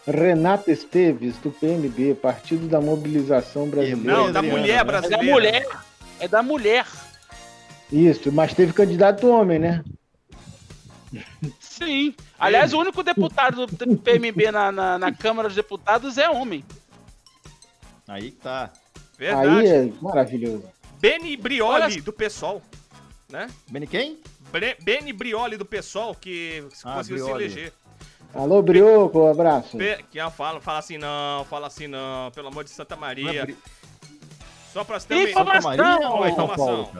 Renata 0.06 0.70
Esteves, 0.70 1.36
do 1.38 1.50
PMB, 1.50 2.14
Partido 2.14 2.68
da 2.68 2.80
Mobilização 2.80 3.68
Brasileira. 3.68 4.18
Não, 4.18 4.32
da 4.32 4.40
mulher 4.40 4.66
né? 4.66 4.72
É 4.72 4.76
da 4.76 4.84
brasileira. 4.84 5.24
mulher. 5.24 5.68
É 6.20 6.28
da 6.28 6.42
mulher. 6.42 6.86
Isso, 7.92 8.32
mas 8.32 8.54
teve 8.54 8.72
candidato 8.72 9.28
homem, 9.28 9.58
né? 9.58 9.84
Sim. 11.60 12.14
Aliás, 12.38 12.72
o 12.72 12.80
único 12.80 13.02
deputado 13.02 13.66
do 13.66 13.96
PMB 13.96 14.52
na, 14.52 14.72
na, 14.72 14.98
na 14.98 15.12
Câmara 15.12 15.48
dos 15.48 15.56
Deputados 15.56 16.18
é 16.18 16.28
homem. 16.28 16.64
Aí 18.08 18.30
tá. 18.30 18.72
Verdade. 19.18 19.48
Aí 19.48 19.66
é 19.68 19.92
maravilhoso. 20.00 20.64
Beni 21.00 21.36
Brioli 21.36 21.82
Olha- 21.84 22.02
do 22.02 22.12
PSOL. 22.12 22.62
Né? 23.28 23.48
Beni 23.68 23.86
quem? 23.86 24.18
Bre 24.52 24.76
Beni 24.80 25.12
Brioli 25.12 25.56
do 25.56 25.64
PSOL, 25.64 26.14
que 26.14 26.64
Ah, 26.84 26.94
conseguiu 26.96 27.24
Brioli. 27.24 27.50
se 27.50 27.56
eleger. 27.58 27.72
Alô, 28.34 28.60
Brioco, 28.62 29.18
um 29.20 29.30
abraço. 29.30 29.76
Pe- 29.78 30.04
que 30.10 30.18
fala, 30.30 30.60
fala 30.60 30.78
assim 30.78 30.98
não, 30.98 31.44
fala 31.46 31.66
assim 31.66 31.86
não, 31.86 32.30
pelo 32.32 32.48
amor 32.48 32.64
de 32.64 32.70
Santa 32.70 32.94
Não 32.94 33.02
é 33.04 33.06
Maria. 33.06 33.42
Bri- 33.44 33.56
Só 34.72 34.84
pra 34.84 35.00
você 35.00 35.06
ter 35.08 35.14
uma 35.14 35.30
Informação! 35.30 35.70
Santa 35.70 35.82
Maria 35.82 36.08
ou 36.10 36.18
São 36.18 36.28
Informação. 36.28 36.90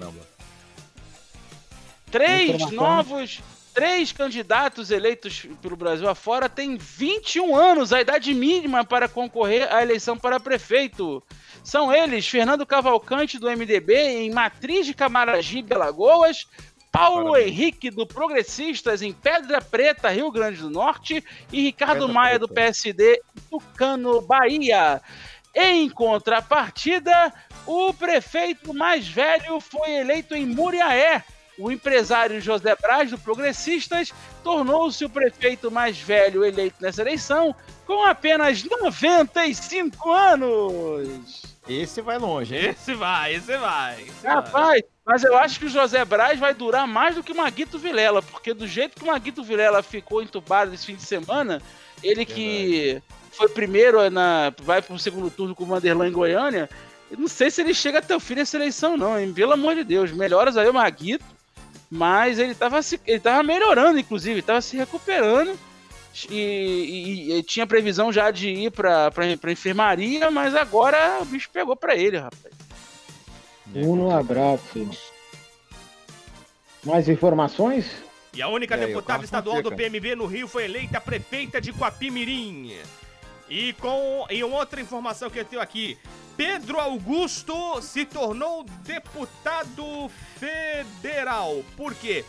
Três 2.10 2.50
Informação. 2.50 2.76
novos, 2.76 3.40
três 3.74 4.12
candidatos 4.12 4.90
eleitos 4.90 5.46
pelo 5.60 5.76
Brasil 5.76 6.08
afora 6.08 6.48
têm 6.48 6.76
21 6.76 7.54
anos, 7.54 7.92
a 7.92 8.00
idade 8.00 8.32
mínima 8.32 8.84
para 8.84 9.08
concorrer 9.08 9.72
à 9.74 9.82
eleição 9.82 10.16
para 10.16 10.40
prefeito. 10.40 11.22
São 11.66 11.92
eles 11.92 12.28
Fernando 12.28 12.64
Cavalcante, 12.64 13.40
do 13.40 13.50
MDB, 13.50 13.92
em 13.96 14.30
Matriz 14.30 14.86
de 14.86 14.94
Camaragibe, 14.94 15.74
Alagoas, 15.74 16.46
Paulo 16.92 17.32
Parabéns. 17.32 17.48
Henrique, 17.48 17.90
do 17.90 18.06
Progressistas, 18.06 19.02
em 19.02 19.12
Pedra 19.12 19.60
Preta, 19.60 20.08
Rio 20.10 20.30
Grande 20.30 20.58
do 20.58 20.70
Norte, 20.70 21.24
e 21.52 21.62
Ricardo 21.62 22.06
Pedra 22.06 22.14
Maia, 22.14 22.38
do 22.38 22.46
Preta. 22.46 22.60
PSD, 22.60 23.20
Tucano, 23.50 24.20
Bahia. 24.20 25.02
Em 25.52 25.90
contrapartida, 25.90 27.34
o 27.66 27.92
prefeito 27.92 28.72
mais 28.72 29.08
velho 29.08 29.58
foi 29.58 29.90
eleito 29.90 30.36
em 30.36 30.46
Muriaé. 30.46 31.24
O 31.58 31.72
empresário 31.72 32.40
José 32.40 32.76
Braz, 32.80 33.10
do 33.10 33.18
Progressistas, 33.18 34.14
tornou-se 34.44 35.04
o 35.04 35.10
prefeito 35.10 35.68
mais 35.68 35.98
velho 35.98 36.44
eleito 36.44 36.76
nessa 36.80 37.02
eleição, 37.02 37.52
com 37.86 38.04
apenas 38.04 38.62
95 38.64 40.12
anos. 40.12 41.42
Esse 41.68 42.00
vai 42.00 42.18
longe, 42.18 42.54
hein? 42.54 42.70
Esse 42.70 42.94
vai, 42.94 43.34
esse 43.34 43.56
vai. 43.56 44.02
Esse 44.02 44.22
vai. 44.22 44.34
Rapaz, 44.34 44.82
mas 45.04 45.24
eu 45.24 45.36
acho 45.36 45.58
que 45.58 45.66
o 45.66 45.70
José 45.70 46.04
Braz 46.04 46.38
vai 46.38 46.52
durar 46.52 46.86
mais 46.86 47.14
do 47.14 47.22
que 47.22 47.32
o 47.32 47.36
Maguito 47.36 47.78
Vilela, 47.78 48.22
porque 48.22 48.52
do 48.52 48.66
jeito 48.66 48.96
que 48.96 49.04
o 49.04 49.06
Maguito 49.06 49.42
Vilela 49.42 49.82
ficou 49.82 50.22
entubado 50.22 50.74
esse 50.74 50.86
fim 50.86 50.96
de 50.96 51.02
semana, 51.02 51.62
ele 52.02 52.24
que 52.24 53.00
foi 53.32 53.48
primeiro 53.48 54.08
na. 54.10 54.52
vai 54.62 54.82
pro 54.82 54.98
segundo 54.98 55.30
turno 55.30 55.54
com 55.54 55.64
o 55.64 55.66
Vanderlan 55.66 56.08
em 56.08 56.12
Goiânia, 56.12 56.68
eu 57.10 57.18
não 57.18 57.28
sei 57.28 57.50
se 57.50 57.60
ele 57.60 57.74
chega 57.74 57.98
até 57.98 58.14
o 58.14 58.20
fim 58.20 58.34
dessa 58.34 58.56
eleição, 58.56 58.96
não, 58.96 59.18
hein? 59.18 59.32
Pelo 59.32 59.52
amor 59.52 59.74
de 59.74 59.84
Deus, 59.84 60.12
melhoras 60.12 60.56
aí 60.56 60.68
o 60.68 60.74
Maguito, 60.74 61.24
mas 61.90 62.38
ele 62.38 62.54
tava, 62.54 62.82
se, 62.82 63.00
ele 63.06 63.20
tava 63.20 63.42
melhorando, 63.42 63.98
inclusive, 63.98 64.42
tava 64.42 64.60
se 64.60 64.76
recuperando. 64.76 65.58
E, 66.30 66.34
e- 66.34 67.32
e 67.38 67.42
tinha 67.42 67.66
previsão 67.66 68.10
já 68.12 68.30
de 68.30 68.48
ir 68.48 68.70
pra, 68.70 69.10
pra, 69.10 69.36
pra 69.36 69.52
enfermaria, 69.52 70.30
mas 70.30 70.54
agora 70.54 71.18
o 71.20 71.24
bicho 71.24 71.50
pegou 71.52 71.76
pra 71.76 71.94
ele, 71.94 72.16
rapaz. 72.18 72.54
Um 73.74 74.10
abraço. 74.10 74.88
Mais 76.84 77.08
informações? 77.08 77.90
E 78.32 78.40
a 78.40 78.48
única 78.48 78.76
E 78.76 78.86
deputada 78.86 79.24
estadual 79.24 79.60
do. 79.62 79.72
PMB 79.74 80.14
no 80.14 80.26
Rio 80.26 80.46
foi 80.46 80.64
eleita 80.64 81.00
prefeita 81.00 81.60
de 81.60 81.70
Guapimirim. 81.72 82.76
E 83.48 83.72
com 83.74 84.26
e 84.30 84.42
uma 84.44 84.58
outra 84.58 84.80
informação 84.80 85.28
que 85.30 85.38
eu 85.40 85.44
tenho 85.44 85.60
aqui. 85.62 85.98
Pedro 86.36 86.78
Augusto 86.78 87.80
se 87.80 88.04
tornou 88.04 88.64
deputado 88.84 90.10
federal. 90.38 91.62
Por 91.76 91.94
quê? 91.94 92.24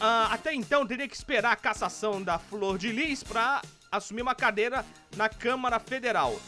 Ah, 0.00 0.28
até 0.32 0.54
então 0.54 0.86
teria 0.86 1.08
que 1.08 1.14
esperar 1.14 1.52
a 1.52 1.56
cassação 1.56 2.22
da 2.22 2.38
Flor 2.38 2.78
de 2.78 2.90
Lis 2.90 3.22
para 3.22 3.62
assumir 3.90 4.22
uma 4.22 4.34
cadeira 4.34 4.84
na 5.16 5.28
Câmara 5.28 5.78
Federal. 5.78 6.38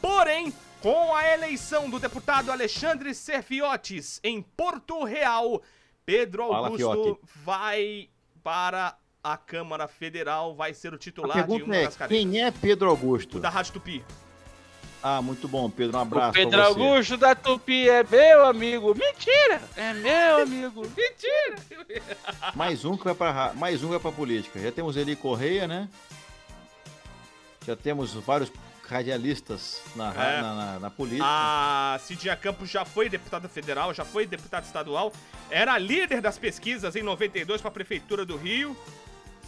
Porém, 0.00 0.52
com 0.80 1.14
a 1.14 1.26
eleição 1.32 1.88
do 1.88 1.98
deputado 1.98 2.50
Alexandre 2.50 3.14
Serfiotes 3.14 4.20
em 4.24 4.42
Porto 4.42 5.04
Real, 5.04 5.62
Pedro 6.04 6.48
Fala, 6.48 6.68
Augusto 6.68 7.04
Fiote. 7.04 7.20
vai 7.44 8.08
para 8.42 8.96
a 9.22 9.36
Câmara 9.36 9.86
Federal, 9.86 10.54
vai 10.54 10.72
ser 10.72 10.94
o 10.94 10.98
titular 10.98 11.46
de 11.46 11.62
uma 11.62 11.76
é, 11.76 11.84
das 11.84 11.96
cadeiras. 11.96 12.30
quem 12.30 12.42
é 12.42 12.50
Pedro 12.50 12.88
Augusto? 12.88 13.36
O 13.36 13.40
da 13.40 13.50
Rádio 13.50 13.74
Tupi. 13.74 14.04
Ah, 15.02 15.22
muito 15.22 15.48
bom, 15.48 15.70
Pedro. 15.70 15.96
Um 15.96 16.00
O 16.00 16.02
abraço 16.02 16.32
Pedro 16.34 16.50
pra 16.50 16.68
você. 16.68 16.80
Augusto 16.80 17.16
da 17.16 17.34
Tupi 17.34 17.88
é 17.88 18.04
meu 18.04 18.44
amigo. 18.46 18.94
Mentira! 18.94 19.62
É 19.76 19.94
meu 19.94 20.42
amigo. 20.42 20.82
Mentira! 20.82 22.04
Mais 22.54 22.84
um 22.84 22.96
que 22.96 23.04
vai 23.04 23.14
pra, 23.14 23.30
ra- 23.30 23.52
mais 23.54 23.82
um 23.82 23.86
que 23.86 23.92
vai 23.92 24.00
pra 24.00 24.12
política. 24.12 24.60
Já 24.60 24.70
temos 24.70 24.96
Eli 24.96 25.16
Correia, 25.16 25.66
né? 25.66 25.88
Já 27.66 27.74
temos 27.76 28.12
vários 28.14 28.50
radialistas 28.88 29.80
na, 29.94 30.12
É. 30.12 30.40
na, 30.42 30.54
na- 30.54 30.78
na 30.80 30.90
política. 30.90 31.24
A 31.26 31.98
Cidinha 32.02 32.36
Campos 32.36 32.68
já 32.68 32.84
foi 32.84 33.08
deputada 33.08 33.48
federal, 33.48 33.94
já 33.94 34.04
foi 34.04 34.26
deputada 34.26 34.66
estadual, 34.66 35.12
era 35.48 35.78
líder 35.78 36.20
das 36.20 36.36
pesquisas 36.38 36.94
em 36.96 37.02
92 37.02 37.60
para 37.60 37.68
a 37.68 37.72
Prefeitura 37.72 38.24
do 38.26 38.36
Rio. 38.36 38.76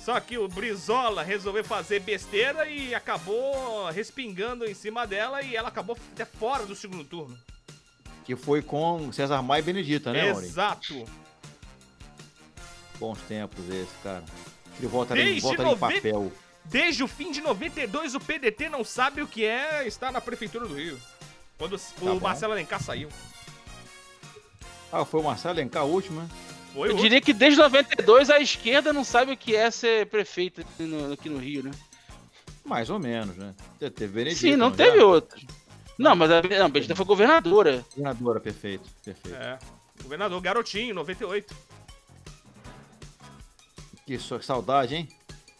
Só 0.05 0.19
que 0.19 0.37
o 0.37 0.49
Brizola 0.49 1.23
resolveu 1.23 1.63
fazer 1.63 2.01
besteira 2.01 2.67
e 2.67 2.93
acabou 2.93 3.89
respingando 3.91 4.65
em 4.65 4.75
cima 4.75 5.07
dela 5.07 5.43
e 5.43 5.55
ela 5.55 5.69
acabou 5.69 5.97
até 6.13 6.25
fora 6.25 6.67
do 6.67 6.75
segundo 6.75 7.05
turno. 7.05 7.39
Que 8.25 8.35
foi 8.35 8.63
com 8.63 9.13
César 9.13 9.41
Maia 9.43 9.61
e 9.61 9.63
Benedita, 9.63 10.13
né, 10.13 10.33
Mauri? 10.33 10.47
Exato. 10.47 11.05
Bons 12.99 13.19
tempos 13.23 13.65
esse, 13.69 13.95
cara. 14.03 14.25
Ele 14.79 14.89
volta 14.89 15.15
ali, 15.15 15.25
Desde 15.25 15.41
volta 15.41 15.63
ali 15.63 15.71
em 15.71 15.75
90 15.75 15.97
papel. 15.97 16.33
Desde 16.65 17.05
o 17.05 17.09
fim 17.09 17.31
de 17.31 17.41
92, 17.41 18.15
o 18.17 18.21
PDT 18.21 18.69
não 18.69 18.85
sabe 18.85 19.23
o 19.23 19.27
que 19.27 19.45
é 19.45 19.87
estar 19.87 20.11
na 20.11 20.21
Prefeitura 20.21 20.67
do 20.67 20.75
Rio. 20.75 21.01
Quando 21.57 21.75
o 21.75 21.79
Tá 21.79 21.93
bom. 22.01 22.21
Marcelo 22.21 22.53
Alencar 22.53 22.83
saiu. 22.83 23.09
Ah, 24.93 25.05
foi 25.05 25.21
o 25.21 25.25
Marcelo 25.25 25.55
Alencar, 25.55 25.85
o 25.85 25.91
último, 25.91 26.21
né? 26.21 26.29
Foi 26.73 26.91
Eu 26.91 26.97
diria 26.97 27.21
que 27.21 27.33
desde 27.33 27.61
92 27.61 28.31
a 28.31 28.41
esquerda 28.41 28.93
não 28.93 29.05
sabe 29.05 29.33
o 29.33 29.37
que 29.37 29.55
é 29.55 29.71
ser 29.71 30.07
prefeito 30.07 30.61
aqui 30.63 30.83
no, 30.85 31.13
aqui 31.13 31.29
no 31.29 31.39
Rio, 31.39 31.63
né? 31.65 31.71
Mais 32.65 32.89
ou 32.89 32.99
menos, 32.99 33.37
né? 33.37 33.55
Te- 33.79 33.91
Teve 33.91 34.13
Benedita. 34.15 34.41
Sim, 34.41 34.57
não 34.57 34.71
já? 34.71 34.77
teve 34.77 35.01
outro. 35.01 35.41
Não, 35.99 36.17
mas 36.17 36.31
a 36.31 36.41
não, 36.43 36.67
a 36.67 36.69
Benedita 36.69 36.97
foi 36.97 37.05
governadora. 37.05 37.85
Governadora, 37.95 38.41
perfeito, 38.41 38.89
perfeito. 39.05 39.37
É. 39.37 39.59
Governador 40.03 40.41
Garotinho, 40.41 40.95
98. 40.95 41.55
Que 44.07 44.19
saudade, 44.19 44.95
hein? 44.97 45.09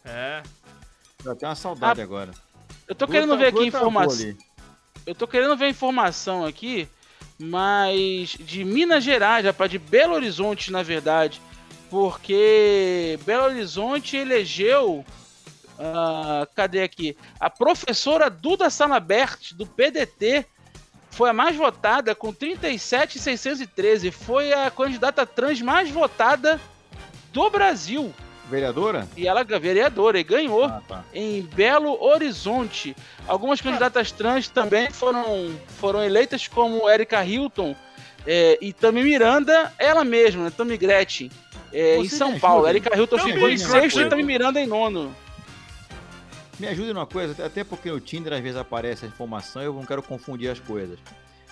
É. 0.05 0.43
Já 1.25 1.35
tem 1.35 1.49
uma 1.49 1.55
saudade 1.55 2.01
Ah, 2.01 2.05
agora. 2.05 2.33
Eu 2.89 2.95
tô 2.95 3.07
querendo 3.07 3.37
ver 3.37 3.47
aqui 3.47 3.65
informação. 3.67 4.37
Eu 5.07 5.15
tô 5.15 5.27
querendo 5.27 5.57
ver 5.57 5.69
informação 5.69 6.45
aqui, 6.45 6.89
mas 7.39 8.37
de 8.39 8.65
Minas 8.65 9.05
Gerais, 9.05 9.45
rapaz, 9.45 9.71
de 9.71 9.79
Belo 9.79 10.15
Horizonte, 10.15 10.71
na 10.71 10.83
verdade. 10.83 11.41
Porque 11.91 13.19
Belo 13.25 13.45
Horizonte 13.45 14.17
elegeu. 14.17 15.05
ah, 15.79 16.47
cadê 16.55 16.83
aqui? 16.83 17.17
A 17.39 17.51
professora 17.51 18.31
Duda 18.31 18.71
Salabert, 18.71 19.55
do 19.55 19.67
PDT, 19.67 20.47
foi 21.11 21.29
a 21.29 21.33
mais 21.35 21.55
votada 21.55 22.15
com 22.15 22.33
37,613. 22.33 24.11
Foi 24.11 24.53
a 24.53 24.71
candidata 24.71 25.27
trans 25.27 25.61
mais 25.61 25.91
votada 25.91 26.61
do 27.33 27.51
Brasil. 27.51 28.15
Vereadora? 28.51 29.09
E 29.17 29.27
ela 29.27 29.41
é 29.41 29.59
vereadora 29.59 30.19
e 30.19 30.23
ganhou 30.25 30.65
Ah, 30.65 30.83
tá. 30.87 31.05
em 31.15 31.43
Belo 31.43 32.03
Horizonte. 32.03 32.95
Algumas 33.27 33.61
candidatas 33.61 34.13
trans 34.13 34.49
também 34.49 34.91
foram, 34.91 35.55
foram 35.79 36.03
eleitas 36.03 36.47
como 36.49 36.89
Erika 36.91 37.25
Hilton 37.25 37.75
é, 38.27 38.59
e 38.61 38.73
Tami 38.73 39.03
Miranda, 39.03 39.73
ela 39.79 40.05
mesma, 40.05 40.45
né, 40.45 40.51
Tami 40.55 40.77
Gretchen, 40.77 41.31
é, 41.73 41.97
em 41.99 42.09
São 42.09 42.39
Paulo. 42.39 42.67
ajuda? 42.67 42.71
Erika 42.71 42.97
Hilton 42.97 43.19
ficou 43.19 43.49
em 43.49 43.57
sexto 43.57 44.01
e 44.01 44.09
Tami 44.09 44.23
Miranda 44.23 44.61
em 44.61 44.67
nono. 44.67 45.15
Me 46.59 46.69
ajude 46.69 46.93
numa 46.93 47.07
coisa, 47.07 47.45
até 47.45 47.65
porque 47.65 47.91
no 47.91 47.99
Tinder 48.01 48.33
às 48.35 48.41
vezes 48.41 48.57
aparece 48.59 49.05
a 49.05 49.09
informação 49.09 49.63
e 49.63 49.65
eu 49.65 49.73
não 49.73 49.85
quero 49.85 50.03
confundir 50.03 50.51
as 50.51 50.61
coisas. 50.61 50.99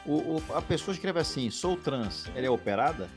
O, 0.05 0.12
o- 0.36 0.43
a 0.55 0.62
pessoa 0.62 0.95
escreve 0.95 1.18
assim, 1.18 1.51
sou 1.51 1.76
trans, 1.76 2.26
ela 2.34 2.47
é 2.47 2.51
operada? 2.51 3.09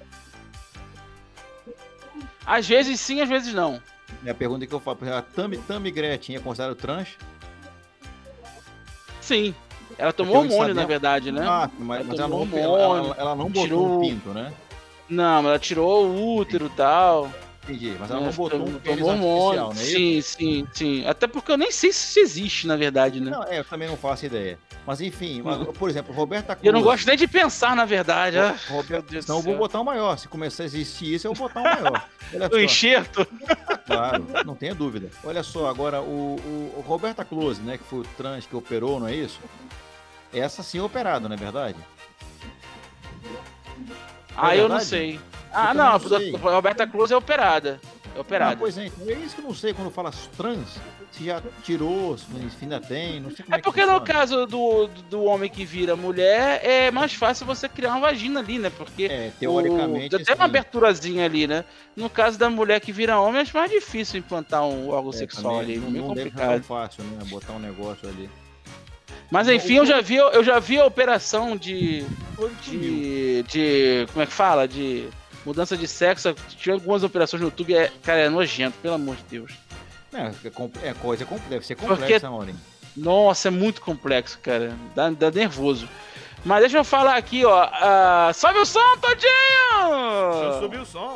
Às 2.46 2.68
vezes 2.68 3.00
sim, 3.00 3.22
às 3.22 3.30
vezes 3.30 3.54
não. 3.54 3.82
É 4.26 4.32
a 4.32 4.36
pergunta 4.36 4.66
que 4.68 4.74
eu 4.74 4.80
exemplo, 5.08 5.20
A 5.20 5.22
Tami, 5.22 5.58
Tami 5.58 5.92
Gretchen 5.92 6.36
é 6.36 6.40
considerada 6.40 6.76
trans? 6.76 7.10
Sim. 9.22 9.56
Ela 9.98 10.12
tomou 10.12 10.36
Porque 10.42 10.54
hormônio, 10.54 10.74
na 10.76 10.86
verdade, 10.86 11.32
né? 11.32 11.46
Ah, 11.48 11.70
mas, 11.78 12.06
mas 12.06 12.20
ela, 12.20 12.28
não, 12.28 12.58
ela, 12.58 12.80
ela- 12.80 13.16
ela 13.18 13.36
não 13.36 13.46
botou 13.46 13.64
tirou- 13.64 13.98
um 13.98 14.02
pinto, 14.02 14.30
né? 14.30 14.52
Não, 15.10 15.40
ela 15.48 15.60
tirou 15.60 16.08
o 16.08 16.36
útero 16.38 16.66
e 16.66 16.70
tal. 16.70 17.32
Entendi, 17.64 17.96
mas 17.98 18.12
ela 18.12 18.20
não 18.20 18.28
né, 18.28 18.34
botou 18.34 18.60
um 18.60 18.66
tomou 18.66 18.80
pênis 18.82 19.02
hormônio. 19.06 19.62
artificial, 19.68 19.74
não 19.74 19.82
é 19.82 20.18
isso? 20.18 20.32
Sim, 20.38 20.38
sim, 20.38 20.68
sim. 20.74 21.06
Até 21.08 21.28
porque 21.28 21.50
eu 21.52 21.58
nem 21.58 21.72
sei 21.72 21.94
se 21.94 22.08
isso 22.08 22.20
existe, 22.20 22.68
na 22.68 22.76
verdade, 22.76 23.22
né? 23.22 23.32
Não, 23.32 23.44
é, 23.44 23.60
eu 23.60 23.64
também 23.64 23.88
não 23.88 23.96
faço 23.96 24.26
ideia. 24.26 24.60
Mas 24.86 25.00
enfim, 25.00 25.42
mas, 25.42 25.66
por 25.78 25.90
exemplo, 25.90 26.14
Roberta 26.14 26.56
Cruz. 26.56 26.66
Eu 26.68 26.74
não 26.74 26.82
gosto 26.82 27.08
nem 27.08 27.16
de 27.16 27.26
pensar, 27.26 27.74
na 27.74 27.86
verdade. 27.86 28.38
ah. 28.38 28.54
Roberto, 28.68 29.22
Senão 29.22 29.38
eu 29.38 29.44
vou 29.44 29.58
botar 29.58 29.80
um 29.80 29.86
maior. 29.86 30.18
Se 30.18 30.28
começar 30.28 30.64
a 30.64 30.66
existir 30.66 31.14
isso, 31.14 31.26
eu 31.26 31.34
vou 31.34 31.48
botar 31.48 31.62
um 31.62 31.64
maior. 31.64 32.10
Olha 32.34 32.50
O 32.52 32.60
enxerto. 32.60 33.26
Claro, 33.86 34.26
não 34.46 34.56
tenha 34.56 34.74
dúvida. 34.74 35.10
Olha 35.26 35.44
só, 35.44 35.68
agora 35.68 36.02
o, 36.02 36.38
o, 36.38 36.74
o 36.78 36.84
Roberta 36.88 37.26
Close, 37.26 37.62
né, 37.62 37.78
que 37.78 37.84
foi 37.84 38.00
o 38.00 38.04
trans 38.16 38.46
que 38.46 38.56
operou, 38.56 38.98
não 38.98 39.08
é 39.10 39.14
isso? 39.14 39.42
Essa 40.34 40.64
sim 40.64 40.78
é 40.78 40.82
operada, 40.82 41.28
não 41.28 41.36
é 41.36 41.38
verdade? 41.38 41.76
Ah, 44.36 44.56
eu 44.56 44.68
não 44.70 44.80
sei. 44.80 45.16
Eu 45.16 45.20
Ah, 45.52 45.68
também 45.68 45.84
não, 45.84 45.92
não 45.92 46.00
sei. 46.00 46.36
a 46.36 46.40
Roberta 46.56 46.88
Cruz 46.88 47.12
é 47.12 47.16
operada. 47.16 47.80
É 48.16 48.18
Ah, 48.18 48.22
operada. 48.22 48.58
pois 48.58 48.78
é, 48.78 48.86
então 48.88 49.08
é 49.10 49.14
isso 49.14 49.36
que 49.36 49.42
eu 49.42 49.46
não 49.46 49.56
sei 49.56 49.74
quando 49.74 49.90
fala 49.90 50.12
trans, 50.38 50.68
se 51.12 51.26
já 51.26 51.42
tirou, 51.64 52.16
se 52.18 52.26
ainda 52.62 52.80
tem, 52.80 53.20
não 53.20 53.32
sei 53.32 53.44
como 53.44 53.56
é, 53.56 53.58
É 53.60 53.62
porque 53.62 53.82
que 53.82 53.86
no 53.88 54.02
caso 54.02 54.46
do, 54.46 54.88
do 55.10 55.24
homem 55.24 55.50
que 55.50 55.66
vira 55.66 55.96
mulher, 55.96 56.60
é 56.64 56.92
mais 56.92 57.14
fácil 57.14 57.46
você 57.46 57.68
criar 57.68 57.90
uma 57.92 58.00
vagina 58.02 58.40
ali, 58.40 58.60
né? 58.60 58.72
Porque 58.76 59.06
É, 59.06 59.32
teoricamente. 59.40 60.16
o, 60.16 60.24
tem 60.24 60.36
uma 60.36 60.44
sim. 60.46 60.50
aberturazinha 60.50 61.26
ali, 61.26 61.48
né? 61.48 61.66
No 61.96 62.08
caso 62.10 62.38
da 62.38 62.50
mulher 62.52 62.80
que 62.82 62.92
vira 62.92 63.20
homem, 63.20 63.42
é 63.42 63.58
mais 63.58 63.72
difícil 63.72 64.20
implantar 64.20 64.64
um 64.64 64.90
órgão 64.90 65.12
É, 65.12 65.18
sexual 65.18 65.60
ali. 65.60 65.78
não, 65.78 65.90
meio 65.90 66.04
não 66.04 66.10
complicado. 66.16 66.50
tão 66.50 66.64
fácil, 66.64 67.04
né? 67.04 67.18
Botar 67.26 67.54
um 67.54 67.60
negócio 67.60 68.08
ali. 68.08 68.30
Mas 69.34 69.50
enfim, 69.50 69.78
eu 69.78 69.86
já 69.88 70.00
vi, 70.00 70.16
eu 70.18 70.44
já 70.44 70.60
vi 70.60 70.80
a 70.80 70.86
operação 70.86 71.58
de. 71.58 72.06
de. 72.70 73.42
de. 73.42 74.06
como 74.14 74.22
é 74.22 74.28
que 74.28 74.32
fala? 74.32 74.68
De 74.68 75.08
mudança 75.44 75.76
de 75.76 75.88
sexo. 75.88 76.36
Tinha 76.56 76.76
algumas 76.76 77.04
operações 77.04 77.42
no 77.42 77.48
YouTube, 77.48 77.74
é, 77.74 77.92
cara, 78.04 78.20
é 78.20 78.30
nojento, 78.30 78.78
pelo 78.80 78.94
amor 78.94 79.16
de 79.16 79.24
Deus. 79.24 79.52
É, 80.14 80.26
é, 80.28 80.90
é 80.90 80.94
coisa, 80.94 81.26
com- 81.26 81.40
deve 81.50 81.66
ser 81.66 81.76
Porque- 81.76 81.96
complexa, 81.96 82.30
Maurinho. 82.30 82.60
Nossa, 82.96 83.48
é 83.48 83.52
muito 83.52 83.82
complexo, 83.82 84.38
cara. 84.40 84.78
Dá, 84.94 85.10
dá 85.10 85.32
nervoso. 85.32 85.90
Mas 86.46 86.60
deixa 86.60 86.78
eu 86.78 86.84
falar 86.84 87.16
aqui, 87.16 87.44
ó. 87.44 87.70
ah, 87.72 88.30
sobe 88.36 88.60
o 88.60 88.66
som, 88.68 88.80
Eu 88.80 88.98
Todinho! 88.98 90.60
subi 90.62 90.78
o 90.78 90.86
som. 90.86 91.16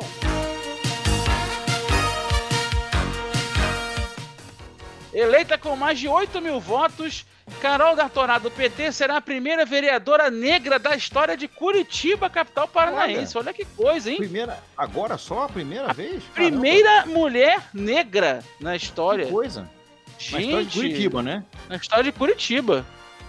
Eleita 5.12 5.56
com 5.56 5.74
mais 5.74 5.98
de 5.98 6.06
8 6.06 6.40
mil 6.40 6.60
votos, 6.60 7.24
Carol 7.62 7.96
D'Artorá 7.96 8.38
do 8.38 8.50
PT 8.50 8.92
será 8.92 9.16
a 9.16 9.20
primeira 9.20 9.64
vereadora 9.64 10.30
negra 10.30 10.78
da 10.78 10.94
história 10.94 11.36
de 11.36 11.48
Curitiba, 11.48 12.28
capital 12.28 12.68
paranaense. 12.68 13.36
Olha, 13.38 13.52
que 13.54 13.64
coisa, 13.64 14.10
hein? 14.10 14.18
Primeira, 14.18 14.58
agora 14.76 15.16
só 15.16 15.44
a 15.44 15.48
primeira 15.48 15.92
vez? 15.94 16.22
Primeira 16.34 17.06
mulher 17.06 17.62
negra 17.72 18.44
na 18.60 18.70
Caramba, 18.70 18.76
história. 18.76 19.24
que 19.26 19.32
coisa. 19.32 19.62
Na 19.62 20.40
história 20.40 20.46
de 20.46 20.62
Gente, 20.64 20.74
Curitiba, 20.74 21.22
né? 21.22 21.44
na 21.68 21.76
história 21.76 22.04
de 22.04 22.12
Curitiba. 22.12 22.84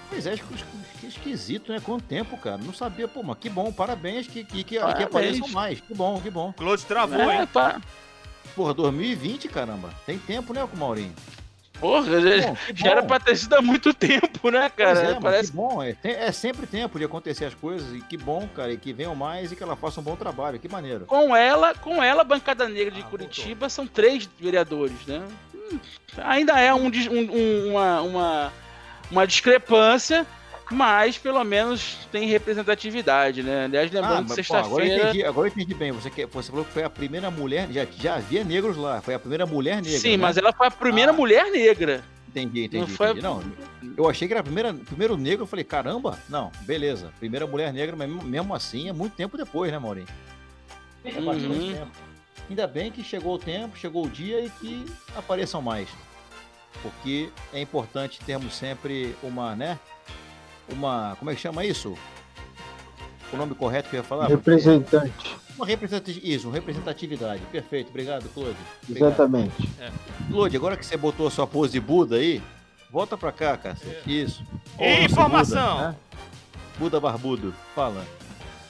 Pois 0.09 0.25
é, 0.25 0.31
que, 0.35 0.43
que 0.99 1.07
esquisito, 1.07 1.71
né? 1.71 1.79
Quanto 1.81 2.03
tempo, 2.03 2.35
cara? 2.37 2.57
Não 2.57 2.73
sabia, 2.73 3.07
pô, 3.07 3.21
mas 3.23 3.37
que 3.37 3.47
bom, 3.47 3.71
parabéns, 3.71 4.27
que, 4.27 4.43
que, 4.43 4.63
que, 4.63 4.75
que 4.75 4.79
Parabéns. 4.79 5.05
apareçam 5.05 5.47
mais. 5.49 5.79
Que 5.79 5.93
bom, 5.93 6.19
que 6.19 6.29
bom. 6.29 6.51
Claude 6.53 6.83
travou, 6.85 7.21
É, 7.21 7.41
hein? 7.41 7.47
pá. 7.53 7.79
Porra, 8.55 8.73
2020, 8.73 9.47
caramba. 9.47 9.91
Tem 10.05 10.17
tempo, 10.17 10.51
né, 10.51 10.67
com 10.69 10.75
o 10.75 10.79
Maurinho? 10.79 11.13
Porra, 11.79 12.19
já, 12.21 12.47
Bom, 12.47 12.57
já 12.75 12.89
era 12.91 13.03
pra 13.03 13.19
ter 13.19 13.35
sido 13.37 13.55
há 13.55 13.61
muito 13.61 13.93
tempo, 13.93 14.49
né, 14.51 14.69
cara? 14.69 14.99
é, 14.99 15.19
Parece 15.19 15.51
que 15.51 15.55
bom, 15.57 15.81
é, 15.81 15.95
é 16.03 16.31
sempre 16.31 16.67
tempo 16.67 16.99
de 16.99 17.05
acontecer 17.05 17.45
as 17.45 17.53
coisas 17.55 17.93
e 17.95 18.01
que 18.01 18.17
bom, 18.17 18.47
cara, 18.55 18.71
e 18.73 18.77
que 18.77 18.91
venham 18.91 19.15
mais 19.15 19.51
e 19.51 19.55
que 19.55 19.63
ela 19.63 19.75
faça 19.75 19.99
um 19.99 20.03
bom 20.03 20.15
trabalho, 20.15 20.59
que 20.59 20.67
maneiro. 20.67 21.05
com 21.05 21.35
ela, 21.35 21.73
com 21.75 22.03
ela, 22.03 22.21
a 22.21 22.25
bancada 22.25 22.67
negra 22.67 22.91
de 22.91 23.01
Ah, 23.01 23.05
Curitiba 23.05 23.69
são 23.69 23.87
três 23.87 24.29
vereadores, 24.39 25.05
né? 25.07 25.21
Hum, 25.55 25.79
ainda 26.17 26.59
é 26.59 26.73
um- 26.73 26.87
um- 27.11 27.69
uma, 27.71 28.01
uma, 28.01 28.53
uma 29.11 29.25
discrepância, 29.27 30.25
mas 30.71 31.17
pelo 31.17 31.43
menos 31.43 31.97
tem 32.11 32.27
representatividade, 32.27 33.41
né? 33.43 33.65
Aliás, 33.65 33.91
lembrando 33.91 34.33
que 34.33 34.41
Ah, 34.53 34.59
agora, 34.59 34.83
eu 34.85 34.87
sexta-feira. 34.87 35.03
entendi, 35.09 35.23
agora 35.25 35.47
eu 35.47 35.51
entendi 35.51 35.73
bem. 35.73 35.91
Você, 35.91 36.09
que- 36.09 36.25
você 36.25 36.49
falou 36.49 36.65
que 36.65 36.71
foi 36.71 36.83
a 36.83 36.89
primeira 36.89 37.29
mulher, 37.31 37.67
já, 37.71 37.85
já 37.85 38.15
havia 38.15 38.43
negros 38.43 38.77
lá, 38.77 39.01
foi 39.01 39.13
a 39.13 39.19
primeira 39.19 39.45
mulher 39.45 39.81
negra. 39.81 39.99
Sim, 39.99 40.11
né? 40.11 40.17
mas 40.17 40.37
ela 40.37 40.53
foi 40.53 40.67
a 40.67 40.71
primeira 40.71 41.11
Ah. 41.11 41.15
mulher 41.15 41.51
negra. 41.51 42.03
Entendi, 42.27 42.65
entendi. 42.65 42.77
Não 42.81 42.87
foi- 42.87 43.07
entendi. 43.07 43.21
Não, 43.23 43.43
eu 43.97 44.07
achei 44.07 44.27
que 44.27 44.33
era 44.33 44.41
a 44.41 44.43
primeira, 44.43 44.71
primeiro 44.73 45.17
negro, 45.17 45.43
eu 45.43 45.47
falei, 45.47 45.65
caramba, 45.65 46.19
não, 46.29 46.51
beleza. 46.61 47.11
Primeira 47.19 47.47
mulher 47.47 47.73
negra, 47.73 47.95
mas 47.95 48.07
mesmo- 48.23 48.53
assim 48.53 48.87
é 48.87 48.93
muito 48.93 49.15
tempo 49.15 49.35
depois, 49.35 49.71
né, 49.71 49.79
Maurinho? 49.79 50.07
É 51.03 51.11
bastante 51.19 51.47
Uhum. 51.47 51.73
tempo. 51.73 51.91
Ainda 52.49 52.67
bem 52.67 52.91
que 52.91 53.03
chegou 53.03 53.35
o 53.35 53.39
tempo, 53.39 53.77
chegou 53.77 54.05
o 54.05 54.09
dia 54.09 54.41
e 54.45 54.49
que 54.49 54.85
apareçam 55.15 55.61
mais. 55.61 55.87
Porque 56.83 57.29
é 57.53 57.59
importante 57.61 58.19
termos 58.25 58.53
sempre 58.55 59.15
uma, 59.23 59.55
né? 59.55 59.79
Uma. 60.71 61.15
Como 61.17 61.31
é 61.31 61.35
que 61.35 61.41
chama 61.41 61.65
isso? 61.65 61.97
O 63.31 63.37
nome 63.37 63.53
correto 63.55 63.89
que 63.89 63.95
eu 63.95 63.99
ia 63.99 64.03
falar? 64.03 64.27
Representante. 64.27 65.37
Uma 65.55 65.65
representatividade. 65.65 66.33
Isso, 66.33 66.49
representatividade. 66.49 67.41
Perfeito, 67.51 67.89
obrigado, 67.89 68.29
Claude. 68.33 68.55
Obrigado. 68.83 69.09
Exatamente. 69.09 69.69
Claude, 70.29 70.55
agora 70.55 70.77
que 70.77 70.85
você 70.85 70.97
botou 70.97 71.27
a 71.27 71.31
sua 71.31 71.45
pose 71.45 71.73
de 71.73 71.79
Buda 71.79 72.15
aí, 72.15 72.41
volta 72.89 73.17
pra 73.17 73.31
cá, 73.31 73.57
cara. 73.57 73.77
Isso. 74.07 74.43
Ô, 74.77 74.83
nosso 74.85 75.01
Informação. 75.03 75.75
Buda, 75.75 75.87
né? 75.89 75.95
Buda 76.79 76.99
barbudo, 76.99 77.55
fala. 77.75 78.05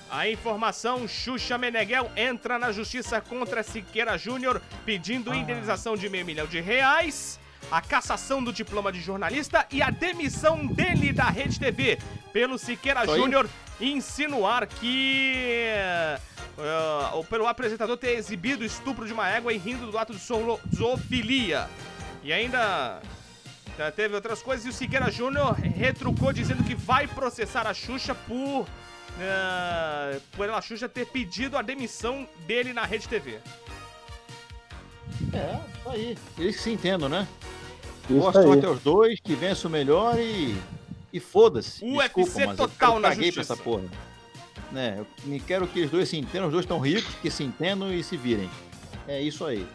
A 0.09 0.27
informação: 0.27 1.07
Xuxa 1.07 1.57
Meneghel 1.57 2.09
entra 2.17 2.57
na 2.57 2.71
justiça 2.71 3.21
contra 3.21 3.61
Siqueira 3.61 4.17
Júnior 4.17 4.59
pedindo 4.83 5.33
indenização 5.33 5.95
de 5.95 6.09
meio 6.09 6.25
milhão 6.25 6.47
de 6.47 6.59
reais, 6.59 7.39
a 7.71 7.81
cassação 7.81 8.43
do 8.43 8.51
diploma 8.51 8.91
de 8.91 8.99
jornalista 8.99 9.65
e 9.71 9.81
a 9.81 9.89
demissão 9.89 10.65
dele 10.65 11.13
da 11.13 11.29
Rede 11.29 11.59
TV 11.59 11.99
pelo 12.33 12.57
Siqueira? 12.57 13.05
Júnior 13.05 13.47
insinuar 13.79 14.67
que 14.67 15.73
ou 17.13 17.23
pelo 17.23 17.47
apresentador 17.47 17.97
ter 17.97 18.17
exibido 18.17 18.63
o 18.63 18.65
estupro 18.65 19.07
de 19.07 19.13
uma 19.13 19.29
égua 19.29 19.53
e 19.53 19.57
rindo 19.57 19.89
do 19.89 19.97
ato 19.97 20.13
de 20.13 20.19
zoofilia. 20.75 21.69
E 22.21 22.33
ainda 22.33 23.01
eh, 23.77 23.91
teve 23.91 24.13
outras 24.13 24.41
coisas 24.41 24.65
e 24.65 24.69
o 24.69 24.73
Siqueira 24.73 25.09
Júnior 25.09 25.53
retrucou 25.53 26.33
dizendo 26.33 26.63
que 26.63 26.75
vai 26.75 27.07
processar 27.07 27.65
a 27.65 27.73
Xuxa 27.73 28.13
por 28.13 28.67
eh, 29.21 30.19
por 30.35 30.49
a 30.49 30.61
Xuxa 30.61 30.89
ter 30.89 31.05
pedido 31.05 31.57
a 31.57 31.61
demissão 31.61 32.27
dele 32.45 32.73
na 32.73 32.83
Rede 32.83 33.07
TV. 33.07 33.39
É, 35.33 35.59
tá 35.83 35.91
aí. 35.91 36.17
Eles 36.37 36.57
que 36.57 36.61
se 36.61 36.71
entendam, 36.71 37.07
né? 37.07 37.25
Isso 38.09 38.19
Boa 38.19 38.33
sorte 38.33 38.65
aí. 38.65 38.71
aos 38.71 38.79
dois, 38.81 39.19
que 39.19 39.35
vença 39.35 39.67
o 39.67 39.71
melhor 39.71 40.17
e. 40.19 40.55
E 41.11 41.19
foda-se. 41.19 41.83
UFC 41.85 42.23
Desculpa, 42.23 42.47
mas 42.47 42.57
total 42.57 42.93
eu 42.95 42.99
na 42.99 43.09
caguei 43.09 43.31
pra 43.31 43.41
justiça. 43.41 43.53
essa 43.53 43.63
porra. 43.63 43.83
Né, 44.71 44.95
eu 44.99 45.07
me 45.25 45.39
quero 45.39 45.67
que 45.67 45.81
os 45.83 45.89
dois 45.89 46.07
se 46.09 46.17
entendam, 46.17 46.47
os 46.47 46.51
dois 46.53 46.63
estão 46.65 46.77
ricos, 46.79 47.13
que 47.21 47.31
se 47.31 47.43
entendam 47.43 47.91
e 47.91 48.03
se 48.03 48.15
virem. 48.15 48.49
É 49.07 49.19
isso 49.19 49.43
aí. 49.45 49.65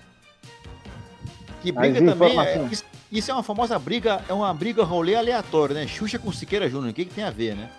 Que 1.62 1.72
briga 1.72 2.00
também. 2.04 2.38
É, 2.38 2.62
isso, 2.70 2.84
isso 3.10 3.30
é 3.30 3.34
uma 3.34 3.42
famosa 3.42 3.76
briga, 3.78 4.22
é 4.28 4.32
uma 4.32 4.52
briga 4.54 4.84
rolê 4.84 5.16
aleatório, 5.16 5.74
né? 5.74 5.86
Xuxa 5.86 6.18
com 6.18 6.30
Siqueira 6.30 6.68
Júnior, 6.68 6.90
o 6.90 6.94
que, 6.94 7.04
que 7.06 7.14
tem 7.14 7.24
a 7.24 7.30
ver, 7.30 7.56
né? 7.56 7.70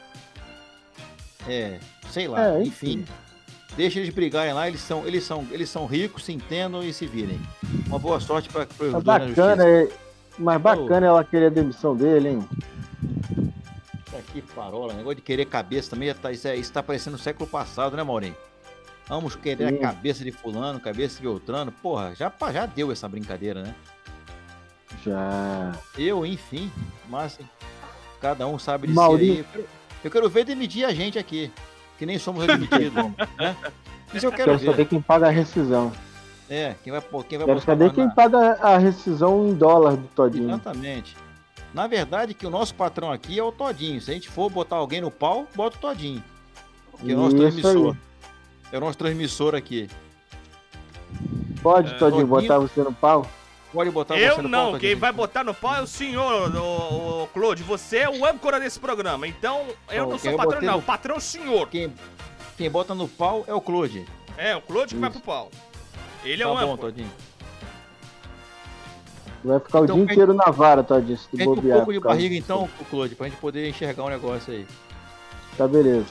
É, 1.47 1.79
sei 2.11 2.27
lá, 2.27 2.55
É, 2.57 2.63
enfim. 2.63 3.05
Deixa 3.77 3.99
eles 3.99 4.13
brigarem 4.13 4.53
lá, 4.53 4.67
eles 4.67 4.81
são, 4.81 5.05
eles 5.05 5.23
são, 5.23 5.45
eles 5.51 5.69
são 5.69 5.85
ricos, 5.85 6.25
se 6.25 6.31
entendam 6.33 6.81
e 6.83 6.91
se 6.93 7.05
virem. 7.05 7.39
Uma 7.87 7.99
boa 7.99 8.19
sorte 8.19 8.49
para 8.49 8.63
os 8.63 8.69
É 8.71 8.77
dois 8.77 8.93
na 8.93 8.99
bacana, 8.99 9.63
justiça. 9.63 9.67
é... 10.01 10.04
mas 10.37 10.61
bacana 10.61 11.07
ela 11.07 11.23
querer 11.23 11.47
a 11.47 11.49
demissão 11.49 11.95
dele, 11.95 12.29
hein? 12.29 12.49
Aqui, 14.17 14.41
parola, 14.41 14.93
negócio 14.93 15.15
de 15.15 15.21
querer 15.21 15.45
cabeça 15.45 15.89
também, 15.89 16.13
tá, 16.13 16.31
isso, 16.31 16.47
é, 16.47 16.55
isso 16.55 16.71
tá 16.71 16.81
parecendo 16.81 17.15
o 17.15 17.19
século 17.19 17.49
passado, 17.49 17.97
né, 17.97 18.03
Maurinho? 18.03 18.35
Vamos 19.07 19.35
querer 19.35 19.69
Sim. 19.69 19.75
a 19.75 19.79
cabeça 19.79 20.23
de 20.23 20.31
fulano, 20.31 20.79
cabeça 20.79 21.17
de 21.17 21.23
Beltrano. 21.23 21.71
Porra, 21.71 22.15
já, 22.15 22.31
já 22.51 22.65
deu 22.65 22.91
essa 22.91 23.07
brincadeira, 23.07 23.61
né? 23.61 23.75
Já. 25.03 25.73
Eu, 25.97 26.25
enfim, 26.25 26.71
mas 27.07 27.39
cada 28.19 28.47
um 28.47 28.57
sabe 28.57 28.87
de 28.87 28.93
Maurício. 28.93 29.35
si 29.35 29.39
aí. 29.39 29.39
Eu 29.39 29.45
quero, 29.51 29.67
eu 30.05 30.11
quero 30.11 30.29
ver 30.29 30.45
demitir 30.45 30.85
a 30.85 30.93
gente 30.93 31.19
aqui, 31.19 31.51
que 31.99 32.05
nem 32.05 32.17
somos 32.17 32.43
admitidos, 32.49 32.93
né? 33.37 33.55
Isso 34.13 34.25
eu 34.25 34.31
quero 34.31 34.51
Quero 34.51 34.57
ver. 34.59 34.65
saber 34.71 34.85
quem 34.85 35.01
paga 35.01 35.27
a 35.27 35.31
rescisão. 35.31 35.91
É, 36.49 36.75
quem 36.83 36.91
vai, 36.93 37.01
quem 37.27 37.37
vai 37.39 37.47
Quero 37.47 37.61
saber 37.61 37.91
quem 37.93 38.05
na- 38.05 38.11
paga 38.13 38.53
a 38.61 38.77
rescisão 38.77 39.47
em 39.47 39.53
dólar 39.55 39.95
do 39.97 40.07
Todinho. 40.09 40.49
Exatamente. 40.49 41.15
Na 41.73 41.87
verdade, 41.87 42.33
que 42.33 42.45
o 42.45 42.49
nosso 42.49 42.73
patrão 42.75 43.11
aqui 43.11 43.37
é 43.39 43.43
o 43.43 43.51
Todinho. 43.51 43.99
Se 43.99 44.11
a 44.11 44.13
gente 44.13 44.29
for 44.29 44.49
botar 44.49 44.75
alguém 44.77 45.01
no 45.01 45.09
pau, 45.11 45.47
bota 45.55 45.77
o 45.77 45.79
Todinho. 45.79 46.23
Que 46.99 47.11
é 47.11 47.15
o 47.15 47.17
nosso 47.17 47.35
Isso 47.35 47.41
transmissor. 47.61 47.91
aí. 47.93 47.97
É 48.71 48.77
o 48.77 48.81
nosso 48.81 48.97
transmissor 48.97 49.55
aqui. 49.55 49.89
Pode, 51.61 51.93
É, 51.93 51.97
Todinho, 51.97 52.27
Todinho. 52.27 52.27
botar 52.27 52.59
você 52.59 52.81
no 52.81 52.93
pau? 52.93 53.27
Pode 53.73 53.89
botar 53.91 54.17
Eu 54.17 54.35
você 54.35 54.41
no 54.43 54.47
não, 54.47 54.59
pau, 54.59 54.71
quem 54.73 54.79
Todinho. 54.81 54.99
vai 54.99 55.11
botar 55.11 55.43
no 55.43 55.53
pau 55.53 55.75
é 55.75 55.81
o 55.81 55.87
senhor, 55.87 56.55
o, 56.55 57.23
o 57.23 57.27
Claude. 57.33 57.63
Você 57.63 57.97
é 57.97 58.09
o 58.09 58.23
âncora 58.25 58.59
desse 58.59 58.79
programa. 58.79 59.27
Então, 59.27 59.65
eu 59.89 60.03
Não, 60.03 60.11
não 60.11 60.17
quem 60.17 60.19
sou 60.19 60.31
eu 60.31 60.37
patrão, 60.37 60.61
não. 60.61 60.73
no- 60.73 60.79
O 60.79 60.81
patrão 60.81 61.15
é 61.15 61.17
o 61.17 61.21
senhor. 61.21 61.67
Quem, 61.67 61.93
quem 62.57 62.69
bota 62.69 62.93
no 62.95 63.07
pau 63.07 63.43
é 63.47 63.53
o 63.53 63.59
Claude. 63.59 64.05
É, 64.37 64.55
o 64.55 64.61
Claude 64.61 64.93
que 64.93 64.99
vai 65.01 65.09
Isso. 65.09 65.19
pro 65.19 65.25
pau. 65.33 65.51
Ele 66.25 66.41
é 66.43 66.45
Tá 66.45 66.51
o 66.51 66.55
bom, 66.55 66.61
âncora. 66.73 66.77
Todinho. 66.91 67.11
Vai 69.43 69.59
ficar 69.59 69.81
o 69.81 69.83
Então, 69.83 69.95
dia 69.97 70.05
pede- 70.07 70.13
inteiro 70.21 70.33
na 70.33 70.51
vara, 70.51 70.83
Todinho, 70.83 71.17
se 71.17 71.27
tu 71.29 71.37
Pede 71.37 71.49
um 71.49 71.55
bobear. 71.55 71.77
pouco 71.77 71.93
de 71.93 71.99
barriga 71.99 72.35
então, 72.35 72.67
Claude, 72.89 73.15
pra 73.15 73.27
gente 73.29 73.37
poder 73.39 73.69
enxergar 73.69 74.03
um 74.03 74.09
negócio 74.09 74.51
aí. 74.51 74.65
Tá 75.57 75.67
beleza. 75.67 76.07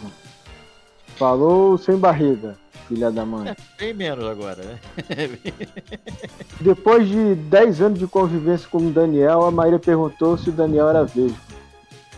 Falou 1.16 1.76
sem 1.76 1.96
barriga, 1.96 2.56
filha 2.88 3.10
da 3.10 3.24
mãe. 3.26 3.48
É, 3.50 3.56
bem 3.78 3.92
menos 3.92 4.24
agora, 4.24 4.62
né? 4.62 4.78
Depois 6.60 7.08
de 7.08 7.34
10 7.34 7.80
anos 7.80 7.98
de 7.98 8.06
convivência 8.06 8.68
com 8.68 8.78
o 8.78 8.90
Daniel, 8.90 9.44
a 9.44 9.50
Maíra 9.50 9.78
perguntou 9.78 10.38
se 10.38 10.48
o 10.50 10.52
Daniel 10.52 10.88
era 10.88 11.04
vesgo. 11.04 11.36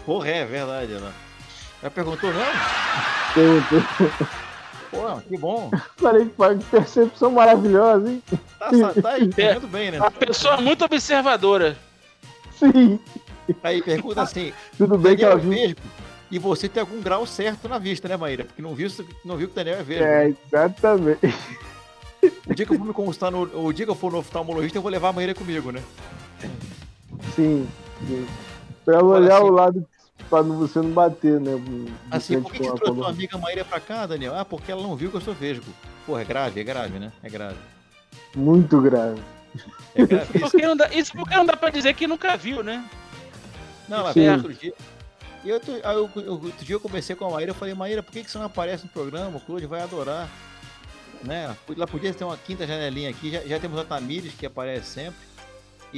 Porra, 0.05 0.28
é 0.28 0.44
verdade, 0.44 0.92
ela. 0.94 1.12
Já 1.82 1.90
perguntou 1.90 2.30
mesmo? 2.32 2.53
Perguntou. 3.34 3.82
Pô, 4.91 5.20
que 5.20 5.37
bom. 5.37 5.70
Falei, 5.97 6.26
que 6.26 6.64
percepção 6.70 7.30
maravilhosa, 7.30 8.11
hein? 8.11 8.22
Tá, 8.59 8.70
tá 9.03 9.18
entendendo 9.18 9.66
bem, 9.68 9.91
né? 9.91 9.99
Uma 9.99 10.11
pessoa 10.11 10.57
muito 10.59 10.84
observadora. 10.84 11.76
Sim. 12.59 12.99
Aí 13.62 13.82
pergunta 13.82 14.22
assim, 14.22 14.53
Tudo 14.76 14.97
bem 14.99 15.16
que 15.16 15.24
ela 15.24 15.34
é 15.34 15.39
viu. 15.39 15.76
e 16.30 16.39
você 16.39 16.68
tem 16.68 16.80
algum 16.80 17.01
grau 17.01 17.26
certo 17.26 17.68
na 17.68 17.78
vista, 17.78 18.09
né, 18.09 18.16
Maíra? 18.16 18.45
Porque 18.45 18.62
não 18.62 18.74
viu, 18.74 18.89
não 19.24 19.37
viu 19.37 19.47
que 19.49 19.53
o 19.53 19.57
Daniel 19.57 19.78
é 19.78 19.82
vesgo. 19.82 20.05
É, 20.05 20.28
exatamente. 20.47 21.34
O 22.49 22.55
dia 22.55 22.66
que 22.66 22.72
eu 22.72 22.78
for 22.78 22.87
me 22.87 22.93
consultar 22.93 23.30
no, 23.30 23.43
o 23.66 23.72
dia 23.72 23.84
que 23.84 23.91
eu 23.91 23.95
for 23.95 24.11
no 24.11 24.18
oftalmologista, 24.18 24.78
eu 24.78 24.82
vou 24.82 24.91
levar 24.91 25.11
a 25.11 25.12
Maíra 25.12 25.34
comigo, 25.34 25.70
né? 25.70 25.80
Sim. 27.34 27.68
sim. 28.07 28.26
Pra 28.84 29.03
Olha, 29.05 29.24
olhar 29.24 29.37
assim- 29.37 29.45
o 29.47 29.51
lado 29.51 29.87
pra 30.28 30.42
não- 30.42 30.58
você 30.58 30.80
não 30.80 30.90
bater, 30.90 31.40
né? 31.40 31.52
Assim, 32.10 32.40
por 32.40 32.52
que, 32.52 32.58
você 32.58 32.64
trouxe 32.64 32.82
tua 32.84 32.94
coluna. 32.94 33.08
amiga 33.10 33.38
Maíra 33.38 33.64
pra 33.64 33.80
cá, 33.80 34.06
Daniel? 34.06 34.34
Ah, 34.36 34.44
porque 34.44 34.70
ela 34.72 34.82
não 34.82 34.96
viu 34.96 35.10
que 35.10 35.16
eu 35.16 35.20
sou 35.20 35.34
vesgo. 35.34 35.64
Porra, 36.04 36.22
é 36.22 36.24
grave, 36.24 36.60
é 36.60 36.64
grave, 36.64 36.98
né? 36.98 37.12
É 37.22 37.28
grave. 37.28 37.56
Muito 38.34 38.80
grave. 38.80 39.20
É 39.94 40.04
grave. 40.06 40.38
Isso, 40.38 40.50
Porque 40.50 40.66
não 40.66 40.76
dá, 40.76 40.88
isso 40.92 41.12
porque 41.12 41.34
não 41.34 41.46
dá 41.46 41.56
pra 41.56 41.70
dizer 41.70 41.94
que 41.94 42.06
nunca 42.06 42.36
viu, 42.36 42.62
né? 42.62 42.84
não, 43.88 43.98
ela 43.98 44.12
Sim. 44.12 44.20
veio 44.20 44.32
outro 44.34 44.52
dia. 44.54 44.74
E 45.44 45.52
outro, 45.52 45.72
aí 45.74 45.94
eu- 45.96 46.10
eu- 46.16 46.32
outro 46.32 46.64
dia 46.64 46.74
eu 46.74 46.80
comecei 46.80 47.14
com 47.14 47.24
a 47.26 47.30
Maíra, 47.30 47.52
eu 47.52 47.54
falei, 47.54 47.72
Maíra, 47.72 48.02
por 48.02 48.10
que, 48.12 48.24
que 48.24 48.30
você 48.30 48.36
não 48.36 48.46
aparece 48.46 48.82
no 48.84 48.90
programa? 48.90 49.36
O 49.36 49.40
Claude 49.40 49.64
vai 49.66 49.80
adorar. 49.80 50.28
Né? 51.22 51.54
Lá 51.76 51.86
podia 51.86 52.12
ter 52.12 52.24
uma 52.24 52.36
quinta 52.36 52.66
janelinha 52.66 53.08
aqui, 53.10 53.30
já, 53.30 53.40
já 53.40 53.58
temos 53.58 53.78
a 53.78 53.84
Tamires 53.84 54.34
que 54.34 54.44
aparece 54.44 54.86
sempre. 54.86 55.16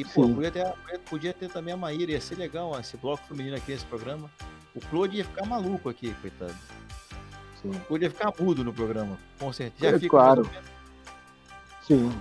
E, 0.01 0.05
pô, 0.05 0.29
podia 0.29 0.51
ter, 0.51 0.73
podia 1.09 1.33
ter 1.33 1.49
também 1.51 1.75
a 1.75 1.77
Maíra, 1.77 2.13
ia 2.13 2.21
ser 2.21 2.37
legal 2.37 2.71
ó, 2.71 2.79
esse 2.79 2.97
bloco 2.97 3.25
feminino 3.27 3.57
aqui 3.57 3.73
nesse 3.73 3.85
programa. 3.85 4.31
O 4.75 4.81
Claude 4.81 5.17
ia 5.19 5.25
ficar 5.25 5.45
maluco 5.47 5.89
aqui, 5.89 6.15
coitado. 6.21 6.55
Sim. 7.61 7.71
O 7.71 7.81
Claude 7.81 8.05
ia 8.05 8.11
ficar 8.11 8.33
mudo 8.39 8.63
no 8.63 8.73
programa, 8.73 9.19
com 9.41 9.53
certeza. 9.53 9.91
Já 9.91 9.97
É 9.97 9.99
fica 10.01 10.11
claro. 10.11 10.49
Sim. 11.87 12.13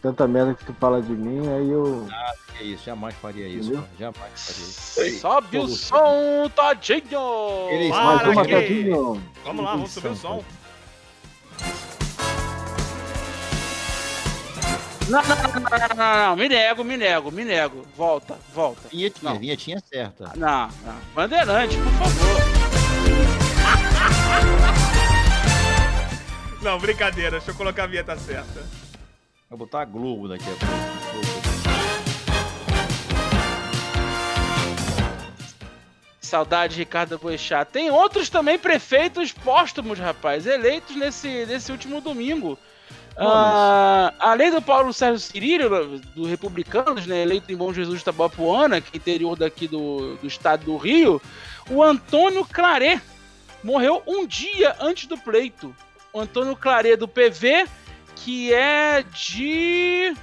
Tanta 0.00 0.26
merda 0.26 0.54
que 0.54 0.64
tu 0.64 0.72
fala 0.74 1.00
de 1.00 1.12
mim, 1.12 1.46
aí 1.48 1.70
eu. 1.70 2.06
É 2.60 2.64
isso, 2.64 2.84
jamais 2.84 3.14
faria 3.16 3.46
isso, 3.48 3.68
Entendeu? 3.72 3.82
cara, 3.82 3.92
jamais 3.98 4.40
faria 4.96 5.08
isso. 5.10 5.20
Sobe 5.20 5.58
o 5.58 5.68
som, 5.68 6.50
Para 7.90 8.04
Mais 8.06 8.28
uma, 8.28 8.44
que- 8.46 8.54
Todinho. 8.54 9.22
Vamos 9.44 9.64
lá, 9.64 9.70
vamos 9.72 9.90
subir 9.90 10.08
o 10.08 10.16
som. 10.16 10.44
Não, 15.12 15.20
não, 15.22 15.28
não, 15.28 15.36
não, 15.36 15.60
não, 15.60 15.96
não, 15.96 16.26
não, 16.28 16.36
me 16.36 16.48
nego, 16.48 16.82
me 16.82 16.96
nego, 16.96 17.30
me 17.30 17.44
nego. 17.44 17.86
Volta, 17.94 18.34
volta. 18.54 18.88
Vinhetinha, 18.88 19.30
Não. 19.30 19.38
vinhetinha 19.38 19.78
certa. 19.80 20.32
Não, 20.34 20.68
não. 20.86 20.96
Bandeirante, 21.14 21.76
por 21.76 21.92
favor. 21.92 22.40
Não, 26.62 26.78
brincadeira. 26.78 27.32
Deixa 27.32 27.50
eu 27.50 27.54
colocar 27.54 27.84
a 27.84 27.86
vinheta 27.88 28.16
certa. 28.16 28.64
Vou 29.50 29.58
botar 29.58 29.82
a 29.82 29.84
Globo 29.84 30.28
daqui 30.28 30.44
a 30.44 30.46
pouco. 30.66 31.01
Saudade 36.32 36.72
de 36.72 36.80
Ricardo 36.80 37.18
Boechat. 37.18 37.70
Tem 37.70 37.90
outros 37.90 38.30
também 38.30 38.58
prefeitos 38.58 39.32
póstumos, 39.32 39.98
rapaz, 39.98 40.46
eleitos 40.46 40.96
nesse, 40.96 41.44
nesse 41.44 41.70
último 41.70 42.00
domingo. 42.00 42.58
Ah, 43.14 44.14
além 44.18 44.50
do 44.50 44.62
Paulo 44.62 44.94
Sérgio 44.94 45.20
Cirilho, 45.20 46.00
do 46.14 46.24
Republicanos, 46.24 47.06
né, 47.06 47.20
eleito 47.20 47.52
em 47.52 47.56
Bom 47.56 47.70
Jesus 47.70 47.98
de 47.98 48.04
Tabapuana, 48.06 48.80
que 48.80 48.88
é 48.94 48.96
interior 48.96 49.36
daqui 49.36 49.68
do, 49.68 50.16
do 50.16 50.26
estado 50.26 50.64
do 50.64 50.78
Rio, 50.78 51.20
o 51.68 51.82
Antônio 51.82 52.46
Claré 52.46 52.98
morreu 53.62 54.02
um 54.06 54.26
dia 54.26 54.74
antes 54.80 55.06
do 55.06 55.18
pleito. 55.18 55.76
O 56.14 56.20
Antônio 56.20 56.56
Claré 56.56 56.96
do 56.96 57.06
PV, 57.06 57.66
que 58.16 58.54
é 58.54 59.04
de. 59.12 60.14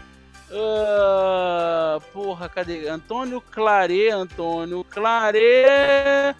Ah, 0.52 2.00
porra, 2.12 2.50
cadê? 2.50 2.88
Antônio 2.88 3.42
Claré, 3.42 4.10
Antônio 4.10 4.84
Claré. 4.84 6.36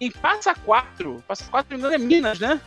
Em 0.00 0.10
Passa 0.10 0.54
4. 0.54 1.22
Passa 1.26 1.44
4, 1.50 1.78
não 1.78 1.92
é 1.92 1.98
Minas, 1.98 2.38
né? 2.38 2.60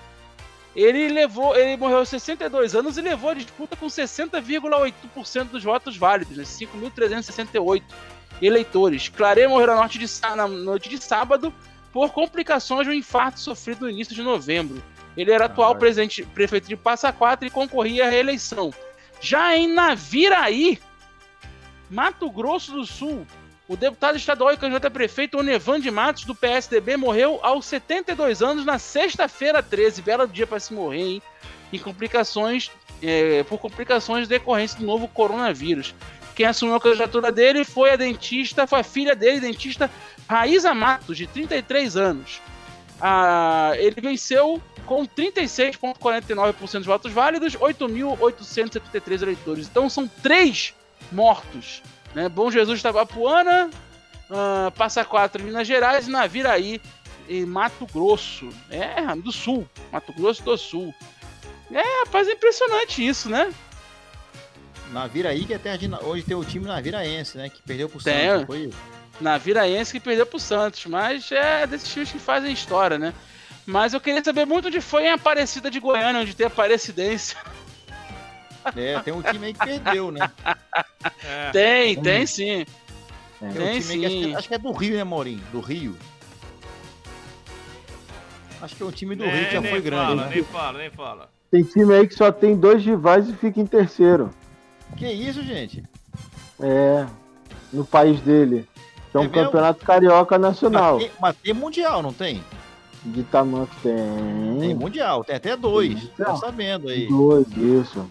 Ele 0.75 1.07
levou, 1.07 1.55
ele 1.55 1.77
morreu 1.77 1.99
aos 1.99 2.09
62 2.09 2.75
anos 2.75 2.97
e 2.97 3.01
levou 3.01 3.29
a 3.29 3.33
disputa 3.33 3.75
com 3.77 3.87
60,8% 3.87 5.45
dos 5.45 5.63
votos 5.63 5.95
válidos, 5.95 6.35
né? 6.37 6.43
5.368 6.43 7.83
eleitores. 8.41 9.07
Claré 9.09 9.47
morreu 9.47 9.67
na 9.67 9.75
noite, 9.75 9.97
de, 9.97 10.07
na 10.35 10.47
noite 10.47 10.89
de 10.89 11.01
sábado 11.01 11.53
por 11.93 12.11
complicações 12.11 12.85
de 12.85 12.89
um 12.89 12.93
infarto 12.93 13.39
sofrido 13.39 13.81
no 13.81 13.89
início 13.89 14.13
de 14.13 14.21
novembro. 14.21 14.83
Ele 15.15 15.31
era 15.31 15.45
atual 15.45 15.75
presidente, 15.75 16.23
prefeito 16.23 16.67
de 16.67 16.75
Passa 16.75 17.11
Quatro 17.13 17.47
e 17.47 17.49
concorria 17.49 18.07
à 18.07 18.09
reeleição. 18.09 18.73
Já 19.22 19.55
em 19.57 19.68
Naviraí, 19.68 20.80
Mato 21.89 22.30
Grosso 22.30 22.74
do 22.74 22.86
Sul, 22.86 23.26
o 23.68 23.76
deputado 23.76 24.16
estadual 24.16 24.53
e 24.53 24.57
candidato 24.57 24.86
a 24.86 24.91
prefeito 24.91 25.39
Onevan 25.39 25.80
de 25.80 25.89
Matos, 25.89 26.24
do 26.24 26.36
PSDB, 26.36 26.97
morreu 26.97 27.39
aos 27.41 27.66
72 27.66 28.41
anos 28.41 28.66
na 28.66 28.78
sexta-feira 28.78 29.63
13. 29.63 30.01
Belo 30.03 30.28
dia 30.28 30.45
para 30.45 30.59
se 30.59 30.74
morrer, 30.74 31.01
hein? 31.01 31.22
Em 31.74 31.80
complicações, 31.80 32.70
é, 33.01 33.43
por 33.43 33.57
complicações 33.57 34.28
decorrentes 34.28 34.76
do 34.76 34.86
novo 34.86 35.07
coronavírus. 35.07 35.95
Quem 36.36 36.45
assumiu 36.45 36.76
a 36.76 36.82
candidatura 36.82 37.32
dele 37.32 37.63
foi 37.63 37.91
a 37.91 37.95
dentista, 37.95 38.68
foi 38.68 38.82
a 38.82 38.84
filha 38.84 39.16
dele, 39.16 39.39
dentista 39.39 39.89
Raíza 40.30 40.74
Matos, 40.74 41.18
de 41.18 41.26
33 41.26 41.97
anos. 41.97 42.41
Ah, 42.99 43.73
ele 43.75 43.99
venceu 43.99 44.61
com 44.85 45.05
36,49% 45.05 46.77
dos 46.77 46.85
votos 46.85 47.11
válidos, 47.11 47.55
8.873 47.55 49.21
eleitores. 49.21 49.67
Então 49.67 49.89
são 49.89 50.07
três 50.07 50.73
mortos. 51.11 51.81
Né? 52.13 52.29
Bom 52.29 52.49
Jesus 52.49 52.81
Tabapuana, 52.81 53.69
ah, 54.29 54.71
Passa 54.75 55.03
Quatro 55.03 55.41
em 55.41 55.45
Minas 55.45 55.67
Gerais 55.67 56.07
e 56.07 56.11
Naviraí 56.11 56.81
em 57.27 57.45
Mato 57.45 57.85
Grosso. 57.91 58.49
É, 58.69 59.15
do 59.15 59.31
Sul. 59.31 59.67
Mato 59.91 60.13
Grosso 60.13 60.43
do 60.43 60.57
Sul. 60.57 60.93
É, 61.71 62.05
rapaz, 62.05 62.27
é 62.27 62.33
impressionante 62.33 63.05
isso, 63.05 63.29
né? 63.29 63.53
Naviraí, 64.91 65.45
que 65.45 65.53
é 65.53 65.57
terra 65.57 65.77
de. 65.77 65.89
Hoje 66.03 66.23
tem 66.23 66.35
o 66.35 66.45
time 66.45 66.65
Naviraense, 66.65 67.37
né? 67.37 67.49
Que 67.49 67.61
perdeu 67.63 67.89
Tem. 67.89 67.99
Santos, 67.99 68.39
não 68.39 68.45
foi 68.45 68.59
isso? 68.59 68.77
Naviraense 69.20 69.93
que 69.93 69.99
perdeu 69.99 70.26
pro 70.26 70.39
Santos, 70.39 70.86
mas 70.86 71.32
é 71.32 71.66
desses 71.66 71.88
times 71.88 72.11
que 72.11 72.20
fazem 72.20 72.51
história, 72.51 72.97
né? 72.97 73.13
Mas 73.66 73.93
eu 73.93 73.99
queria 74.01 74.24
saber 74.24 74.45
muito 74.45 74.68
onde 74.68 74.80
foi 74.82 75.05
em 75.05 75.11
Aparecida 75.11 75.72
de 75.72 75.80
Goiânia, 75.80 76.22
onde 76.22 76.36
tem 76.36 76.47
Aparecidense. 76.47 77.36
É, 78.76 78.99
tem 79.01 79.13
um 79.13 79.22
time 79.22 79.45
aí 79.45 79.53
que 79.53 79.63
perdeu, 79.63 80.09
né? 80.09 80.28
É. 81.24 81.51
Tem, 81.51 82.01
tem 82.01 82.26
sim. 82.26 82.66
Tem 83.39 83.49
um 83.49 83.53
Tem 83.53 83.80
time 83.80 83.93
aí 83.93 83.99
que 83.99 84.05
acho, 84.07 84.16
que, 84.16 84.24
sim. 84.24 84.36
acho 84.36 84.47
que 84.47 84.55
é 84.55 84.57
do 84.57 84.72
Rio, 84.72 84.97
né, 84.97 85.03
Maurinho? 85.03 85.43
Do 85.51 85.59
Rio. 85.59 85.95
Acho 88.59 88.76
que 88.76 88.82
é 88.82 88.86
um 88.88 88.91
time 88.91 89.16
do 89.16 89.24
Rio 89.24 89.45
que 89.45 89.53
já 89.53 89.61
foi 89.61 89.82
grande, 89.82 90.05
fala, 90.07 90.16
né? 90.16 90.30
nem 90.34 90.43
fala, 90.43 90.78
nem 90.80 90.89
fala. 90.89 91.30
tem 91.51 91.63
time 91.63 91.93
aí 91.93 92.07
que 92.07 92.16
só 92.16 92.32
tem 92.32 92.57
dois 92.57 92.84
rivais 92.84 93.30
e 93.30 93.34
fica 93.34 93.59
em 93.59 93.68
terceiro. 93.68 94.32
Que 94.97 95.07
isso, 95.07 95.43
gente? 95.43 95.84
É, 96.59 97.05
no 97.72 97.86
país 97.86 98.20
dele. 98.22 98.68
É 99.16 99.20
um 99.20 99.24
É 99.26 99.30
campeonato 99.30 99.86
carioca 99.86 100.38
nacional. 100.38 100.95
Mas 100.95 101.03
tem, 101.03 101.11
mas 101.22 101.36
tem 101.38 101.53
mundial, 101.53 102.01
não 102.03 102.11
tem? 102.13 102.43
De 103.03 103.24
tamanho 103.24 103.68
que 103.68 103.76
Tem 103.82 104.59
tem. 104.59 104.76
mundial, 104.76 105.24
tem 105.24 105.36
até 105.36 105.55
dois. 105.55 105.93
Tem 105.93 106.09
mundial. 106.26 106.38
sabendo 106.38 106.89
aí. 106.89 107.07
Dois, 107.07 107.47
isso. 107.55 108.09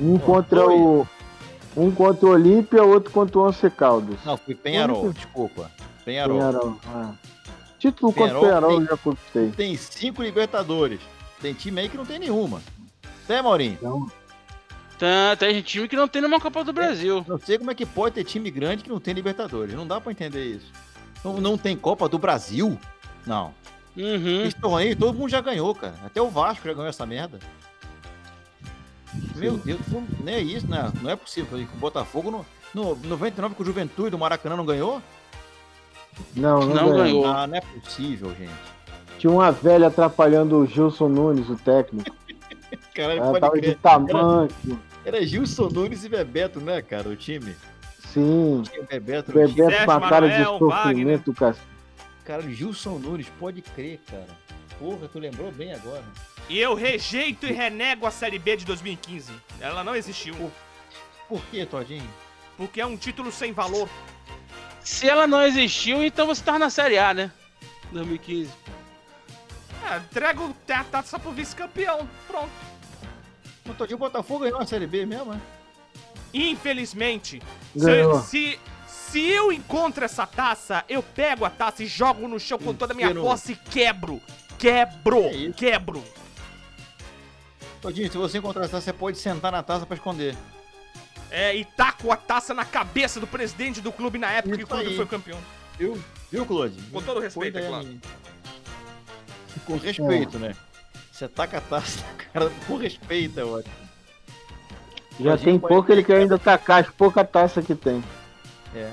Um 0.00 0.18
Pô, 0.18 0.26
contra 0.26 0.60
dois. 0.64 0.80
o. 0.80 1.06
Um 1.76 1.90
contra 1.90 2.26
o 2.26 2.30
Olímpia, 2.30 2.82
outro 2.82 3.10
contra 3.12 3.38
o 3.38 3.46
Once 3.48 3.70
Caldas. 3.70 4.16
Não, 4.24 4.36
foi 4.36 4.54
Penharol, 4.54 5.02
Único- 5.04 5.14
desculpa. 5.14 5.70
Penharol. 6.04 6.36
Penharol. 6.38 6.76
ah. 6.94 7.12
Título 7.78 8.12
contra 8.12 8.36
o 8.38 8.40
Penharol 8.40 8.42
Penharol 8.42 8.70
tem- 8.70 8.80
eu 8.80 8.86
já 8.86 8.96
conquistei. 8.96 9.50
Tem 9.52 9.76
cinco 9.76 10.22
Libertadores. 10.22 11.00
Tem 11.40 11.54
time 11.54 11.80
aí 11.80 11.88
que 11.88 11.96
não 11.96 12.04
tem 12.04 12.18
nenhuma. 12.18 12.60
Tem, 13.26 13.42
Maurinho? 13.42 13.74
Então, 13.80 14.06
Tá, 15.02 15.34
tem 15.34 15.60
time 15.62 15.88
que 15.88 15.96
não 15.96 16.06
tem 16.06 16.22
numa 16.22 16.38
Copa 16.38 16.62
do 16.62 16.72
Brasil. 16.72 17.24
Não 17.26 17.36
sei 17.36 17.58
como 17.58 17.72
é 17.72 17.74
que 17.74 17.84
pode 17.84 18.14
ter 18.14 18.22
time 18.22 18.48
grande 18.52 18.84
que 18.84 18.88
não 18.88 19.00
tem 19.00 19.12
Libertadores. 19.12 19.74
Não 19.74 19.84
dá 19.84 20.00
pra 20.00 20.12
entender 20.12 20.44
isso. 20.44 20.70
Não, 21.24 21.40
não 21.40 21.58
tem 21.58 21.76
Copa 21.76 22.08
do 22.08 22.20
Brasil? 22.20 22.78
Não. 23.26 23.52
Uhum. 23.96 24.44
Esse 24.44 24.54
torneio 24.54 24.94
todo 24.94 25.18
mundo 25.18 25.28
já 25.28 25.40
ganhou, 25.40 25.74
cara. 25.74 25.96
Até 26.06 26.22
o 26.22 26.30
Vasco 26.30 26.68
já 26.68 26.72
ganhou 26.72 26.88
essa 26.88 27.04
merda. 27.04 27.40
Meu 29.34 29.56
Deus, 29.56 29.80
não 29.90 30.32
é 30.32 30.38
isso, 30.38 30.68
né? 30.70 30.92
Não 31.02 31.10
é 31.10 31.16
possível 31.16 31.58
que 31.58 31.64
o 31.64 31.78
Botafogo 31.80 32.30
no, 32.30 32.46
no 32.72 32.94
99 32.94 33.56
com 33.56 33.62
o 33.64 33.66
Juventude 33.66 34.10
do 34.10 34.18
Maracanã 34.20 34.54
não 34.56 34.64
ganhou? 34.64 35.02
não, 36.36 36.60
não, 36.60 36.68
Não 36.68 36.74
ganhou. 36.90 36.96
ganhou. 37.22 37.26
Ah, 37.26 37.48
não 37.48 37.56
é 37.56 37.60
possível, 37.60 38.32
gente. 38.36 38.52
Tinha 39.18 39.32
uma 39.32 39.50
velha 39.50 39.88
atrapalhando 39.88 40.58
o 40.58 40.64
Gilson 40.64 41.08
Nunes, 41.08 41.48
o 41.48 41.56
técnico. 41.56 42.08
Caralho, 42.94 43.18
Ela 43.18 43.26
pode 43.30 43.40
tava 43.40 43.54
de 43.56 43.60
crer. 43.62 43.78
tamanco. 43.78 44.54
Era 45.04 45.24
Gilson 45.26 45.68
Nunes 45.68 46.04
e 46.04 46.08
Bebeto, 46.08 46.60
né, 46.60 46.80
cara? 46.82 47.08
O 47.08 47.16
time. 47.16 47.54
Sim. 48.12 48.62
Tinha 48.70 48.82
Bebeto. 48.84 49.32
Bebeto 49.32 49.84
com 49.84 49.90
a 49.90 50.00
cara 50.08 50.28
de 50.28 50.38
Manuel, 50.38 50.58
sofrimento, 50.58 51.34
cara. 51.34 51.56
Caralho, 52.24 52.54
Gilson 52.54 52.98
Nunes, 52.98 53.26
pode 53.40 53.62
crer, 53.62 54.00
cara. 54.08 54.28
Porra, 54.78 55.08
tu 55.08 55.18
lembrou 55.18 55.50
bem 55.50 55.72
agora. 55.74 56.04
E 56.48 56.58
eu 56.58 56.74
rejeito 56.74 57.46
e 57.46 57.52
renego 57.52 58.06
a 58.06 58.10
Série 58.10 58.38
B 58.38 58.56
de 58.56 58.64
2015. 58.64 59.32
Ela 59.60 59.82
não 59.82 59.94
existiu. 59.94 60.34
Por 61.28 61.40
que, 61.46 61.64
Todinho? 61.66 62.08
Porque 62.56 62.80
é 62.80 62.86
um 62.86 62.96
título 62.96 63.32
sem 63.32 63.52
valor. 63.52 63.88
Se 64.80 65.08
ela 65.08 65.26
não 65.26 65.42
existiu, 65.42 66.02
então 66.04 66.26
você 66.26 66.42
tava 66.44 66.58
na 66.58 66.70
Série 66.70 66.98
A, 66.98 67.14
né? 67.14 67.30
2015. 67.92 68.50
É, 69.90 69.96
entrega 69.98 70.40
o- 70.40 70.54
a 70.68 70.84
taça 70.84 71.18
pro 71.18 71.32
vice-campeão. 71.32 72.08
Pronto. 72.26 72.50
O 73.68 73.74
Todinho 73.74 73.96
o 73.96 74.00
Botafogo 74.00 74.44
ganhou 74.44 74.60
a 74.60 74.66
Série 74.66 74.86
B 74.86 75.06
mesmo, 75.06 75.32
né? 75.32 75.40
Infelizmente, 76.34 77.40
Ganhou. 77.76 78.20
se, 78.22 78.28
se, 78.28 78.60
se 78.86 79.20
eu 79.20 79.52
encontro 79.52 80.04
essa 80.04 80.26
taça, 80.26 80.84
eu 80.88 81.02
pego 81.02 81.44
a 81.44 81.50
taça 81.50 81.82
e 81.82 81.86
jogo 81.86 82.26
no 82.26 82.40
chão 82.40 82.58
com 82.58 82.74
toda 82.74 82.92
a 82.92 82.96
minha 82.96 83.14
posse 83.14 83.52
e 83.52 83.56
quebro. 83.56 84.20
Quebro. 84.58 85.24
É. 85.24 85.52
Quebro. 85.52 86.02
Todinho, 87.80 88.10
se 88.10 88.16
você 88.16 88.38
encontrar 88.38 88.64
essa, 88.64 88.80
você 88.80 88.92
pode 88.92 89.18
sentar 89.18 89.52
na 89.52 89.62
taça 89.62 89.84
pra 89.84 89.96
esconder. 89.96 90.36
É, 91.30 91.54
e 91.54 91.64
taco 91.64 92.12
a 92.12 92.16
taça 92.16 92.54
na 92.54 92.64
cabeça 92.64 93.18
do 93.18 93.26
presidente 93.26 93.80
do 93.80 93.90
clube 93.90 94.18
na 94.18 94.30
época 94.30 94.56
que 94.56 94.64
o 94.64 94.66
clube 94.66 94.86
aí. 94.88 94.96
foi 94.96 95.06
campeão. 95.06 95.38
Viu? 95.78 96.02
Viu, 96.30 96.46
Claude? 96.46 96.80
Com 96.92 97.02
todo 97.02 97.20
respeito, 97.20 97.54
Põe 97.54 97.62
é 97.62 97.68
claro. 97.68 98.00
Com 99.66 99.76
respeito, 99.76 100.38
né? 100.38 100.54
Você 101.12 101.28
taca 101.28 101.58
a 101.58 101.60
taça 101.60 102.00
na 102.00 102.24
cara 102.24 102.52
com 102.66 102.76
respeito, 102.76 103.38
é 103.38 103.44
ótimo. 103.44 103.74
Já 105.20 105.36
tem 105.36 105.58
pouco, 105.58 105.92
ele 105.92 106.02
quer 106.02 106.16
ainda 106.16 106.38
tacar 106.38 106.82
as 106.82 106.90
pouca 106.90 107.22
taça 107.22 107.60
que 107.60 107.74
tem. 107.74 108.02
É. 108.74 108.90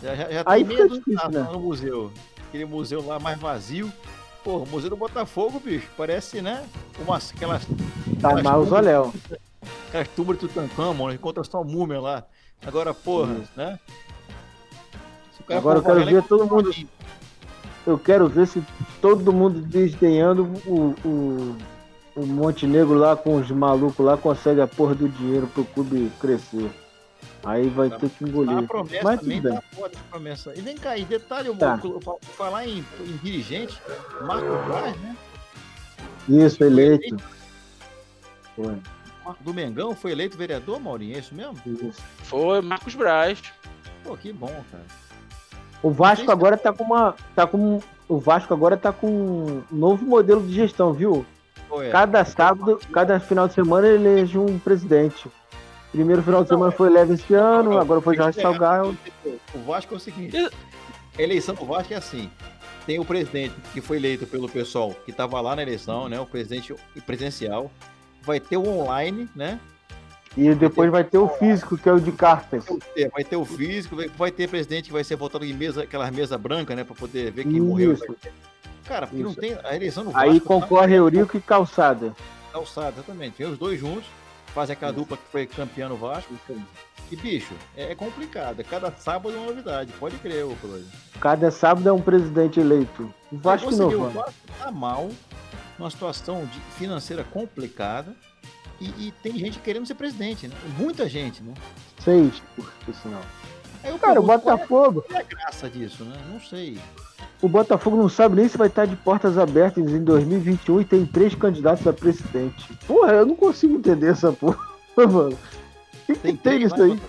Já, 0.00 0.14
já, 0.14 0.30
já 0.30 0.42
Aí 0.46 0.64
tem 0.64 1.16
taça 1.16 1.28
né? 1.28 1.48
no 1.52 1.58
museu. 1.58 2.12
Aquele 2.48 2.64
museu 2.64 3.04
lá 3.04 3.18
mais 3.18 3.38
vazio. 3.38 3.92
Pô, 4.42 4.58
o 4.58 4.66
Museu 4.66 4.88
do 4.88 4.96
Botafogo, 4.96 5.60
bicho, 5.60 5.86
parece, 5.98 6.40
né? 6.40 6.64
Umas, 6.98 7.30
aquelas, 7.30 7.62
Tá 8.20 8.32
Mas 8.34 8.42
mausoléu. 8.42 9.12
aquelas 9.88 10.08
tumbas 10.08 10.38
de 10.38 10.48
Tutankhamon, 10.48 11.12
encontra 11.12 11.44
só 11.44 11.62
múmia 11.62 12.00
lá. 12.00 12.24
Agora, 12.66 12.94
porra, 12.94 13.36
né? 13.54 13.78
Agora 15.48 15.78
eu 15.78 15.82
quero 15.82 16.04
ver 16.04 16.22
todo 16.22 16.46
mundo. 16.46 16.70
Eu 17.90 17.98
quero 17.98 18.28
ver 18.28 18.46
se 18.46 18.62
todo 19.00 19.32
mundo 19.32 19.60
desdenhando 19.60 20.44
o, 20.66 20.94
o, 21.04 21.56
o 22.16 22.26
Montenegro 22.26 22.94
lá 22.94 23.16
com 23.16 23.36
os 23.36 23.50
malucos 23.50 24.04
lá 24.04 24.16
consegue 24.16 24.60
a 24.60 24.66
porra 24.66 24.94
do 24.94 25.08
dinheiro 25.08 25.46
pro 25.48 25.64
clube 25.64 26.10
crescer. 26.20 26.70
Aí 27.44 27.68
vai 27.68 27.88
Tá- 27.90 27.98
ter 27.98 28.10
que 28.10 28.24
A 28.24 28.28
engolir. 28.28 28.66
promessa 28.66 29.00
Mas 29.02 29.20
também 29.20 29.40
tudo 29.42 29.50
bem. 29.52 29.60
tá 29.60 29.66
foda 29.76 29.94
essa 29.94 30.04
promessa. 30.10 30.52
E 30.56 30.60
vem 30.60 30.76
cá, 30.76 30.96
e 30.96 31.04
detalhe, 31.04 31.54
Tá. 31.56 31.80
falar 32.36 32.66
em, 32.66 32.84
em 33.00 33.16
dirigente, 33.22 33.80
Marco 34.22 34.46
Braz, 34.66 34.96
né? 35.00 35.16
Isso, 36.28 36.62
eleito. 36.62 37.16
Foi. 38.54 38.76
Marco 39.24 39.42
do 39.42 39.52
Mengão 39.54 39.94
foi 39.94 40.12
eleito 40.12 40.36
vereador, 40.36 40.78
Maurinho, 40.80 41.16
é 41.16 41.18
isso 41.18 41.34
mesmo? 41.34 41.56
Isso. 41.66 42.02
Foi 42.24 42.60
Marcos 42.60 42.94
Braz. 42.94 43.42
Pô, 44.04 44.16
que 44.16 44.32
bom, 44.32 44.62
cara. 44.70 44.84
O 45.82 45.90
Vasco 45.90 46.30
agora 46.30 46.56
tá 46.56 46.72
com 46.72 46.84
uma. 46.84 47.14
tá 47.34 47.46
com. 47.46 47.80
O 48.08 48.18
Vasco 48.18 48.52
agora 48.52 48.76
tá 48.76 48.92
com 48.92 49.06
um 49.06 49.62
novo 49.70 50.04
modelo 50.04 50.42
de 50.42 50.52
gestão, 50.52 50.92
viu? 50.92 51.24
É. 51.72 51.90
Cada 51.90 52.24
sábado, 52.24 52.80
cada 52.92 53.20
final 53.20 53.46
de 53.46 53.54
semana 53.54 53.86
ele 53.86 54.08
elege 54.08 54.36
um 54.36 54.58
presidente. 54.58 55.30
Primeiro 55.92 56.22
final 56.22 56.42
de 56.42 56.48
semana 56.48 56.72
foi 56.72 56.88
Leve 56.88 57.14
esse 57.14 57.34
ano, 57.34 57.78
agora 57.78 58.00
foi 58.00 58.16
Jorge 58.16 58.40
Salgado. 58.40 58.96
O 59.54 59.58
Vasco 59.66 59.94
é 59.94 59.96
o 59.96 60.00
seguinte: 60.00 60.36
a 61.18 61.22
eleição 61.22 61.54
do 61.54 61.64
Vasco 61.64 61.92
é 61.92 61.96
assim. 61.96 62.30
Tem 62.86 62.98
o 62.98 63.04
presidente 63.04 63.54
que 63.72 63.80
foi 63.80 63.98
eleito 63.98 64.26
pelo 64.26 64.48
pessoal 64.48 64.94
que 65.04 65.10
estava 65.10 65.40
lá 65.40 65.54
na 65.54 65.62
eleição, 65.62 66.08
né? 66.08 66.18
O 66.18 66.26
presidente 66.26 66.74
presidencial. 67.06 67.70
Vai 68.22 68.38
ter 68.38 68.56
o 68.56 68.68
online, 68.68 69.28
né? 69.34 69.58
E 70.36 70.54
depois 70.54 70.90
vai 70.90 71.02
ter 71.02 71.18
o 71.18 71.28
físico, 71.28 71.76
que 71.76 71.88
é 71.88 71.92
o 71.92 72.00
de 72.00 72.12
cartas. 72.12 72.64
É, 72.96 73.08
Vai 73.08 73.24
ter 73.24 73.36
o 73.36 73.44
físico, 73.44 73.96
vai- 74.16 74.30
ter 74.30 74.48
presidente 74.48 74.84
que 74.86 74.92
vai 74.92 75.02
ser 75.02 75.16
votado 75.16 75.44
em 75.44 75.52
mesa, 75.52 75.82
aquelas 75.82 76.10
mesas 76.10 76.40
brancas, 76.40 76.76
né? 76.76 76.84
Pra 76.84 76.94
poder 76.94 77.32
ver 77.32 77.42
quem 77.44 77.60
morreu. 77.60 77.92
Isso. 77.92 78.04
Cara, 78.86 79.06
porque 79.06 79.22
não 79.22 79.32
Isso. 79.32 79.40
tem 79.40 79.56
a 79.64 79.74
eleição 79.74 80.04
Vasco. 80.04 80.18
Aí 80.18 80.40
tá 80.40 80.46
concorre 80.46 80.94
Eurico 80.94 81.36
e 81.36 81.40
Calçada. 81.40 82.14
calçada, 82.52 82.94
exatamente. 82.96 83.34
Vem 83.38 83.48
os 83.48 83.58
dois 83.58 83.78
juntos, 83.78 84.04
fazem 84.54 84.72
aquela 84.72 84.92
dupla 84.92 85.16
que 85.16 85.22
foi 85.30 85.46
campeã 85.46 85.88
no 85.88 85.96
Vasco. 85.96 86.32
E, 87.10 87.16
bicho, 87.16 87.52
é, 87.76 87.90
é 87.90 87.94
complicado. 87.96 88.62
Cada 88.64 88.92
sábado 88.92 89.34
é 89.34 89.38
uma 89.38 89.46
novidade. 89.48 89.92
Pode 89.98 90.16
crer, 90.18 90.44
ô 90.44 90.54
Cruz. 90.56 90.86
Cada 91.20 91.50
sábado 91.50 91.88
é 91.88 91.92
um 91.92 92.00
presidente 92.00 92.60
eleito. 92.60 93.12
O 93.32 93.36
Vasco 93.36 93.70
vê, 93.70 93.82
O 93.82 93.90
não. 94.00 94.10
Vasco 94.10 94.32
tá 94.58 94.70
mal, 94.70 95.08
numa 95.76 95.90
situação 95.90 96.48
financeira 96.76 97.24
complicada. 97.24 98.14
E, 98.80 98.86
e 98.86 99.14
tem 99.22 99.36
gente 99.36 99.58
querendo 99.58 99.86
ser 99.86 99.94
presidente, 99.94 100.48
né? 100.48 100.54
Muita 100.78 101.08
gente, 101.08 101.42
né? 101.42 101.52
Seis, 102.02 102.42
por 102.56 102.94
sinal. 102.94 103.20
Aí 103.82 103.90
eu 103.90 103.98
Cara, 103.98 104.20
o 104.20 104.26
pergunto, 104.26 104.44
Botafogo. 104.44 105.02
Qual 105.02 105.18
é 105.18 105.22
a 105.22 105.24
graça 105.24 105.68
disso, 105.68 106.04
né? 106.04 106.16
Não 106.30 106.40
sei. 106.40 106.78
O 107.42 107.48
Botafogo 107.48 107.96
não 107.96 108.08
sabe 108.08 108.36
nem 108.36 108.48
se 108.48 108.56
vai 108.56 108.68
estar 108.68 108.86
de 108.86 108.96
portas 108.96 109.38
abertas 109.38 109.90
em 109.90 110.04
2021 110.04 110.80
e 110.80 110.84
tem 110.84 111.06
três 111.06 111.34
candidatos 111.34 111.86
a 111.86 111.92
presidente. 111.92 112.72
Porra, 112.86 113.12
eu 113.12 113.26
não 113.26 113.36
consigo 113.36 113.74
entender 113.74 114.08
essa 114.08 114.32
porra, 114.32 114.58
mano. 114.96 115.38
O 116.02 116.06
que, 116.06 116.14
que 116.14 116.32
tem, 116.34 116.58
nisso 116.58 116.76
lá, 116.76 116.84
aí? 116.84 117.00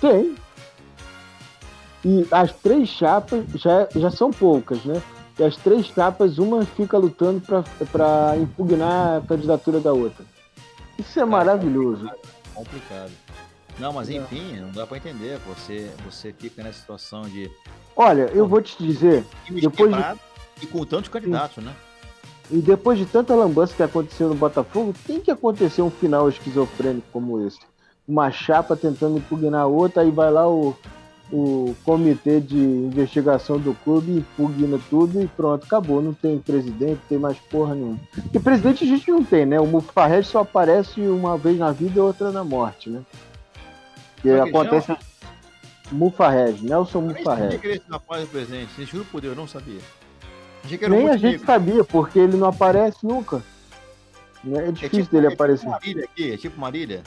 Tem. 0.00 0.34
E 2.04 2.26
as 2.30 2.52
três 2.52 2.88
chapas 2.88 3.44
já, 3.54 3.88
já 3.94 4.10
são 4.10 4.30
poucas, 4.30 4.84
né? 4.84 5.00
E 5.38 5.42
as 5.42 5.56
três 5.56 5.86
chapas, 5.86 6.38
uma 6.38 6.64
fica 6.64 6.98
lutando 6.98 7.42
pra 7.90 8.36
impugnar 8.36 9.18
a 9.18 9.26
candidatura 9.26 9.80
da 9.80 9.92
outra. 9.92 10.24
Isso 10.98 11.18
é 11.20 11.24
maravilhoso. 11.24 12.08
Complicado. 12.54 13.10
Não, 13.78 13.92
mas 13.92 14.08
enfim, 14.08 14.56
não 14.60 14.70
dá 14.70 14.86
pra 14.86 14.96
entender. 14.96 15.38
Você, 15.48 15.90
você 16.04 16.32
fica 16.32 16.62
nessa 16.62 16.78
situação 16.80 17.22
de 17.22 17.50
Olha, 17.96 18.30
eu 18.34 18.46
vou 18.46 18.60
te 18.60 18.76
dizer, 18.82 19.24
Depois 19.48 19.94
de- 19.94 20.20
e 20.62 20.66
com 20.66 20.84
tantos 20.84 21.08
candidatos, 21.08 21.62
né? 21.62 21.74
E 22.50 22.58
depois 22.58 22.98
de 22.98 23.06
tanta 23.06 23.34
lambança 23.34 23.74
que 23.74 23.82
aconteceu 23.82 24.28
no 24.28 24.34
Botafogo, 24.34 24.94
tem 25.06 25.20
que 25.20 25.30
acontecer 25.30 25.82
um 25.82 25.90
final 25.90 26.28
esquizofrênico 26.28 27.06
como 27.12 27.44
esse. 27.46 27.58
Uma 28.06 28.30
chapa 28.30 28.76
tentando 28.76 29.16
impugnar 29.18 29.62
a 29.62 29.66
outra, 29.66 30.02
aí 30.02 30.10
vai 30.10 30.30
lá 30.30 30.46
o, 30.48 30.76
o 31.36 31.74
comitê 31.84 32.40
de 32.40 32.56
investigação 32.56 33.58
do 33.58 33.74
clube, 33.82 34.12
impugna 34.18 34.78
tudo 34.88 35.20
e 35.20 35.26
pronto, 35.26 35.64
acabou. 35.64 36.00
Não 36.00 36.14
tem 36.14 36.38
presidente, 36.38 36.92
não 37.00 37.08
tem 37.08 37.18
mais 37.18 37.36
porra 37.38 37.74
nenhuma. 37.74 37.98
E 38.32 38.38
presidente 38.38 38.84
a 38.84 38.86
gente 38.86 39.10
não 39.10 39.24
tem, 39.24 39.44
né? 39.44 39.58
O 39.58 39.66
Mufarred 39.66 40.24
só 40.24 40.42
aparece 40.42 41.00
uma 41.00 41.36
vez 41.36 41.58
na 41.58 41.72
vida 41.72 41.98
e 41.98 42.00
outra 42.00 42.30
na 42.30 42.44
morte, 42.44 42.88
né? 42.88 43.02
Que 44.22 44.28
Como 44.28 44.34
é 44.46 44.48
acontece. 44.48 44.96
Mufarred, 45.90 46.64
Nelson 46.64 46.98
Eu 46.98 47.02
nem 47.02 47.16
Mufarred. 47.16 47.58
que 47.58 47.66
ele 47.66 47.76
esse 47.78 47.90
rapaz 47.90 48.22
é 48.22 48.26
presidente. 48.26 48.70
Gente, 48.78 48.90
juro 48.92 49.04
por 49.10 49.20
Deus, 49.20 49.34
eu 49.36 49.40
não 49.40 49.48
sabia. 49.48 49.80
Era 50.80 50.92
um 50.92 50.96
Nem 50.96 51.10
a 51.10 51.16
gente 51.16 51.44
sabia, 51.44 51.82
porque 51.82 52.18
ele 52.20 52.36
não 52.36 52.46
aparece 52.46 52.98
nunca. 53.04 53.42
É 54.46 54.68
É 54.68 54.72
difícil 54.72 55.00
tipo, 55.04 55.12
dele 55.16 55.26
é 55.26 55.30
tipo 55.30 55.42
aparecer. 55.42 55.68
Marília 55.68 56.04
aqui, 56.04 56.32
é 56.32 56.36
tipo 56.36 56.60
Marília. 56.60 57.02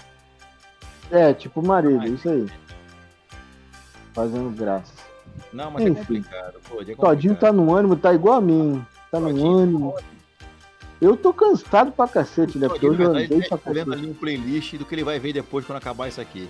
É, 1.10 1.34
tipo 1.34 1.66
Marília, 1.66 2.10
isso 2.10 2.28
aí. 2.28 2.46
Fazendo 4.18 4.50
graça. 4.50 4.92
Não, 5.54 5.70
mas 5.70 5.86
é 5.86 5.90
Enfim. 5.90 6.00
complicado. 6.02 6.54
Pô, 6.68 6.82
é 6.82 6.86
Todinho 6.96 6.96
tá 7.36 7.48
complicado. 7.50 7.54
no 7.56 7.76
ânimo, 7.76 7.96
tá 7.96 8.14
igual 8.16 8.38
a 8.38 8.42
mim. 8.42 8.84
Tá 9.12 9.20
no 9.20 9.28
Todinho, 9.30 9.58
ânimo. 9.60 9.96
Eu 11.00 11.16
tô 11.16 11.32
cansado 11.32 11.92
pra 11.92 12.08
cacete, 12.08 12.58
né? 12.58 12.68
Porque 12.68 12.88
eu 12.88 12.96
verdade, 12.96 13.26
andei 13.26 13.48
pra 13.48 13.58
tá 13.60 13.72
vendo 13.72 13.86
cacete. 13.92 14.04
ali 14.06 14.10
um 14.10 14.14
playlist 14.16 14.74
do 14.78 14.86
que 14.86 14.96
ele 14.96 15.04
vai 15.04 15.20
ver 15.20 15.34
depois 15.34 15.64
quando 15.68 15.78
acabar 15.78 16.08
isso 16.08 16.20
aqui. 16.20 16.50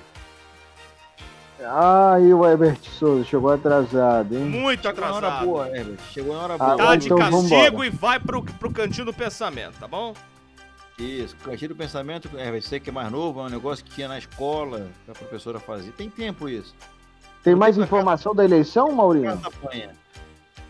Ai, 1.61 2.32
o 2.34 2.45
Herbert 2.45 2.80
Souza 2.84 3.26
chegou 3.26 3.51
atrasado, 3.51 4.34
hein? 4.38 4.45
Muito 4.45 4.84
Chegou 4.84 5.01
na 5.01 5.07
hora 5.13 5.18
atrasado. 5.28 5.45
boa, 5.45 5.68
Herbert. 5.78 5.99
Chegou 6.11 6.34
na 6.36 6.41
hora 6.43 6.53
Ah, 6.53 6.57
boa. 6.57 6.78
Tá 6.78 6.95
de 6.95 7.05
então 7.07 7.18
castigo 7.18 7.41
vambora. 7.49 7.86
e 7.86 7.89
vai 7.89 8.20
pro, 8.20 8.43
pro 8.43 8.72
cantinho 8.72 9.05
do 9.05 9.13
pensamento, 9.13 9.74
tá 9.80 9.88
bom? 9.88 10.13
Isso, 10.97 11.36
cantinho 11.43 11.70
do 11.70 11.76
pensamento, 11.76 12.30
Herbert, 12.38 12.61
você 12.61 12.80
que 12.80 12.89
é 12.89 12.93
mais 12.93 13.11
novo, 13.11 13.39
é 13.41 13.43
um 13.43 13.49
negócio 13.49 13.84
que 13.84 13.91
tinha 13.91 14.07
na 14.07 14.18
escola, 14.18 14.88
que 15.03 15.11
a 15.11 15.13
professora 15.13 15.59
fazia. 15.59 15.91
Tem 15.91 16.09
tempo 16.09 16.47
isso. 16.47 16.74
Tem 17.48 17.56
mais 17.56 17.78
informação 17.78 18.36
da 18.36 18.43
eleição, 18.43 18.91
Maurinho? 18.91 19.41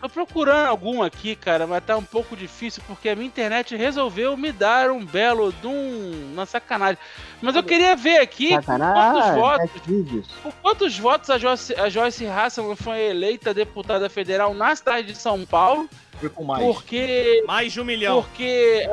Tô 0.00 0.08
procurando 0.08 0.68
algum 0.68 1.02
aqui, 1.02 1.34
cara, 1.34 1.66
mas 1.66 1.84
tá 1.84 1.96
um 1.96 2.04
pouco 2.04 2.36
difícil 2.36 2.80
porque 2.86 3.08
a 3.08 3.16
minha 3.16 3.26
internet 3.26 3.74
resolveu 3.74 4.36
me 4.36 4.52
dar 4.52 4.88
um 4.92 5.04
belo 5.04 5.52
de 5.52 5.66
um. 5.66 6.30
Uma 6.34 6.46
sacanagem. 6.46 6.96
Mas 7.42 7.56
eu 7.56 7.64
queria 7.64 7.96
ver 7.96 8.18
aqui 8.18 8.50
por 8.50 8.62
quantos 8.62 8.66
Sacanagem, 8.66 9.40
votos, 9.40 10.28
por 10.40 10.52
quantos 10.62 10.98
votos 11.00 11.30
a 11.30 11.36
Joyce, 11.36 11.74
a 11.74 11.88
Joyce 11.88 12.24
Hasselman 12.26 12.76
foi 12.76 13.06
eleita 13.06 13.52
deputada 13.52 14.08
federal 14.08 14.54
na 14.54 14.76
cidade 14.76 15.08
de 15.08 15.18
São 15.18 15.44
Paulo. 15.44 15.90
Foi 16.20 16.28
com 16.28 16.44
mais. 16.44 16.64
Porque. 16.64 17.42
Mais 17.44 17.72
de 17.72 17.80
um 17.80 17.84
milhão. 17.84 18.22
Porque. 18.22 18.88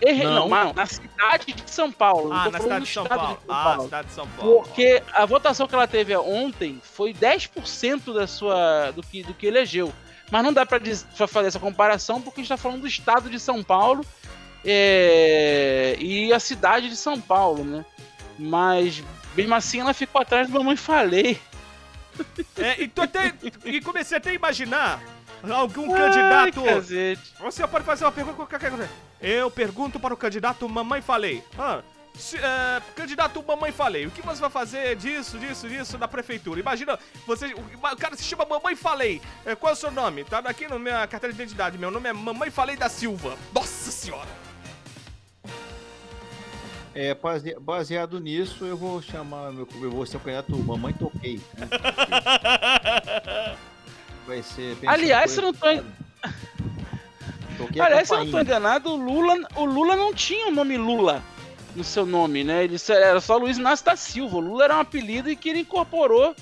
Errei, 0.00 0.24
Não. 0.26 0.48
não, 0.48 0.72
na 0.72 0.86
cidade 0.86 1.52
de 1.52 1.70
São 1.70 1.90
Paulo. 1.90 2.32
Ah, 2.32 2.48
na 2.50 2.60
cidade 2.60 2.84
de 2.84 2.92
São 2.92 3.04
Paulo. 3.04 3.38
de 3.38 3.46
São 3.46 3.54
Ah, 3.56 3.64
Paulo. 3.64 3.82
cidade 3.84 4.08
de 4.08 4.14
São 4.14 4.28
Paulo. 4.28 4.62
Porque 4.62 5.02
a 5.12 5.26
votação 5.26 5.66
que 5.66 5.74
ela 5.74 5.88
teve 5.88 6.16
ontem 6.16 6.80
foi 6.82 7.12
10% 7.12 8.12
da 8.14 8.26
sua, 8.26 8.90
do, 8.92 9.02
que, 9.02 9.22
do 9.24 9.34
que 9.34 9.46
elegeu. 9.46 9.92
Mas 10.30 10.44
não 10.44 10.52
dá 10.52 10.64
pra, 10.64 10.78
fazer 11.26 11.48
essa 11.48 11.58
comparação 11.58 12.20
porque 12.20 12.40
a 12.40 12.42
gente 12.42 12.48
tá 12.50 12.56
falando 12.56 12.82
do 12.82 12.86
estado 12.86 13.28
de 13.30 13.40
São 13.40 13.62
Paulo 13.64 14.04
é, 14.64 15.96
e 15.98 16.32
a 16.32 16.38
cidade 16.38 16.88
de 16.88 16.96
São 16.96 17.20
Paulo, 17.20 17.64
né? 17.64 17.84
Mas 18.38 19.02
mesmo 19.34 19.54
assim 19.54 19.80
ela 19.80 19.94
ficou 19.94 20.20
atrás 20.20 20.46
do 20.48 20.52
Mamãe 20.52 20.76
Falei. 20.76 21.40
É, 22.56 22.82
e, 22.82 22.88
tô 22.88 23.02
até, 23.02 23.32
e 23.64 23.80
comecei 23.80 24.18
até 24.18 24.30
a 24.30 24.34
imaginar 24.34 25.00
algum 25.48 25.94
Ai, 25.94 26.00
candidato. 26.00 26.62
cacete. 26.62 27.22
Você 27.40 27.66
pode 27.66 27.84
fazer 27.84 28.04
uma 28.04 28.12
pergunta 28.12 28.36
com 28.36 28.44
qualquer 28.46 28.68
coisa. 28.68 28.88
Eu 29.20 29.50
pergunto 29.50 29.98
para 29.98 30.14
o 30.14 30.16
candidato 30.16 30.68
Mamãe 30.68 31.02
Falei. 31.02 31.42
Ah, 31.58 31.82
se- 32.16 32.36
é, 32.38 32.80
candidato 32.94 33.42
Mamãe 33.46 33.72
Falei, 33.72 34.06
o 34.06 34.10
que 34.10 34.22
você 34.22 34.40
vai 34.40 34.50
fazer 34.50 34.94
disso, 34.96 35.38
disso, 35.38 35.68
disso 35.68 35.98
na 35.98 36.06
prefeitura? 36.06 36.60
Imagina, 36.60 36.98
você, 37.26 37.46
o, 37.54 37.58
o 37.60 37.96
cara 37.96 38.14
se 38.16 38.22
chama 38.22 38.44
Mamãe 38.44 38.76
Falei. 38.76 39.20
É, 39.44 39.54
qual 39.56 39.70
é 39.70 39.72
o 39.72 39.76
seu 39.76 39.90
nome? 39.90 40.24
Tá 40.24 40.38
aqui 40.38 40.68
na 40.68 40.78
minha 40.78 41.06
carteira 41.06 41.32
de 41.34 41.40
identidade. 41.42 41.76
Meu 41.78 41.90
nome 41.90 42.08
é 42.08 42.12
Mamãe 42.12 42.50
Falei 42.50 42.76
da 42.76 42.88
Silva. 42.88 43.36
Nossa 43.52 43.90
senhora. 43.90 44.28
É, 46.94 47.14
base- 47.14 47.56
baseado 47.60 48.18
nisso, 48.18 48.64
eu 48.64 48.76
vou 48.76 49.00
chamar, 49.02 49.52
meu, 49.52 49.68
eu 49.82 49.90
vou 49.90 50.04
ser 50.06 50.16
o 50.16 50.20
candidato 50.20 50.56
Mamãe 50.58 50.92
Toquei. 50.92 51.40
Né? 51.56 51.68
Vai 54.26 54.42
ser. 54.42 54.76
Aliás, 54.86 55.36
eu 55.36 55.42
não 55.42 55.52
tô 55.54 55.66
Toquei 57.58 57.82
a 57.82 57.86
Aliás, 57.86 58.08
se 58.08 58.14
eu 58.14 58.24
não 58.24 58.30
tô 58.30 58.40
enganado, 58.40 58.90
o 58.90 58.96
Lula, 58.96 59.36
o 59.56 59.64
Lula 59.64 59.96
não 59.96 60.14
tinha 60.14 60.48
o 60.48 60.50
nome 60.52 60.76
Lula 60.76 61.22
no 61.74 61.84
seu 61.84 62.06
nome, 62.06 62.44
né? 62.44 62.64
Ele 62.64 62.76
era 62.88 63.20
só 63.20 63.36
Luiz 63.36 63.58
Inácio 63.58 63.84
da 63.84 63.96
Silva. 63.96 64.36
O 64.36 64.40
Lula 64.40 64.64
era 64.64 64.76
um 64.76 64.80
apelido 64.80 65.28
e 65.28 65.36
que 65.36 65.48
ele 65.50 65.60
incorporou 65.60 66.34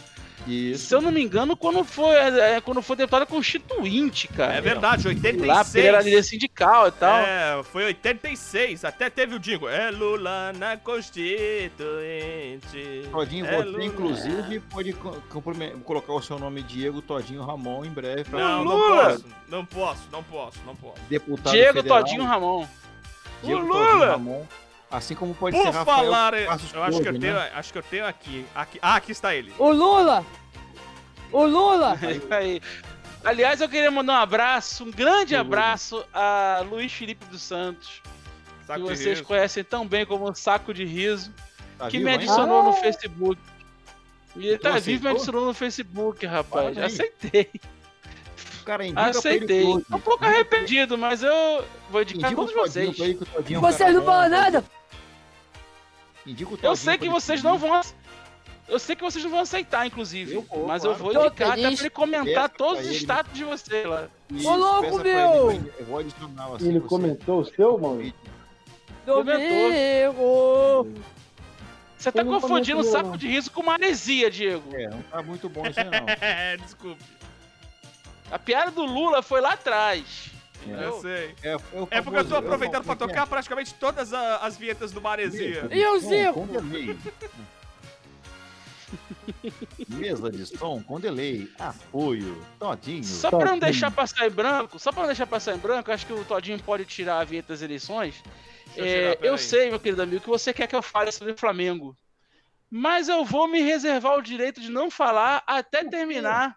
Isso. 0.46 0.86
Se 0.86 0.94
eu 0.94 1.00
não 1.00 1.10
me 1.10 1.22
engano, 1.22 1.56
quando 1.56 1.82
foi, 1.84 2.14
é, 2.14 2.60
quando 2.60 2.82
foi 2.82 2.96
deputada 2.96 3.26
constituinte, 3.26 4.28
cara. 4.28 4.54
É 4.54 4.60
verdade, 4.60 5.04
Lá, 5.06 5.10
86. 5.14 5.64
porque 5.64 5.78
ele 5.78 5.86
era 5.88 6.02
líder 6.02 6.22
sindical 6.22 6.88
e 6.88 6.92
tal. 6.92 7.18
É, 7.20 7.62
foi 7.64 7.84
86, 7.86 8.84
até 8.84 9.10
teve 9.10 9.34
o 9.34 9.38
Dingo. 9.38 9.68
É 9.68 9.90
Lula 9.90 10.52
na 10.54 10.76
Constituinte. 10.76 13.08
Todinho, 13.10 13.46
é 13.46 13.56
você 13.56 13.64
Lula. 13.64 13.84
inclusive 13.84 14.60
pode 14.60 14.92
colocar 15.84 16.12
o 16.12 16.22
seu 16.22 16.38
nome 16.38 16.62
Diego 16.62 17.02
Todinho 17.02 17.42
Ramon 17.44 17.84
em 17.84 17.90
breve 17.90 18.24
para 18.24 18.38
Não, 18.38 18.64
não 18.64 18.76
Lula. 18.76 19.04
posso, 19.10 19.24
não 19.48 19.64
posso, 19.64 20.02
não 20.12 20.22
posso, 20.22 20.58
não 20.66 20.76
posso. 20.76 21.00
deputado 21.08 21.52
Diego 21.52 21.74
federal, 21.78 21.98
Todinho 21.98 22.24
Ramon. 22.24 22.66
Diego 23.42 23.60
o 23.62 23.66
Todinho 23.66 23.92
Lula! 23.94 24.06
Ramon, 24.06 24.46
assim 24.90 25.14
como 25.14 25.34
pode 25.34 25.56
Por 25.56 25.62
ser 25.62 25.70
Rafael 25.70 25.96
falar, 26.04 26.34
eu 26.34 26.46
Passos 26.46 26.74
acho 26.74 27.00
que 27.02 27.08
eu 27.08 27.18
tenho, 27.18 27.34
né? 27.34 27.50
acho 27.54 27.72
que 27.72 27.78
eu 27.78 27.82
tenho 27.82 28.06
aqui, 28.06 28.46
aqui. 28.54 28.78
Ah, 28.82 28.96
aqui 28.96 29.12
está 29.12 29.34
ele. 29.34 29.52
O 29.58 29.70
Lula! 29.70 30.24
O 31.32 31.44
Lula! 31.44 31.98
Aí. 32.30 32.60
Aliás, 33.24 33.60
eu 33.60 33.68
queria 33.68 33.90
mandar 33.90 34.12
um 34.14 34.22
abraço, 34.22 34.84
um 34.84 34.90
grande 34.90 35.34
Lula. 35.34 35.40
abraço 35.46 36.04
a 36.14 36.64
Luiz 36.70 36.92
Felipe 36.92 37.24
dos 37.26 37.42
Santos, 37.42 38.00
Saco 38.66 38.80
que 38.82 38.88
vocês 38.88 39.18
riso. 39.18 39.24
conhecem 39.24 39.64
tão 39.64 39.86
bem 39.86 40.06
como 40.06 40.32
Saco 40.34 40.72
de 40.72 40.84
Riso, 40.84 41.32
Tá 41.78 41.88
que 41.88 41.98
vivo 41.98 42.08
me 42.08 42.14
adicionou 42.14 42.62
no 42.62 42.70
Ah! 42.70 42.74
Facebook. 42.74 43.40
E 44.36 44.48
ele 44.48 44.58
tá 44.58 44.72
vivo 44.78 44.80
e 44.80 44.90
me 44.90 44.94
aceitou? 44.94 45.10
adicionou 45.12 45.44
no 45.46 45.54
Facebook, 45.54 46.26
rapaz. 46.26 46.78
Aceitei, 46.78 47.50
cara 48.64 48.76
pra 48.78 48.86
ele 48.86 49.00
aceitei. 49.00 49.64
Tô 49.64 49.96
um 49.96 50.00
pouco 50.00 50.24
arrependido, 50.24 50.96
mas 50.96 51.22
eu 51.22 51.64
vou 51.90 52.02
indicar 52.02 52.32
Indica 52.32 52.36
todos 52.36 52.54
vocês. 52.54 52.96
Todinho 52.96 53.60
Vocês 53.60 53.94
não 53.94 54.04
falam 54.04 54.28
nada! 54.28 54.64
Indica 56.26 56.54
o 56.54 56.58
Eu 56.62 56.76
sei 56.76 56.98
que 56.98 57.08
vocês 57.08 57.42
não 57.42 57.56
vão. 57.58 57.80
Eu 58.68 58.80
sei 58.80 58.96
que 58.96 59.02
vocês 59.02 59.22
não 59.22 59.30
vão 59.30 59.40
aceitar, 59.40 59.86
inclusive. 59.86 60.34
Eu 60.34 60.42
vou, 60.42 60.66
mas 60.66 60.82
claro. 60.82 60.98
eu 60.98 61.02
vou 61.04 61.12
indicar 61.14 61.52
até 61.52 61.62
feliz. 61.62 61.78
pra 61.78 61.86
ele 61.86 61.90
comentar 61.90 62.48
pra 62.48 62.48
todos 62.48 62.80
os 62.80 62.88
ele. 62.88 62.96
status 62.96 63.32
de 63.32 63.44
você 63.44 63.84
lá. 63.86 64.08
Isso, 64.28 64.48
Ô, 64.48 64.56
louco, 64.56 64.98
meu! 64.98 65.52
ele, 65.52 65.72
Eu 65.78 65.86
vou 65.86 65.98
adicionar 66.00 66.46
assim. 66.54 66.68
Ele 66.68 66.80
você- 66.80 66.88
comentou 66.88 67.40
o 67.40 67.44
seu, 67.44 67.78
mano? 67.78 68.12
Domingo! 69.06 70.92
Você 71.96 72.12
tá 72.12 72.24
confundindo 72.24 72.82
saco 72.82 73.16
de 73.16 73.28
riso 73.28 73.50
com 73.52 73.62
maresia, 73.62 74.30
Diego. 74.30 74.68
É, 74.74 74.88
não 74.88 75.02
tá 75.02 75.22
muito 75.22 75.48
bom 75.48 75.64
isso 75.66 75.78
aí, 75.80 75.86
não. 75.86 76.06
É, 76.20 76.56
desculpe, 76.56 77.02
A 78.30 78.38
piada 78.38 78.70
do 78.72 78.84
Lula 78.84 79.22
foi 79.22 79.40
lá 79.40 79.52
atrás. 79.52 80.30
Eu 80.70 81.00
sei. 81.00 81.34
É, 81.42 81.52
é, 81.52 81.56
É 81.90 82.02
porque 82.02 82.18
eu 82.20 82.28
tô 82.28 82.34
é 82.34 82.38
aproveitando 82.38 82.84
pra 82.84 82.94
famoso- 82.96 83.08
tocar 83.08 83.26
praticamente 83.26 83.74
todas 83.74 84.12
a- 84.12 84.38
as 84.38 84.56
vinhetas 84.56 84.92
do 84.92 85.00
Maresia. 85.00 85.68
E 85.70 85.86
o 85.86 86.00
Som 86.00 86.08
Zico? 86.08 86.46
Mesa 89.88 90.30
de 90.30 90.46
som 90.46 90.82
com 90.82 91.00
delay. 91.00 91.50
Apoio. 91.58 92.42
Todinho. 92.58 93.04
Só 93.04 93.30
pra 93.30 93.46
não 93.50 93.58
deixar 93.58 93.90
passar 93.90 94.26
em 94.26 94.30
branco, 94.30 94.78
só 94.78 94.92
pra 94.92 95.02
não 95.02 95.08
deixar 95.08 95.26
passar 95.26 95.54
em 95.54 95.58
branco, 95.58 95.90
acho 95.90 96.06
que 96.06 96.12
o 96.12 96.24
Todinho 96.24 96.58
pode 96.62 96.84
tirar 96.84 97.20
a 97.20 97.24
vinheta 97.24 97.48
das 97.52 97.62
eleições. 97.62 98.22
Eu 98.76 98.84
É, 98.84 99.14
tirar, 99.16 99.26
eu 99.26 99.38
sei, 99.38 99.70
meu 99.70 99.80
querido 99.80 100.02
amigo, 100.02 100.22
que 100.22 100.28
você 100.28 100.52
quer 100.52 100.66
que 100.66 100.76
eu 100.76 100.82
fale 100.82 101.10
sobre 101.10 101.32
o 101.32 101.36
Flamengo. 101.38 101.96
Mas 102.70 103.08
eu 103.08 103.24
vou 103.24 103.48
me 103.48 103.60
reservar 103.60 104.16
o 104.18 104.22
direito 104.22 104.60
de 104.60 104.70
não 104.70 104.90
falar 104.90 105.42
até 105.46 105.84
terminar 105.84 106.56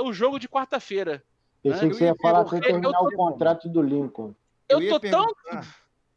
o 0.00 0.12
jogo 0.12 0.38
de 0.38 0.48
quarta-feira. 0.48 1.22
Pensei 1.62 1.88
que 1.88 1.94
Eu 1.94 1.98
você 1.98 2.04
ia 2.06 2.14
falar 2.16 2.40
até 2.40 2.60
terminar 2.60 2.98
eu 2.98 3.06
o 3.06 3.10
tô- 3.10 3.16
contrato 3.16 3.68
do 3.68 3.80
Lincoln. 3.82 4.34
Eu, 4.68 4.82
ia 4.82 4.90
tô 4.90 5.00
tão, 5.00 5.26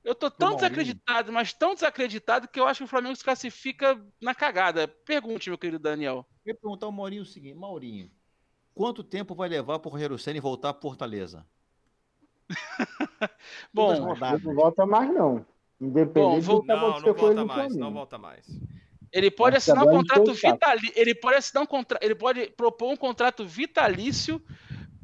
eu 0.03 0.15
tô 0.15 0.31
tão 0.31 0.55
desacreditado, 0.55 1.31
mas 1.31 1.53
tão 1.53 1.73
desacreditado 1.73 2.47
que 2.47 2.59
eu 2.59 2.65
acho 2.67 2.79
que 2.79 2.83
o 2.85 2.87
Flamengo 2.87 3.15
se 3.15 3.23
classifica 3.23 3.99
na 4.21 4.33
cagada. 4.33 4.87
Pergunte, 4.87 5.49
meu 5.49 5.57
querido 5.57 5.79
Daniel. 5.83 6.25
Eu 6.45 6.53
ia 6.53 6.59
perguntar 6.59 6.85
ao 6.87 6.91
Maurinho 6.91 7.21
o 7.21 7.25
seguinte: 7.25 7.55
Maurinho, 7.57 8.09
quanto 8.73 9.03
tempo 9.03 9.35
vai 9.35 9.47
levar 9.49 9.77
pro 9.79 9.91
Rogério 9.91 10.17
Senna 10.17 10.41
voltar 10.41 10.73
pra 10.73 10.81
Fortaleza? 10.81 11.45
Bom, 13.73 13.93
não 13.99 14.55
volta 14.55 14.85
mais, 14.85 15.13
não. 15.13 15.45
Independente 15.79 16.41
vou- 16.41 16.55
do 16.57 16.61
que 16.61 16.67
Não, 16.67 16.99
não 17.01 17.13
volta 17.13 17.45
mais, 17.45 17.75
não 17.75 17.93
volta 17.93 18.17
mais. 18.17 18.47
ele 19.11 19.29
pode 19.29 19.53
que 19.53 19.57
assinar 19.57 19.85
um 19.85 19.91
contrato 19.91 20.33
vitalício. 20.33 20.93
Ele 20.95 21.13
pode 21.15 21.35
assinar 21.35 21.63
um 21.63 21.67
contra... 21.67 21.99
ele 22.01 22.15
pode 22.15 22.47
propor 22.51 22.91
um 22.91 22.95
contrato 22.95 23.45
vitalício 23.45 24.41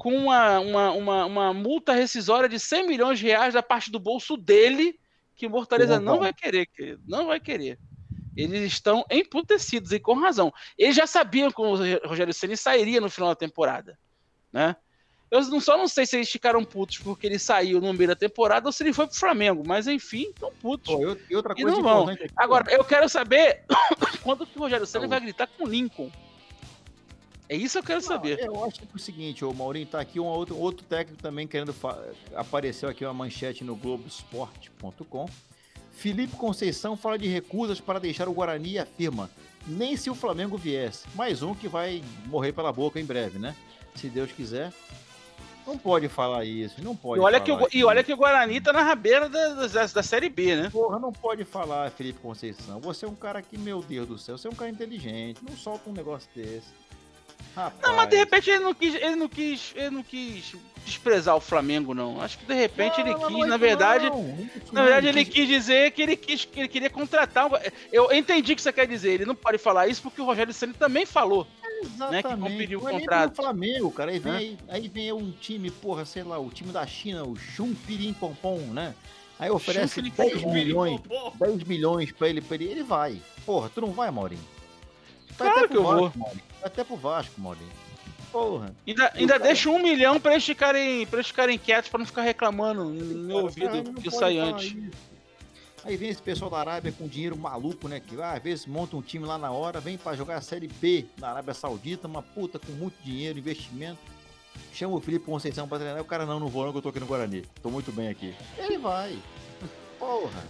com 0.02 0.12
uma, 0.12 0.58
uma, 0.58 0.90
uma, 0.90 1.24
uma 1.26 1.54
multa 1.54 1.92
rescisória 1.92 2.48
de 2.48 2.58
100 2.58 2.88
milhões 2.88 3.20
de 3.20 3.26
reais 3.26 3.54
da 3.54 3.62
parte 3.62 3.88
do 3.88 4.00
bolso 4.00 4.36
dele, 4.36 4.98
que 5.36 5.46
o 5.46 5.50
Mortaleza 5.50 6.00
Não 6.00 6.18
vai. 6.18 6.32
querer, 6.32 6.66
querido. 6.66 7.00
Não 7.06 7.28
vai 7.28 7.38
querer. 7.38 7.78
Eles 8.36 8.62
estão 8.64 9.06
emputecidos 9.08 9.92
e 9.92 10.00
com 10.00 10.14
razão. 10.14 10.52
Eles 10.76 10.96
já 10.96 11.06
sabiam 11.06 11.52
que 11.52 11.60
o 11.62 11.76
Rogério 12.08 12.34
Ceni 12.34 12.56
sairia 12.56 13.00
no 13.00 13.08
final 13.08 13.28
da 13.28 13.36
temporada, 13.36 13.96
né? 14.52 14.74
Eu 15.30 15.40
não, 15.42 15.60
só 15.60 15.78
não 15.78 15.86
sei 15.86 16.04
se 16.04 16.16
eles 16.16 16.28
ficaram 16.28 16.64
putos 16.64 16.98
porque 16.98 17.24
ele 17.24 17.38
saiu 17.38 17.80
no 17.80 17.92
meio 17.94 18.08
da 18.08 18.16
temporada 18.16 18.66
ou 18.68 18.72
se 18.72 18.82
ele 18.82 18.92
foi 18.92 19.06
pro 19.06 19.16
Flamengo, 19.16 19.62
mas 19.64 19.86
enfim, 19.86 20.30
estão 20.30 20.50
putos. 20.60 20.92
Pô, 20.92 21.00
eu- 21.00 21.16
e 21.30 21.36
outra 21.36 21.54
E 21.56 21.62
coisa 21.62 21.76
não 21.76 21.82
vão. 21.84 22.06
Agora, 22.36 22.72
eu 22.72 22.82
quero 22.84 23.08
saber 23.08 23.62
quando 24.24 24.44
que 24.44 24.58
o 24.58 24.62
Rogério 24.62 24.84
Ceni 24.84 25.06
vai 25.06 25.20
gritar 25.20 25.46
com 25.46 25.62
o 25.64 25.68
Lincoln. 25.68 26.10
É 27.52 27.54
isso 27.54 27.74
que 27.74 27.78
eu 27.80 27.82
quero 27.82 28.00
Não, 28.00 28.08
saber. 28.08 28.38
Eu 28.40 28.64
acho 28.64 28.80
que 28.80 28.86
é 28.86 28.88
o 28.94 28.98
seguinte, 28.98 29.44
o 29.44 29.52
Maurinho 29.52 29.84
tá 29.84 30.00
aqui 30.00 30.18
um 30.18 30.24
outro, 30.24 30.56
outro 30.58 30.86
técnico 30.86 31.22
também 31.22 31.46
querendo 31.46 31.74
apareceu 32.34 32.88
aqui 32.88 33.04
uma 33.04 33.12
manchete 33.12 33.62
no 33.62 33.76
Globoesporte.com 33.76 35.28
Felipe 35.90 36.34
Conceição 36.34 36.96
fala 36.96 37.18
de 37.18 37.28
recusas 37.28 37.78
para 37.78 37.98
deixar 37.98 38.26
o 38.26 38.32
Guarani 38.32 38.70
e 38.70 38.78
afirma: 38.78 39.30
nem 39.66 39.98
se 39.98 40.08
o 40.08 40.14
Flamengo 40.14 40.56
viesse. 40.56 41.06
Mais 41.14 41.42
um 41.42 41.54
que 41.54 41.68
vai 41.68 42.02
morrer 42.24 42.54
pela 42.54 42.72
boca 42.72 42.98
em 42.98 43.04
breve, 43.04 43.38
né? 43.38 43.54
Se 43.96 44.08
Deus 44.08 44.32
quiser. 44.32 44.72
Não 45.66 45.76
pode 45.76 46.08
falar 46.08 46.46
isso, 46.46 46.82
não 46.82 46.96
pode 46.96 47.20
E 47.20 47.22
olha, 47.22 47.38
falar 47.38 47.68
que 47.68 47.76
o, 47.76 47.80
e 47.80 47.84
olha 47.84 48.02
que 48.02 48.12
o 48.14 48.16
Guarani 48.16 48.62
tá 48.62 48.72
na 48.72 48.82
rabeira 48.82 49.28
da, 49.28 49.66
da, 49.66 49.86
da 49.86 50.02
Série 50.02 50.30
B, 50.30 50.56
né? 50.56 50.70
Porra, 50.70 50.98
não 50.98 51.12
pode 51.12 51.44
falar, 51.44 51.90
Felipe 51.90 52.18
Conceição. 52.18 52.80
Você 52.80 53.04
é 53.04 53.08
um 53.08 53.14
cara 53.14 53.42
que, 53.42 53.58
meu 53.58 53.82
Deus 53.82 54.08
do 54.08 54.18
céu, 54.18 54.38
você 54.38 54.48
é 54.48 54.50
um 54.50 54.54
cara 54.54 54.70
inteligente. 54.70 55.38
Não 55.46 55.54
solta 55.54 55.90
um 55.90 55.92
negócio 55.92 56.28
desse. 56.34 56.66
Rapaz. 57.54 57.82
Não, 57.82 57.96
mas 57.96 58.08
de 58.08 58.16
repente 58.16 58.50
ele 58.50 58.64
não 58.64 58.74
quis, 58.74 58.94
ele 58.94 59.16
não 59.16 59.28
quis, 59.28 59.72
ele 59.76 59.90
não 59.90 60.02
quis 60.02 60.54
desprezar 60.86 61.36
o 61.36 61.40
Flamengo, 61.40 61.92
não. 61.94 62.20
Acho 62.20 62.38
que 62.38 62.44
de 62.46 62.54
repente 62.54 63.00
ele 63.00 63.10
Não, 63.10 63.20
não, 63.20 63.28
quis, 63.28 63.38
não 63.38 63.46
na 63.46 63.56
verdade, 63.56 64.08
não, 64.10 64.22
na 64.22 64.32
não, 64.72 64.82
verdade 64.84 65.06
ele 65.08 65.24
quis- 65.24 65.46
dizer 65.46 65.90
que 65.92 66.02
ele 66.02 66.16
quis, 66.16 66.44
que 66.44 66.60
ele 66.60 66.68
queria 66.68 66.90
contratar. 66.90 67.46
um- 67.46 67.56
Eu 67.92 68.10
entendi 68.12 68.52
o 68.52 68.56
que 68.56 68.62
você 68.62 68.72
quer 68.72 68.86
dizer. 68.86 69.12
Ele 69.12 69.24
não 69.26 69.34
pode 69.34 69.58
falar 69.58 69.86
isso 69.86 70.02
porque 70.02 70.20
o 70.20 70.24
Rogério 70.24 70.52
Ceni 70.52 70.72
também 70.74 71.04
falou. 71.06 71.46
né, 71.64 71.78
que 71.80 71.86
Exatamente. 71.86 72.40
conferiu 72.52 72.80
o 72.80 72.88
é 72.88 72.92
contrato. 72.92 73.34
Flamengo, 73.36 73.90
cara. 73.90 74.12
Aí 74.12 74.18
vem, 74.20 74.32
Né? 74.32 74.38
aí, 74.38 74.58
aí 74.68 74.88
vem 74.88 75.12
um 75.12 75.32
time, 75.32 75.68
porra, 75.68 76.04
sei 76.04 76.22
lá, 76.22 76.38
o 76.38 76.48
time 76.48 76.70
da 76.72 76.86
China, 76.86 77.24
o 77.24 77.34
Chumpirim 77.36 78.12
Pompom, 78.12 78.58
né? 78.72 78.94
Aí 79.38 79.50
oferece 79.50 79.96
Chumpirim 79.96 80.14
10 80.16 80.32
Pompom. 80.34 80.52
milhões, 80.54 81.00
10 81.40 81.64
milhões 81.64 82.12
pra 82.12 82.28
ele, 82.28 82.40
pra 82.40 82.54
ele, 82.54 82.66
ele 82.66 82.82
vai. 82.84 83.20
Porra, 83.44 83.68
tu 83.68 83.80
não 83.80 83.90
vai, 83.90 84.10
Maurinho? 84.12 84.40
Vai 85.36 85.50
Claro 85.52 85.68
que 85.68 85.76
eu 85.76 85.82
vou. 85.82 86.12
Maurinho. 86.14 86.42
Até 86.62 86.84
pro 86.84 86.96
Vasco, 86.96 87.40
Maurinho. 87.40 87.70
Porra. 88.30 88.74
Ainda, 88.86 89.12
ainda 89.14 89.38
deixa 89.38 89.68
um 89.68 89.78
milhão 89.78 90.18
pra 90.18 90.32
eles 90.32 90.44
ficarem, 90.44 91.06
pra 91.06 91.18
eles 91.18 91.26
ficarem 91.26 91.58
quietos, 91.58 91.90
pra 91.90 91.98
não 91.98 92.06
ficar 92.06 92.22
reclamando 92.22 92.84
no 92.84 93.24
meu 93.24 93.36
ouvido 93.38 93.92
que 94.00 94.10
falar 94.10 94.28
antes. 94.28 94.72
isso. 94.72 95.12
Aí 95.84 95.96
vem 95.96 96.10
esse 96.10 96.22
pessoal 96.22 96.50
da 96.50 96.58
Arábia 96.58 96.92
com 96.92 97.08
dinheiro 97.08 97.36
maluco, 97.36 97.88
né? 97.88 98.00
Que 98.00 98.20
ah, 98.22 98.32
às 98.32 98.42
vezes 98.42 98.66
monta 98.66 98.96
um 98.96 99.02
time 99.02 99.26
lá 99.26 99.36
na 99.36 99.50
hora, 99.50 99.80
vem 99.80 99.98
pra 99.98 100.14
jogar 100.14 100.36
a 100.36 100.40
Série 100.40 100.68
B 100.68 101.06
na 101.18 101.30
Arábia 101.30 101.52
Saudita, 101.52 102.06
uma 102.06 102.22
puta 102.22 102.58
com 102.58 102.72
muito 102.72 102.94
dinheiro, 103.02 103.38
investimento. 103.38 103.98
Chama 104.72 104.96
o 104.96 105.00
Felipe 105.00 105.26
Conceição 105.26 105.66
pra 105.66 105.78
treinar. 105.78 106.00
O 106.00 106.04
cara, 106.04 106.24
não, 106.24 106.38
não 106.38 106.48
vou 106.48 106.64
não, 106.64 106.72
que 106.72 106.78
eu 106.78 106.82
tô 106.82 106.88
aqui 106.90 107.00
no 107.00 107.06
Guarani. 107.06 107.42
Tô 107.62 107.68
muito 107.68 107.90
bem 107.90 108.08
aqui. 108.08 108.34
Ele 108.56 108.78
vai. 108.78 109.18
Porra. 109.98 110.44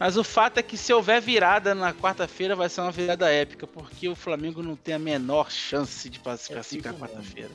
Mas 0.00 0.16
o 0.16 0.24
fato 0.24 0.56
é 0.58 0.62
que 0.62 0.78
se 0.78 0.92
houver 0.94 1.20
virada 1.20 1.74
na 1.74 1.92
quarta-feira, 1.92 2.56
vai 2.56 2.70
ser 2.70 2.80
uma 2.80 2.90
virada 2.90 3.30
épica, 3.30 3.66
porque 3.66 4.08
o 4.08 4.14
Flamengo 4.16 4.62
não 4.62 4.74
tem 4.74 4.94
a 4.94 4.98
menor 4.98 5.50
chance 5.52 6.08
de 6.08 6.18
É 6.18 6.22
classificar 6.22 6.94
mesmo. 6.94 7.06
quarta-feira. 7.06 7.50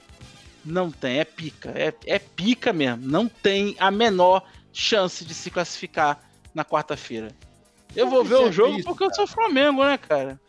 Não 0.64 0.92
tem, 0.92 1.20
é 1.20 1.26
pica. 1.26 1.72
É, 1.76 1.92
é 2.06 2.20
pica 2.20 2.72
mesmo. 2.72 3.04
Não 3.06 3.28
tem 3.28 3.76
a 3.80 3.90
menor 3.90 4.44
chance 4.72 5.26
de 5.26 5.34
se 5.34 5.50
classificar 5.50 6.20
na 6.54 6.64
quarta-feira. 6.64 7.30
Eu 7.96 8.08
vou 8.08 8.24
ver 8.24 8.36
o 8.36 8.44
acha 8.44 8.52
jogo 8.52 8.84
porque 8.84 9.04
eu 9.04 9.14
sou 9.16 9.26
Flamengo, 9.26 9.84
né, 9.84 9.98
cara? 9.98 10.40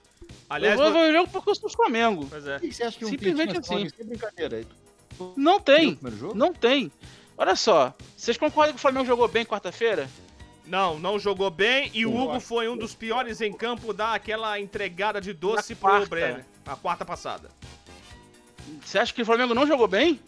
Aliás, 0.50 0.78
eu 0.78 0.84
vou 0.84 0.92
vo- 0.92 0.98
ver 1.00 1.10
o 1.10 1.12
jogo 1.20 1.30
porque 1.32 1.48
eu 1.50 1.54
sou 1.54 1.70
Flamengo. 1.70 2.26
pois 2.28 2.46
é. 2.46 2.58
Você 2.58 2.82
acha 2.82 2.98
que 2.98 3.04
um 3.06 3.08
Simplesmente 3.08 3.56
assim. 3.56 3.88
Brincadeira. 4.04 4.64
Não 5.34 5.58
tem, 5.58 5.98
não 6.34 6.52
tem. 6.52 6.92
Olha 7.38 7.56
só, 7.56 7.94
vocês 8.14 8.36
concordam 8.36 8.74
que 8.74 8.78
o 8.78 8.82
Flamengo 8.82 9.06
jogou 9.06 9.28
bem 9.28 9.46
quarta-feira? 9.46 10.08
Não, 10.66 10.98
não 10.98 11.18
jogou 11.18 11.50
bem 11.50 11.90
e 11.94 12.04
o 12.04 12.14
Hugo 12.14 12.40
foi 12.40 12.68
um 12.68 12.76
dos 12.76 12.94
piores 12.94 13.40
em 13.40 13.52
campo 13.52 13.92
dar 13.92 14.14
aquela 14.14 14.58
entregada 14.58 15.20
de 15.20 15.32
doce 15.32 15.74
Na 15.74 15.80
pro 15.80 15.88
quarta. 15.88 16.08
Brenner. 16.08 16.44
A 16.66 16.74
quarta 16.74 17.04
passada. 17.04 17.48
Você 18.84 18.98
acha 18.98 19.14
que 19.14 19.22
o 19.22 19.26
Flamengo 19.26 19.54
não 19.54 19.66
jogou 19.66 19.86
bem? 19.86 20.20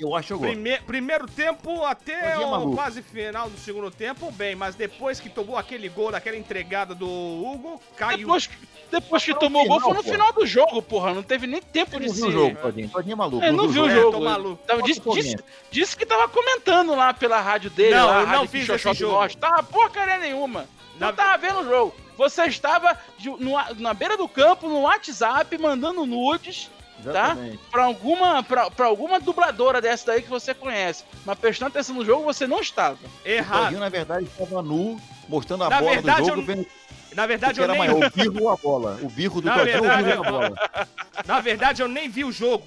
Eu 0.00 0.14
acho 0.16 0.28
que 0.28 0.34
jogou. 0.34 0.48
Prime- 0.48 0.80
primeiro 0.86 1.26
tempo 1.26 1.84
até 1.84 2.36
dia, 2.36 2.46
o 2.48 2.74
quase 2.74 3.02
final 3.02 3.50
do 3.50 3.58
segundo 3.58 3.90
tempo, 3.90 4.32
bem, 4.32 4.54
mas 4.56 4.74
depois 4.74 5.20
que 5.20 5.28
tomou 5.28 5.56
aquele 5.58 5.88
gol, 5.90 6.14
aquela 6.14 6.36
entregada 6.36 6.94
do 6.94 7.06
Hugo, 7.06 7.80
caiu. 7.96 8.18
Depois, 8.18 8.48
depois 8.90 9.24
que 9.24 9.34
tomou 9.34 9.64
o 9.64 9.68
gol, 9.68 9.80
foi 9.80 9.94
no 9.94 10.02
pô. 10.02 10.10
final 10.10 10.32
do 10.32 10.46
jogo, 10.46 10.80
porra. 10.80 11.12
Não 11.12 11.22
teve 11.22 11.46
nem 11.46 11.60
tempo 11.60 12.00
de 12.00 12.06
não 12.06 12.14
se. 12.14 12.20
viu 12.20 12.28
o 12.28 12.32
jogo, 12.32 12.56
Todinho. 12.56 12.88
Todinho 12.88 13.12
é 13.12 13.16
maluco. 13.16 13.44
É, 13.44 13.52
não 13.52 13.68
viu 13.68 13.82
o 13.84 13.88
É, 13.90 13.94
jogo. 13.94 14.20
maluco. 14.24 14.62
Tava, 14.66 14.82
disse, 14.82 15.00
disse, 15.12 15.36
disse 15.70 15.96
que 15.96 16.06
tava 16.06 16.28
comentando 16.28 16.94
lá 16.94 17.12
pela 17.12 17.40
rádio 17.40 17.68
dele. 17.70 17.94
Não, 17.94 18.06
lá, 18.06 18.20
eu 18.22 18.26
não 18.26 18.48
fiz 18.48 18.68
esse 18.68 18.94
jogo. 18.94 19.12
Norte. 19.12 19.36
Tava 19.36 19.62
porcaria 19.62 20.18
nenhuma. 20.18 20.66
Não 20.98 21.08
Na- 21.08 21.12
tava 21.12 21.36
vendo 21.38 21.60
o 21.60 21.64
jogo. 21.64 21.94
Você 22.16 22.44
estava 22.46 22.98
de- 23.18 23.30
no- 23.30 23.56
na 23.78 23.94
beira 23.94 24.16
do 24.16 24.28
campo, 24.28 24.68
no 24.68 24.80
WhatsApp, 24.82 25.56
mandando 25.58 26.04
nudes 26.04 26.70
Exatamente. 27.00 27.58
pra 27.70 27.84
alguma, 27.84 28.42
pra, 28.42 28.70
pra 28.70 28.86
alguma 28.86 29.18
dubladora 29.20 29.80
dessa 29.80 30.06
daí 30.06 30.22
que 30.22 30.28
você 30.28 30.52
conhece. 30.54 31.04
Mas 31.24 31.38
prestando 31.38 31.68
atenção 31.70 31.94
no 31.96 32.04
jogo, 32.04 32.24
você 32.24 32.46
não 32.46 32.60
estava. 32.60 32.98
O 33.24 33.28
Errado. 33.28 33.62
Todinho, 33.64 33.80
na 33.80 33.88
verdade, 33.88 34.24
estava 34.26 34.62
nu, 34.62 35.00
mostrando 35.28 35.64
a 35.64 35.70
Na 35.70 35.78
bola 35.80 35.92
verdade, 35.92 36.20
do 36.20 36.26
jogo, 36.28 36.40
eu- 36.40 36.46
vendo 36.46 36.66
Na 37.14 37.24
o 37.24 37.28
verdade, 37.28 37.58
eu 37.60 37.64
era 37.64 37.72
nem, 37.72 37.78
maior, 37.80 38.04
o 38.06 38.10
birro 38.10 38.42
ou 38.44 38.50
a 38.50 38.56
bola. 38.56 38.98
O 39.02 39.08
birro 39.08 39.40
do 39.40 39.46
Na 39.48 39.58
Todinho 39.58 39.78
ou 39.78 39.84
o 39.84 39.88
verdade, 39.88 40.08
birro 40.08 40.22
da 40.24 40.30
bola. 40.30 40.54
na 41.26 41.40
verdade, 41.40 41.82
eu 41.82 41.88
nem 41.88 42.08
vi 42.08 42.24
o 42.24 42.30
jogo. 42.32 42.66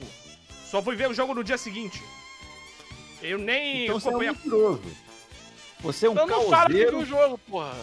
Só 0.70 0.82
fui 0.82 0.96
ver 0.96 1.08
o 1.10 1.14
jogo 1.14 1.34
no 1.34 1.44
dia 1.44 1.58
seguinte. 1.58 2.02
Eu 3.22 3.38
nem 3.38 3.84
Então 3.86 4.00
você 4.00 4.10
é 4.10 4.12
um 4.16 4.18
mentiroso. 4.20 4.82
Você 5.80 6.06
é 6.08 6.10
um 6.10 6.14
Então 6.14 6.28
não 6.28 6.50
fala 6.50 6.68
que 6.70 6.74
viu 6.86 7.00
o 7.00 7.06
jogo, 7.06 7.38
porra. 7.38 7.74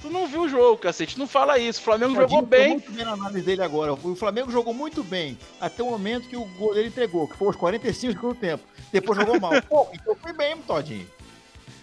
Tu 0.00 0.10
não 0.10 0.26
viu 0.26 0.42
o 0.42 0.48
jogo, 0.48 0.78
cacete. 0.78 1.18
Não 1.18 1.26
fala 1.26 1.58
isso. 1.58 1.80
O 1.80 1.84
Flamengo 1.84 2.14
jogou 2.14 2.42
bem. 2.42 2.70
muito 2.70 2.92
bem 2.92 3.04
na 3.04 3.12
análise 3.12 3.42
dele 3.42 3.62
agora. 3.62 3.92
O 3.92 4.16
Flamengo 4.16 4.50
jogou 4.50 4.74
muito 4.74 5.02
bem 5.02 5.38
até 5.60 5.82
o 5.82 5.90
momento 5.90 6.28
que 6.28 6.36
o 6.36 6.44
goleiro 6.44 6.88
entregou, 6.88 7.26
que 7.26 7.36
foi 7.36 7.48
os 7.48 7.56
45 7.56 8.12
do 8.12 8.20
segundo 8.20 8.34
tempo. 8.38 8.64
Depois 8.92 9.18
jogou 9.18 9.40
mal. 9.40 9.52
Pô, 9.68 9.88
então 9.92 10.14
foi 10.14 10.32
bem, 10.32 10.56
Todinho. 10.58 11.08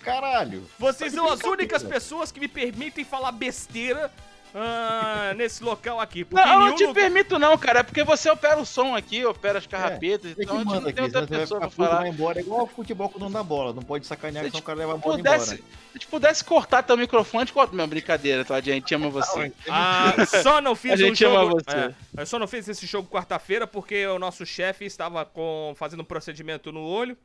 Caralho. 0.03 0.63
Vocês 0.77 1.13
são 1.13 1.31
as 1.31 1.41
únicas 1.41 1.81
pessoas 1.81 2.31
que 2.31 2.39
me 2.39 2.47
permitem 2.47 3.05
falar 3.05 3.31
besteira 3.31 4.11
ah, 4.55 5.33
nesse 5.35 5.63
local 5.63 5.99
aqui. 5.99 6.23
Porque 6.23 6.45
Não, 6.45 6.53
eu 6.53 6.59
não 6.69 6.75
te 6.75 6.85
lugar- 6.85 7.01
permito 7.01 7.39
não, 7.39 7.57
cara. 7.57 7.79
É 7.79 7.83
porque 7.83 8.03
você 8.03 8.29
opera 8.29 8.59
o 8.59 8.65
som 8.65 8.95
aqui, 8.95 9.25
opera 9.25 9.57
as 9.57 9.65
carrapetas, 9.67 10.31
Você 10.31 10.35
que 10.35 10.43
então 10.43 10.55
a 10.55 10.59
gente 10.59 10.67
manda 10.67 10.79
não 10.81 10.87
aqui, 10.89 10.93
tem 10.95 11.03
outra 11.05 11.27
pessoa 11.27 11.59
pra 11.61 11.69
falar. 11.69 11.95
vai 11.99 12.09
embora. 12.09 12.39
É 12.39 12.41
igual 12.41 12.63
o 12.63 12.67
futebol 12.67 13.09
com 13.09 13.17
o 13.17 13.19
dono 13.19 13.31
da 13.33 13.41
bola. 13.43 13.73
Não 13.73 13.81
pode 13.81 14.05
sacanear, 14.05 14.45
Se 14.45 14.51
senão 14.51 14.61
o 14.61 14.63
cara 14.63 14.77
leva 14.79 14.93
a 14.93 14.97
bola 14.97 15.17
Pudesse, 15.17 15.55
embora. 15.55 15.57
se 15.57 15.63
a 15.89 15.93
gente 15.97 16.07
pudesse 16.07 16.43
cortar 16.43 16.83
teu 16.83 16.95
microfone, 16.97 17.41
a 17.43 17.45
gente 17.45 17.53
corta. 17.53 17.73
Minha 17.75 17.87
brincadeira, 17.87 18.45
tá? 18.45 18.55
A 18.55 18.61
gente 18.61 18.93
ama 18.93 19.09
você. 19.09 19.51
Ah, 19.69 20.13
só 20.43 20.61
não 20.61 20.75
fiz 20.75 20.91
A 20.91 20.95
um 20.95 20.97
gente 20.97 21.19
jogo. 21.19 21.35
ama 21.37 21.51
você. 21.53 21.77
é, 22.17 22.21
eu 22.21 22.25
só 22.25 22.37
não 22.37 22.47
fiz 22.47 22.67
esse 22.67 22.85
jogo 22.85 23.09
quarta-feira 23.09 23.65
porque 23.65 24.05
o 24.07 24.19
nosso 24.19 24.45
chefe 24.45 24.85
estava 24.85 25.25
com, 25.25 25.73
fazendo 25.75 26.01
um 26.01 26.05
procedimento 26.05 26.71
no 26.71 26.81
olho. 26.83 27.17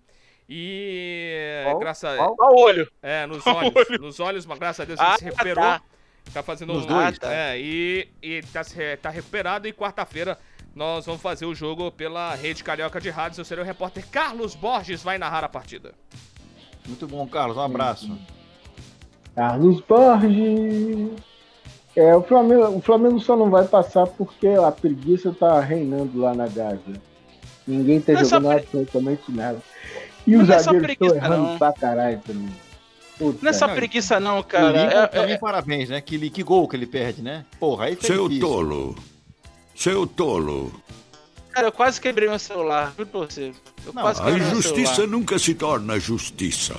E 0.50 1.60
Qual? 1.64 1.78
graças 1.78 2.18
a 2.18 2.26
o 2.26 2.36
olho. 2.60 2.90
É, 3.02 3.26
nos 3.26 3.42
Qual 3.44 3.56
olhos. 3.56 3.72
olho? 3.76 4.00
Nos 4.00 4.18
olhos, 4.20 4.46
mas 4.46 4.58
graças 4.58 4.80
a 4.80 4.84
Deus 4.86 4.98
ele 4.98 5.08
Ah, 5.10 5.18
se 5.18 5.24
recuperou. 5.24 5.62
tá. 5.62 5.82
Tá 6.32 6.42
fazendo 6.42 6.72
Nos 6.74 6.84
um. 6.84 6.88
dois? 6.88 7.16
Ah, 7.16 7.20
tá. 7.20 7.32
É, 7.34 7.58
e, 7.58 8.08
e 8.22 8.42
tá, 8.52 8.62
se- 8.62 8.96
tá 8.98 9.10
recuperado. 9.10 9.66
E 9.66 9.72
quarta-feira 9.72 10.38
nós 10.74 11.06
vamos 11.06 11.20
fazer 11.22 11.46
o 11.46 11.54
jogo 11.54 11.90
pela 11.90 12.34
Rede 12.34 12.62
Carioca 12.62 13.00
de 13.00 13.10
Rádios. 13.10 13.38
Eu 13.38 13.44
serei 13.44 13.64
o 13.64 13.66
repórter 13.66 14.06
Carlos 14.10 14.54
Borges, 14.54 15.02
vai 15.02 15.18
narrar 15.18 15.44
a 15.44 15.48
partida. 15.48 15.92
Muito 16.86 17.06
bom, 17.06 17.26
Carlos. 17.26 17.56
Um 17.56 17.60
abraço. 17.62 18.16
Carlos 19.34 19.80
Borges. 19.80 21.10
É, 21.96 22.14
o 22.14 22.22
Flamengo, 22.22 22.76
o 22.76 22.80
Flamengo 22.80 23.18
só 23.18 23.36
não 23.36 23.50
vai 23.50 23.66
passar 23.66 24.06
porque 24.06 24.46
a 24.46 24.70
preguiça 24.70 25.32
tá 25.32 25.58
reinando 25.60 26.18
lá 26.20 26.32
na 26.34 26.46
Gávea. 26.46 27.00
Ninguém 27.66 28.00
tá 28.00 28.12
Não 28.12 28.20
é 28.20 28.24
só 28.24 28.36
jogando 28.40 28.58
absolutamente 28.58 29.32
nada. 29.32 29.58
E 30.26 30.32
Não 30.36 30.42
os 30.44 30.50
é 30.50 30.58
zagueiros 30.60 30.90
estão 30.92 31.14
errando 31.16 31.42
não. 31.48 31.58
pra 31.58 31.72
caralho 31.72 32.20
também. 32.24 32.48
Puta, 33.18 33.38
Não 33.42 33.50
é 33.50 33.52
só 33.52 33.66
Não, 33.66 33.74
preguiça, 33.74 34.20
não, 34.20 34.42
cara. 34.42 34.84
Lincoln 34.84 34.98
É- 35.00 35.06
também, 35.08 35.34
é- 35.34 35.38
parabéns, 35.38 35.88
né? 35.88 36.00
Que, 36.00 36.30
que 36.30 36.42
gol 36.42 36.68
que 36.68 36.76
ele 36.76 36.86
perde, 36.86 37.20
né? 37.20 37.44
Porra, 37.58 37.86
aí 37.86 37.96
fica 37.96 38.06
Seu 38.06 38.28
difícil. 38.28 38.48
tolo. 38.48 38.96
Seu 39.74 40.06
tolo. 40.06 40.72
cara, 41.50 41.66
eu 41.68 41.72
quase 41.72 42.00
quebrei 42.00 42.28
meu 42.28 42.38
celular, 42.38 42.92
juro 42.96 43.08
pra 43.08 43.20
você. 43.20 43.52
Eu 43.84 43.92
Não, 43.92 44.02
quase 44.02 44.20
A 44.20 44.24
quebrei 44.26 44.42
meu 44.44 44.52
injustiça 44.52 45.06
nunca 45.08 45.38
se 45.40 45.54
torna 45.54 45.98
justiça. 45.98 46.74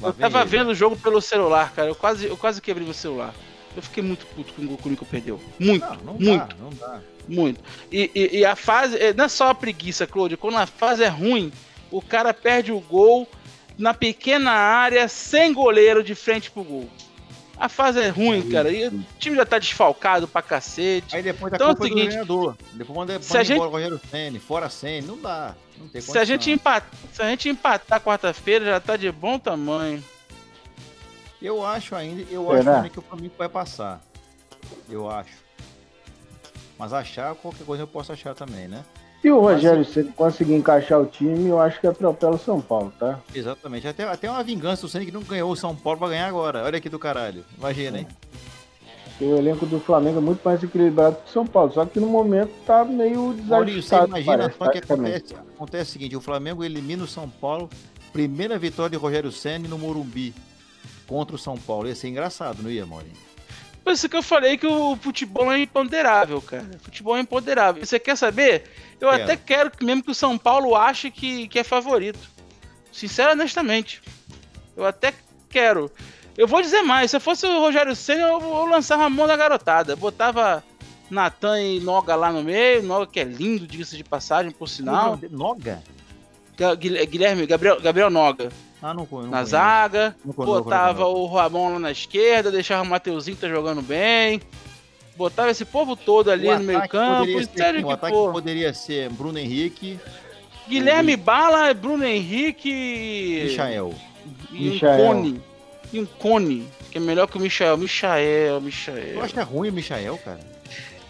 Lá 0.00 0.08
Eu 0.08 0.12
tava 0.14 0.40
ele. 0.40 0.48
vendo 0.50 0.70
o 0.70 0.74
jogo 0.74 0.96
pelo 0.96 1.20
celular, 1.20 1.72
cara. 1.72 1.88
Eu 1.88 1.94
quase, 1.94 2.26
eu 2.26 2.36
quase 2.36 2.60
quebrei 2.60 2.84
meu 2.84 2.94
celular. 2.94 3.32
Eu 3.76 3.82
fiquei 3.82 4.02
muito 4.02 4.26
puto 4.26 4.52
com 4.54 4.62
o 4.62 4.78
o 4.84 4.88
Nico 4.88 5.04
perdeu. 5.06 5.40
Muito, 5.60 5.86
Não, 5.86 5.96
não 5.96 6.14
muito. 6.14 6.46
dá, 6.48 6.56
não 6.60 6.70
dá. 6.70 7.00
Muito. 7.28 7.60
E, 7.92 8.10
e- 8.14 8.38
e 8.38 8.44
a 8.44 8.56
fase. 8.56 8.96
é, 8.98 9.12
Não 9.12 9.24
é 9.24 9.28
só 9.28 9.50
a 9.50 9.54
preguiça, 9.54 10.06
Claudio. 10.06 10.36
Quando 10.36 10.56
a 10.56 10.66
fase 10.66 11.02
é 11.04 11.08
ruim, 11.08 11.52
o 11.90 12.02
cara 12.02 12.34
perde 12.34 12.70
o 12.72 12.80
gol 12.80 13.28
na 13.78 13.92
pequena 13.94 14.50
área, 14.52 15.08
sem 15.08 15.52
goleiro 15.52 16.02
de 16.02 16.14
frente 16.14 16.50
pro 16.50 16.62
gol. 16.64 16.88
A 17.56 17.68
fase 17.68 18.00
é 18.00 18.08
ruim, 18.08 18.50
cara. 18.50 18.70
E 18.70 18.88
o 18.88 19.04
time 19.18 19.36
já 19.36 19.46
tá 19.46 19.58
desfalcado 19.60 20.26
pra 20.26 20.42
cacete. 20.42 21.14
Aí 21.14 21.22
depois 21.22 21.52
a 21.52 21.56
Então 21.56 21.68
é 21.68 21.72
o 21.72 21.76
culpa 21.76 21.86
é 21.86 21.88
do 21.88 21.94
seguinte, 21.94 22.08
treinador. 22.10 22.56
Depois 22.72 22.96
manda, 22.98 23.22
se 23.22 23.28
manda 23.28 23.40
a 23.40 23.44
gente- 23.44 23.54
embora 23.56 23.68
o 23.70 23.72
Rogério 23.72 24.00
Senni, 24.10 24.38
fora 24.40 24.68
Senni. 24.68 25.06
Não 25.06 25.16
dá. 25.20 25.54
Não 25.78 25.88
tem 25.88 26.00
Se 26.00 26.18
a, 26.18 26.24
gente 26.24 26.50
empatar, 26.50 26.90
se 27.12 27.22
a 27.22 27.28
gente 27.28 27.48
empatar 27.48 28.00
quarta-feira, 28.00 28.64
já 28.64 28.80
tá 28.80 28.96
de 28.96 29.10
bom 29.12 29.38
tamanho. 29.38 30.02
Eu 31.40 31.64
acho 31.64 31.94
ainda, 31.94 32.22
eu 32.30 32.46
Será? 32.48 32.58
acho 32.60 32.70
ainda 32.70 32.88
que 32.88 32.98
o 32.98 33.02
Flamengo 33.02 33.34
vai 33.38 33.48
passar. 33.48 34.00
Eu 34.88 35.08
acho. 35.10 35.32
Mas 36.78 36.92
achar, 36.92 37.34
qualquer 37.36 37.64
coisa 37.64 37.82
eu 37.84 37.86
posso 37.86 38.12
achar 38.12 38.34
também, 38.34 38.66
né? 38.66 38.84
Se 39.24 39.30
o 39.30 39.40
Rogério 39.40 39.86
Ceni 39.86 40.12
conseguir 40.12 40.54
encaixar 40.54 41.00
o 41.00 41.06
time, 41.06 41.48
eu 41.48 41.58
acho 41.58 41.80
que 41.80 41.86
atropela 41.86 42.34
o 42.34 42.38
São 42.38 42.60
Paulo, 42.60 42.92
tá? 42.98 43.18
Exatamente. 43.34 43.88
Até, 43.88 44.04
até 44.04 44.30
uma 44.30 44.42
vingança 44.42 44.82
do 44.82 44.88
Senna 44.90 45.06
que 45.06 45.10
não 45.10 45.22
ganhou 45.22 45.50
o 45.50 45.56
São 45.56 45.74
Paulo 45.74 45.98
pra 45.98 46.10
ganhar 46.10 46.26
agora. 46.26 46.62
Olha 46.62 46.76
aqui 46.76 46.90
do 46.90 46.98
caralho. 46.98 47.42
Imagina, 47.56 48.00
hein? 48.00 48.06
Porque 49.06 49.24
o 49.24 49.38
elenco 49.38 49.64
do 49.64 49.80
Flamengo 49.80 50.18
é 50.18 50.20
muito 50.20 50.42
mais 50.44 50.62
equilibrado 50.62 51.16
que 51.16 51.30
o 51.30 51.32
São 51.32 51.46
Paulo, 51.46 51.72
só 51.72 51.86
que 51.86 51.98
no 51.98 52.06
momento 52.06 52.50
tá 52.66 52.84
meio 52.84 53.34
Maurício, 53.46 53.82
você 53.82 53.96
desajustado. 53.96 54.08
imagina 54.08 54.36
parece, 54.36 54.58
só 54.58 54.70
que 54.70 54.78
acontece, 54.78 55.34
acontece 55.34 55.88
o 55.88 55.92
seguinte, 55.94 56.16
o 56.16 56.20
Flamengo 56.20 56.62
elimina 56.62 57.02
o 57.02 57.08
São 57.08 57.26
Paulo, 57.26 57.70
primeira 58.12 58.58
vitória 58.58 58.90
de 58.90 59.02
Rogério 59.02 59.32
Senna 59.32 59.66
no 59.66 59.78
Morumbi 59.78 60.34
contra 61.06 61.34
o 61.34 61.38
São 61.38 61.56
Paulo. 61.56 61.88
Ia 61.88 61.94
ser 61.94 62.08
engraçado, 62.08 62.62
não 62.62 62.70
ia, 62.70 62.84
Maurinho? 62.84 63.16
Por 63.84 63.92
isso 63.92 64.08
que 64.08 64.16
eu 64.16 64.22
falei 64.22 64.56
que 64.56 64.66
o 64.66 64.96
futebol 64.96 65.52
é 65.52 65.60
imponderável, 65.60 66.40
cara. 66.40 66.64
O 66.74 66.78
futebol 66.78 67.18
é 67.18 67.20
imponderável. 67.20 67.84
Você 67.84 67.98
quer 67.98 68.16
saber? 68.16 68.64
Eu 69.04 69.10
Quero. 69.10 69.22
até 69.24 69.36
quero 69.36 69.70
que 69.70 69.84
mesmo 69.84 70.02
que 70.02 70.10
o 70.10 70.14
São 70.14 70.36
Paulo 70.38 70.74
ache 70.74 71.10
que, 71.10 71.46
que 71.48 71.58
é 71.58 71.64
favorito. 71.64 72.18
Sincero, 72.92 73.32
honestamente. 73.32 74.02
Eu 74.76 74.84
até 74.86 75.12
quero. 75.48 75.90
Eu 76.36 76.48
vou 76.48 76.60
dizer 76.62 76.82
mais, 76.82 77.10
se 77.10 77.16
eu 77.16 77.20
fosse 77.20 77.46
o 77.46 77.60
Rogério 77.60 77.94
Senna, 77.94 78.22
eu, 78.22 78.40
eu 78.40 78.66
lançava 78.66 79.04
a 79.04 79.10
mão 79.10 79.26
da 79.26 79.36
garotada. 79.36 79.94
Botava 79.96 80.64
Natan 81.10 81.60
e 81.62 81.80
Noga 81.80 82.14
lá 82.16 82.32
no 82.32 82.42
meio. 82.42 82.82
Noga 82.82 83.06
que 83.06 83.20
é 83.20 83.24
lindo, 83.24 83.66
diga-se 83.66 83.96
de 83.96 84.04
passagem, 84.04 84.50
por 84.50 84.68
sinal. 84.68 85.18
Noga? 85.30 85.82
Ga- 86.56 86.74
Guil- 86.74 87.06
Guilherme, 87.06 87.46
Gabriel, 87.46 87.80
Gabriel 87.80 88.10
Noga 88.10 88.48
Ah, 88.80 88.94
não, 88.94 89.06
não 89.10 89.22
na 89.28 89.44
zaga. 89.44 90.14
Não 90.24 90.32
conheço, 90.32 90.62
Botava 90.62 91.00
não 91.00 91.12
o 91.14 91.26
Ramon 91.26 91.72
lá 91.74 91.78
na 91.80 91.90
esquerda, 91.90 92.50
deixava 92.50 92.82
o 92.82 92.86
Mateuzinho 92.86 93.36
que 93.36 93.40
tá 93.42 93.48
jogando 93.48 93.82
bem. 93.82 94.40
Botava 95.16 95.50
esse 95.50 95.64
povo 95.64 95.94
todo 95.96 96.30
ali 96.30 96.48
O 96.48 96.58
no 96.58 96.64
meio 96.64 96.88
campo. 96.88 97.20
poderia 97.20 97.44
ser 97.44 97.56
Sério? 97.56 97.80
O 97.80 97.86
que 97.86 97.92
ataque 97.92 98.16
poderia 98.16 98.74
ser 98.74 99.10
Bruno 99.10 99.38
Henrique, 99.38 99.98
Guilherme 100.68 101.16
Bala, 101.16 101.72
Bruno 101.74 102.04
Henrique. 102.04 103.46
Michael. 103.48 103.94
E 104.52 104.68
um 104.68 104.72
Michael. 104.72 104.96
Cone. 105.06 105.42
E 105.92 106.00
um 106.00 106.06
Cone, 106.06 106.68
que 106.90 106.98
é 106.98 107.00
melhor 107.00 107.26
que 107.28 107.36
o 107.36 107.40
Michael. 107.40 107.76
Michael, 107.76 108.60
Michael. 108.60 109.14
Eu 109.14 109.22
acho 109.22 109.34
que 109.34 109.40
é 109.40 109.42
ruim 109.42 109.68
o 109.68 109.72
Michael, 109.72 110.18
cara. 110.24 110.40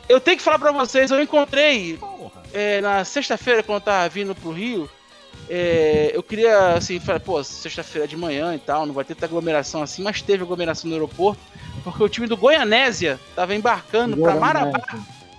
Eu 0.08 0.20
tenho 0.20 0.36
que 0.36 0.42
falar 0.42 0.58
pra 0.58 0.72
vocês, 0.72 1.10
eu 1.10 1.22
encontrei 1.22 1.96
Porra. 1.96 2.42
é, 2.52 2.80
na 2.82 3.04
sexta-feira, 3.04 3.62
quando 3.62 3.76
eu 3.78 3.84
tava 3.84 4.06
vindo 4.10 4.34
pro 4.34 4.50
Rio, 4.52 4.90
é, 5.48 6.10
eu 6.12 6.22
queria, 6.22 6.74
assim, 6.74 7.00
falar, 7.00 7.20
pô, 7.20 7.42
sexta-feira 7.42 8.06
de 8.06 8.16
manhã 8.16 8.54
e 8.54 8.58
tal, 8.58 8.84
não 8.84 8.92
vai 8.92 9.04
ter 9.04 9.14
tanta 9.14 9.26
aglomeração 9.26 9.82
assim, 9.82 10.02
mas 10.02 10.20
teve 10.20 10.42
aglomeração 10.42 10.88
no 10.90 10.96
aeroporto, 10.96 11.40
porque 11.84 12.02
o 12.02 12.08
time 12.08 12.26
do 12.26 12.36
Goianésia 12.36 13.20
tava 13.36 13.54
embarcando 13.54 14.16
pra 14.16 14.34
Marabá 14.34 14.80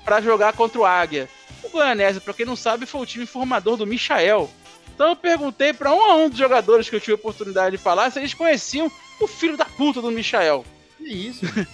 pra 0.05 0.21
jogar 0.21 0.53
contra 0.53 0.79
o 0.79 0.85
Águia. 0.85 1.27
O 1.63 1.69
Goianésia, 1.69 2.21
pra 2.21 2.33
quem 2.33 2.45
não 2.45 2.55
sabe, 2.55 2.85
foi 2.85 3.01
o 3.01 3.05
time 3.05 3.25
formador 3.25 3.75
do 3.75 3.87
Michael. 3.87 4.49
Então 4.93 5.09
eu 5.09 5.15
perguntei 5.15 5.73
pra 5.73 5.91
um 5.93 6.01
a 6.01 6.15
um 6.15 6.29
dos 6.29 6.37
jogadores 6.37 6.87
que 6.89 6.95
eu 6.95 6.99
tive 7.01 7.13
a 7.13 7.15
oportunidade 7.15 7.75
de 7.75 7.81
falar 7.83 8.11
se 8.11 8.19
eles 8.19 8.33
conheciam 8.33 8.89
o 9.19 9.27
filho 9.27 9.57
da 9.57 9.65
puta 9.65 10.01
do 10.01 10.11
Michael. 10.11 10.63
Que 10.97 11.03
isso? 11.11 11.45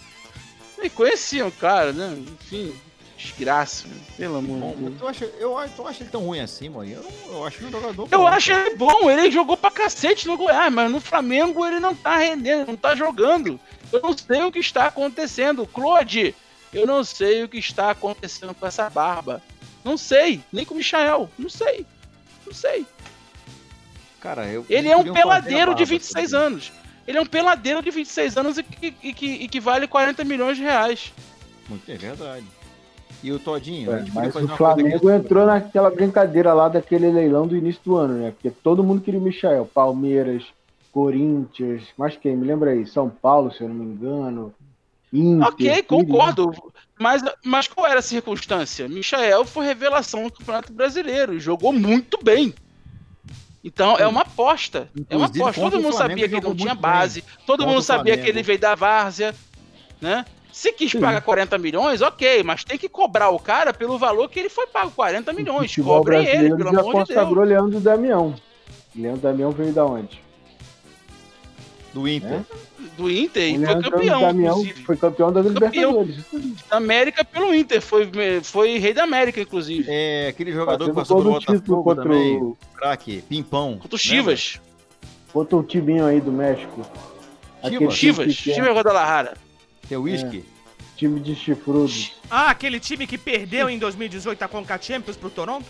E 0.84 0.90
conheciam, 0.90 1.52
cara, 1.52 1.94
né? 1.94 2.18
Enfim, 2.18 2.74
desgraça, 3.16 3.88
né? 3.88 3.94
pelo 4.18 4.38
amor 4.38 4.74
de 4.76 4.82
Deus. 4.86 4.94
tu 4.98 5.08
acha, 5.08 5.26
eu, 5.40 5.56
acho- 5.56 5.74
tu 5.76 5.88
acha 5.88 6.02
ele 6.02 6.10
tão 6.10 6.26
ruim 6.26 6.40
assim, 6.40 6.70
Maurinho? 6.70 6.96
Eu, 6.98 7.04
não- 7.04 7.34
eu 7.38 7.46
acho 7.46 7.58
ele 7.60 7.68
um 7.68 7.72
jogador 7.72 8.08
Eu 8.12 8.18
bom, 8.22 8.28
acho 8.28 8.50
cara. 8.50 8.66
ele 8.66 8.76
bom, 8.78 9.12
ele 9.12 9.30
jogou 9.30 9.56
pra 9.56 9.70
cacete 9.70 10.26
no 10.28 10.36
Goiás, 10.36 10.74
mas 10.74 10.90
no 10.92 11.00
Flamengo 11.00 11.64
ele 11.68 11.80
não 11.80 11.94
tá 11.94 12.18
rendendo, 12.18 12.66
não 12.66 12.76
tá 12.76 12.96
jogando. 12.96 13.60
Eu 13.92 14.02
não 14.02 14.18
sei 14.18 14.44
o 14.44 14.52
que 14.52 14.60
está 14.60 14.86
acontecendo. 14.88 15.66
Claude, 15.68 16.36
eu 16.74 16.88
não 16.88 17.04
sei 17.04 17.44
o 17.44 17.50
que 17.50 17.58
está 17.58 17.92
acontecendo 17.92 18.54
com 18.54 18.66
essa 18.66 18.90
barba. 18.90 19.42
Não 19.84 19.98
sei, 19.98 20.42
nem 20.52 20.64
com 20.66 20.74
o 20.74 20.78
Michael, 20.78 21.30
não 21.38 21.50
sei. 21.50 21.86
Não 22.46 22.54
sei. 22.54 22.86
Cara, 24.20 24.46
eu, 24.46 24.66
Ele 24.70 24.88
é 24.88 24.96
um 24.96 25.12
peladeiro 25.12 25.74
de 25.74 25.84
barba, 25.84 25.86
26 25.86 26.30
sabe? 26.30 26.44
anos. 26.44 26.72
Ele 27.08 27.18
é 27.18 27.22
um 27.22 27.26
peladeiro 27.26 27.82
de 27.82 27.90
26 27.90 28.38
anos 28.38 28.58
e 28.58 28.64
que, 28.64 28.94
e 29.02 29.14
que, 29.14 29.26
e 29.26 29.48
que 29.48 29.60
vale 29.60 29.88
40 29.88 30.24
milhões 30.24 30.58
de 30.58 30.64
reais. 30.64 31.12
Muito, 31.68 31.92
é 31.92 31.96
verdade. 31.96 32.46
E 33.24 33.32
o 33.32 33.40
Todinho? 33.40 33.92
É, 33.92 34.00
gente 34.00 34.12
podia 34.12 34.32
mas 34.34 34.36
o 34.36 34.48
Flamengo 34.56 35.10
entrou 35.10 35.46
naquela 35.46 35.90
brincadeira 35.90 36.54
lá 36.54 36.70
daquele 36.70 37.12
leilão 37.12 37.48
do 37.48 37.56
início 37.56 37.82
do 37.84 37.98
ano, 37.98 38.14
né? 38.16 38.32
Porque 38.32 38.50
todo 38.50 38.84
mundo 38.84 39.02
queria 39.02 39.20
o 39.20 39.24
Michel. 39.24 39.70
Palmeiras, 39.74 40.44
Corinthians, 40.92 41.84
mas 41.98 42.16
quem? 42.18 42.36
Me 42.36 42.46
lembra 42.46 42.72
aí? 42.72 42.86
São 42.86 43.10
Paulo, 43.10 43.52
se 43.52 43.62
eu 43.62 43.70
não 43.70 43.76
me 43.76 43.86
engano. 43.86 44.54
Inter, 45.14 45.48
Ok, 45.48 45.84
concordo. 45.84 46.52
Mas, 47.00 47.22
mas 47.44 47.68
qual 47.68 47.86
era 47.88 48.00
a 48.00 48.04
circunstância? 48.04 48.88
Michael 48.88 49.44
foi 49.46 49.66
revelação 49.66 50.24
do 50.24 50.32
Campeonato 50.32 50.72
Brasileiro 50.72 51.34
e 51.34 51.40
jogou 51.40 51.74
muito 51.74 52.18
bem. 52.24 52.54
Então 53.64 53.96
é 53.98 54.08
uma 54.08 54.22
aposta. 54.22 54.90
É 55.10 55.16
uma 55.16 55.26
Inclusive, 55.28 55.42
aposta. 55.42 55.62
Todo 55.62 55.82
mundo 55.82 55.94
sabia 55.94 56.28
que 56.30 56.36
ele 56.36 56.42
não 56.46 56.56
tinha 56.56 56.70
muito 56.74 56.82
bem. 56.82 56.92
base. 56.92 57.22
Todo 57.46 57.60
Contra 57.60 57.66
mundo 57.68 57.82
sabia 57.82 58.14
Flamengo. 58.14 58.24
que 58.24 58.30
ele 58.30 58.44
veio 58.44 58.60
da 58.60 58.74
várzea. 58.76 59.36
Né? 60.00 60.26
Se 60.52 60.74
quis 60.74 60.94
pagar 60.94 61.22
40 61.22 61.58
milhões, 61.58 62.02
ok, 62.02 62.44
mas 62.44 62.64
tem 62.64 62.78
que 62.78 62.90
cobrar 62.90 63.30
o 63.30 63.40
cara 63.40 63.74
pelo 63.74 63.98
valor 63.98 64.30
que 64.30 64.40
ele 64.40 64.50
foi 64.50 64.68
pago, 64.68 64.92
40 64.92 65.32
O 65.32 65.36
milhões. 65.36 65.70
futebol 65.72 66.00
Cobrem 66.00 66.20
ele, 66.22 66.50
brasileiro 66.50 66.58
pelo 66.58 66.72
já 66.74 66.80
amor 66.80 66.92
de 66.92 66.98
Deus. 66.98 67.08
consagrou 67.08 67.44
Leandro 67.46 67.80
Damião. 67.80 68.36
Leandro 68.96 69.22
Damião 69.22 69.52
veio 69.52 69.72
da 69.74 69.86
onde? 69.86 70.22
Do 71.94 72.08
Inter. 72.08 72.32
É? 72.32 72.44
Do 72.98 73.12
Inter 73.12 73.54
e 73.54 73.66
foi 73.66 73.82
campeão, 73.82 74.22
Damião 74.22 74.66
foi 74.86 74.98
campeão 74.98 75.32
da. 75.34 75.42
Libertadores. 75.42 76.16
Da 76.70 76.78
América 76.78 77.24
pelo 77.26 77.54
Inter, 77.54 77.82
foi, 77.82 78.10
foi 78.44 78.78
rei 78.78 78.94
da 78.94 79.04
América, 79.04 79.42
inclusive. 79.42 79.86
É, 79.88 80.28
aquele 80.30 80.52
jogador 80.52 80.86
que 80.90 80.96
passou 80.96 81.18
do 81.18 81.24
todo 81.24 81.36
o 81.36 81.40
título 81.40 81.84
Botafogo 81.84 81.84
contra 81.84 82.04
também. 82.04 82.38
o, 82.38 82.58
Craque, 82.76 83.24
Pimpão. 83.28 83.78
Contra 83.78 83.96
o 83.96 84.00
Chivas. 84.00 84.62
contra 85.34 85.58
o 85.58 85.64
timinho 85.64 86.06
aí 86.06 86.22
do 86.22 86.32
México. 86.32 86.82
Chivas, 87.92 88.36
pequeno, 88.36 88.56
Chivas 88.56 88.74
Guadalajara. 88.74 89.38
Tem 89.88 89.98
Whisky. 89.98 90.44
time 90.96 91.20
de 91.20 91.36
chifrudos. 91.36 92.14
Ah, 92.30 92.50
aquele 92.52 92.80
time 92.80 93.06
que 93.06 93.18
perdeu 93.18 93.70
em 93.70 93.78
2018 93.78 94.42
a 94.42 94.48
Conca 94.48 94.80
Champions 94.82 95.18
pro 95.18 95.30
Toronto? 95.30 95.66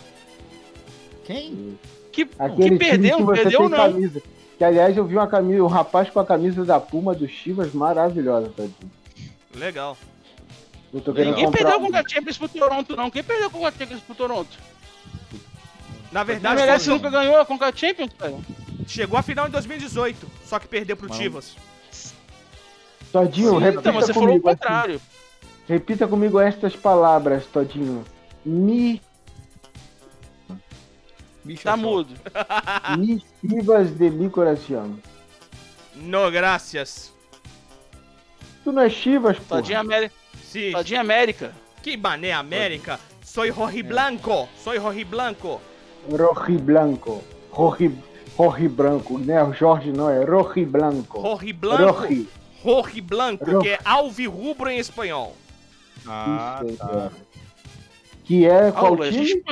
Quem? 1.24 1.78
Que, 2.10 2.28
Aquele 2.38 2.70
que 2.70 2.76
perdeu, 2.78 3.26
que 3.26 3.32
perdeu 3.32 3.68
não. 3.68 3.76
camisa. 3.76 4.22
Que 4.62 4.66
aliás 4.66 4.96
eu 4.96 5.04
vi 5.04 5.16
uma 5.16 5.26
camisa, 5.26 5.60
um 5.60 5.66
rapaz 5.66 6.08
com 6.08 6.20
a 6.20 6.24
camisa 6.24 6.64
da 6.64 6.78
Puma 6.78 7.16
do 7.16 7.26
Chivas 7.26 7.74
maravilhosa, 7.74 8.48
tadinho. 8.56 8.92
Legal. 9.56 9.98
Eu 10.94 11.00
tô 11.00 11.12
querendo 11.12 11.30
Ninguém 11.30 11.46
comprar 11.46 11.64
perdeu 11.64 11.80
com 11.80 11.98
o 11.98 12.08
Champions 12.08 12.38
pro 12.38 12.48
Toronto, 12.48 12.94
não. 12.96 13.10
Quem 13.10 13.24
perdeu 13.24 13.50
com 13.50 13.58
o 13.66 13.72
Champions 13.72 14.00
pro 14.02 14.14
Toronto? 14.14 14.56
Na 16.12 16.22
verdade, 16.22 16.84
foi- 16.84 16.94
nunca 16.94 17.10
ganhou 17.10 17.40
a 17.40 17.44
Conca 17.44 17.72
Champions, 17.74 18.12
cara. 18.16 18.36
chegou 18.86 19.18
a 19.18 19.22
final 19.22 19.48
em 19.48 19.50
2018, 19.50 20.28
só 20.46 20.60
que 20.60 20.68
perdeu 20.68 20.96
pro 20.96 21.12
Chivas. 21.12 21.56
Todinho, 23.10 23.58
repita 23.58 23.80
Então, 23.90 24.00
você 24.00 24.12
falou 24.14 24.28
o 24.28 24.30
comigo. 24.30 24.48
assim. 24.48 24.58
contrário. 24.58 25.00
Repita 25.66 26.06
comigo 26.06 26.38
estas 26.38 26.76
palavras, 26.76 27.44
Todinho. 27.46 28.04
Mi, 28.46 29.02
Bicho 31.44 31.64
Tá 31.64 31.76
mudo. 31.76 32.14
Chivas 33.40 33.90
de 33.98 34.10
mi 34.10 34.30
coração. 34.30 34.96
No, 35.96 36.30
gracias. 36.30 37.12
Tu 38.64 38.72
não 38.72 38.82
é 38.82 38.90
Chivas, 38.90 39.38
pô. 39.38 39.56
Todinho 39.56 39.80
América. 39.80 40.14
Sí. 40.44 40.70
Todinho 40.72 41.00
América. 41.00 41.52
Que 41.82 41.96
mané 41.96 42.32
América. 42.32 42.98
Soy 43.24 43.50
rojiblanco. 43.50 44.48
Soy 44.62 44.78
rojiblanco. 44.78 45.60
Roji 46.10 46.58
Blanco. 46.58 47.22
Roji, 47.50 47.90
Roji 48.36 48.68
Branco, 48.68 49.18
né? 49.18 49.34
Jorge 49.52 49.92
não, 49.92 50.08
é 50.10 50.24
Roji 50.24 50.64
Blanco. 50.64 51.20
Rojiblanco. 51.20 52.00
Roji. 52.02 52.28
Rojiblanco, 52.62 53.44
Ro- 53.50 53.60
que 53.60 53.68
é 53.70 53.78
alvirrubro 53.84 54.70
em 54.70 54.78
espanhol. 54.78 55.36
Ah, 56.06 56.62
Isso, 56.64 56.76
tá. 56.76 57.10
Que 58.24 58.46
é 58.46 58.70
qual 58.70 58.94
Alô, 58.94 59.02
a 59.02 59.10
time? 59.10 59.42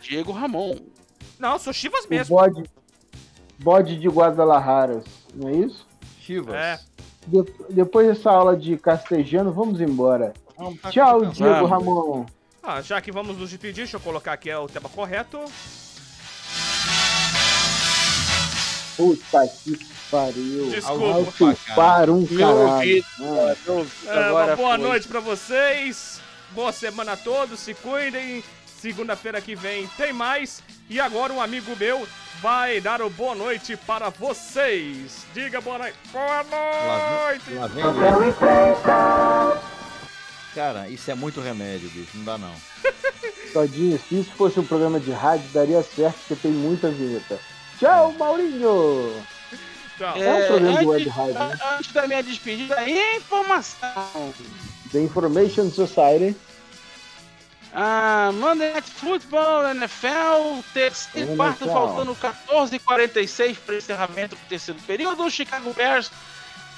Diego 0.00 0.32
Ramon. 0.32 0.76
Não, 1.38 1.58
sou 1.58 1.72
Chivas 1.72 2.04
O 2.04 2.08
mesmo. 2.08 2.36
bode, 2.36 2.64
bode 3.58 3.98
de 3.98 4.08
Guadalajara, 4.08 5.02
não 5.34 5.48
é 5.48 5.52
isso? 5.56 5.86
Chivas. 6.20 6.54
É. 6.54 6.80
De- 7.26 7.44
depois 7.70 8.06
dessa 8.06 8.30
aula 8.30 8.56
de 8.56 8.76
castejano, 8.76 9.52
vamos 9.52 9.80
embora. 9.80 10.32
Não, 10.58 10.76
tá 10.76 10.90
Tchau, 10.90 11.20
cansado. 11.20 11.34
Diego 11.34 11.66
Vamos. 11.68 11.70
Ramon. 11.70 12.26
Ah, 12.62 12.80
já 12.80 13.00
que 13.00 13.10
vamos 13.12 13.36
nos 13.36 13.50
despedir, 13.50 13.74
deixa 13.74 13.96
eu 13.96 14.00
colocar 14.00 14.32
aqui 14.32 14.52
o 14.54 14.66
tema 14.68 14.88
correto. 14.88 15.38
Puta 18.96 19.48
que 19.48 19.76
pariu. 20.10 20.70
Desculpa. 20.70 21.04
Alto 21.14 21.58
para 21.74 22.12
um 22.12 22.20
Meu 22.30 22.38
caralho. 22.38 23.04
Ah, 23.18 23.56
Meu 23.66 23.74
ouvido 23.78 24.10
É, 24.10 24.30
boa 24.56 24.56
foi. 24.56 24.76
noite 24.78 25.08
pra 25.08 25.20
vocês. 25.20 26.20
Boa 26.52 26.72
semana 26.72 27.12
a 27.12 27.16
todos. 27.16 27.58
Se 27.58 27.74
cuidem. 27.74 28.44
Segunda-feira 28.84 29.40
que 29.40 29.54
vem 29.54 29.86
tem 29.96 30.12
mais. 30.12 30.62
E 30.90 31.00
agora 31.00 31.32
um 31.32 31.40
amigo 31.40 31.74
meu 31.74 32.06
vai 32.42 32.82
dar 32.82 33.00
o 33.00 33.08
boa 33.08 33.34
noite 33.34 33.78
para 33.78 34.10
vocês. 34.10 35.24
Diga 35.32 35.58
boa 35.58 35.78
noite. 35.78 35.96
Boa 36.12 36.44
Lá 36.52 37.24
noite. 37.24 37.44
vem, 37.46 37.58
lá 37.58 37.66
vem. 37.66 38.34
Cara, 40.54 40.86
isso 40.90 41.10
é 41.10 41.14
muito 41.14 41.40
remédio, 41.40 41.88
bicho. 41.88 42.10
Não 42.12 42.24
dá 42.24 42.36
não. 42.36 42.54
Todinho, 43.54 43.98
se 43.98 44.20
isso 44.20 44.32
fosse 44.32 44.60
um 44.60 44.66
programa 44.66 45.00
de 45.00 45.12
rádio, 45.12 45.48
daria 45.54 45.82
certo, 45.82 46.18
porque 46.18 46.34
tem 46.34 46.50
muita 46.50 46.90
vinheta. 46.90 47.40
Tchau, 47.80 48.12
Maurinho! 48.18 49.14
Tchau. 49.96 50.14
É 50.14 50.44
um 50.44 50.46
programa 50.46 50.80
de 50.80 50.86
web 50.86 51.08
rádio, 51.08 51.38
né? 51.38 51.58
antes 51.78 51.90
da 51.90 52.06
minha 52.06 52.22
despedida, 52.22 52.76
informação. 53.16 54.34
The 54.92 55.00
Information 55.00 55.70
Society. 55.70 56.36
Ah, 57.74 58.30
Monday 58.34 58.72
Night 58.72 58.88
Football, 58.88 59.68
NFL, 59.70 60.62
terceiro 60.72 61.30
NFL. 61.30 61.36
quarto, 61.36 61.66
faltando 61.66 62.14
14h46 62.14 63.56
para 63.66 63.76
encerramento 63.76 64.36
do 64.36 64.48
terceiro 64.48 64.80
período. 64.86 65.24
O 65.24 65.30
Chicago 65.30 65.72
Bears 65.74 66.10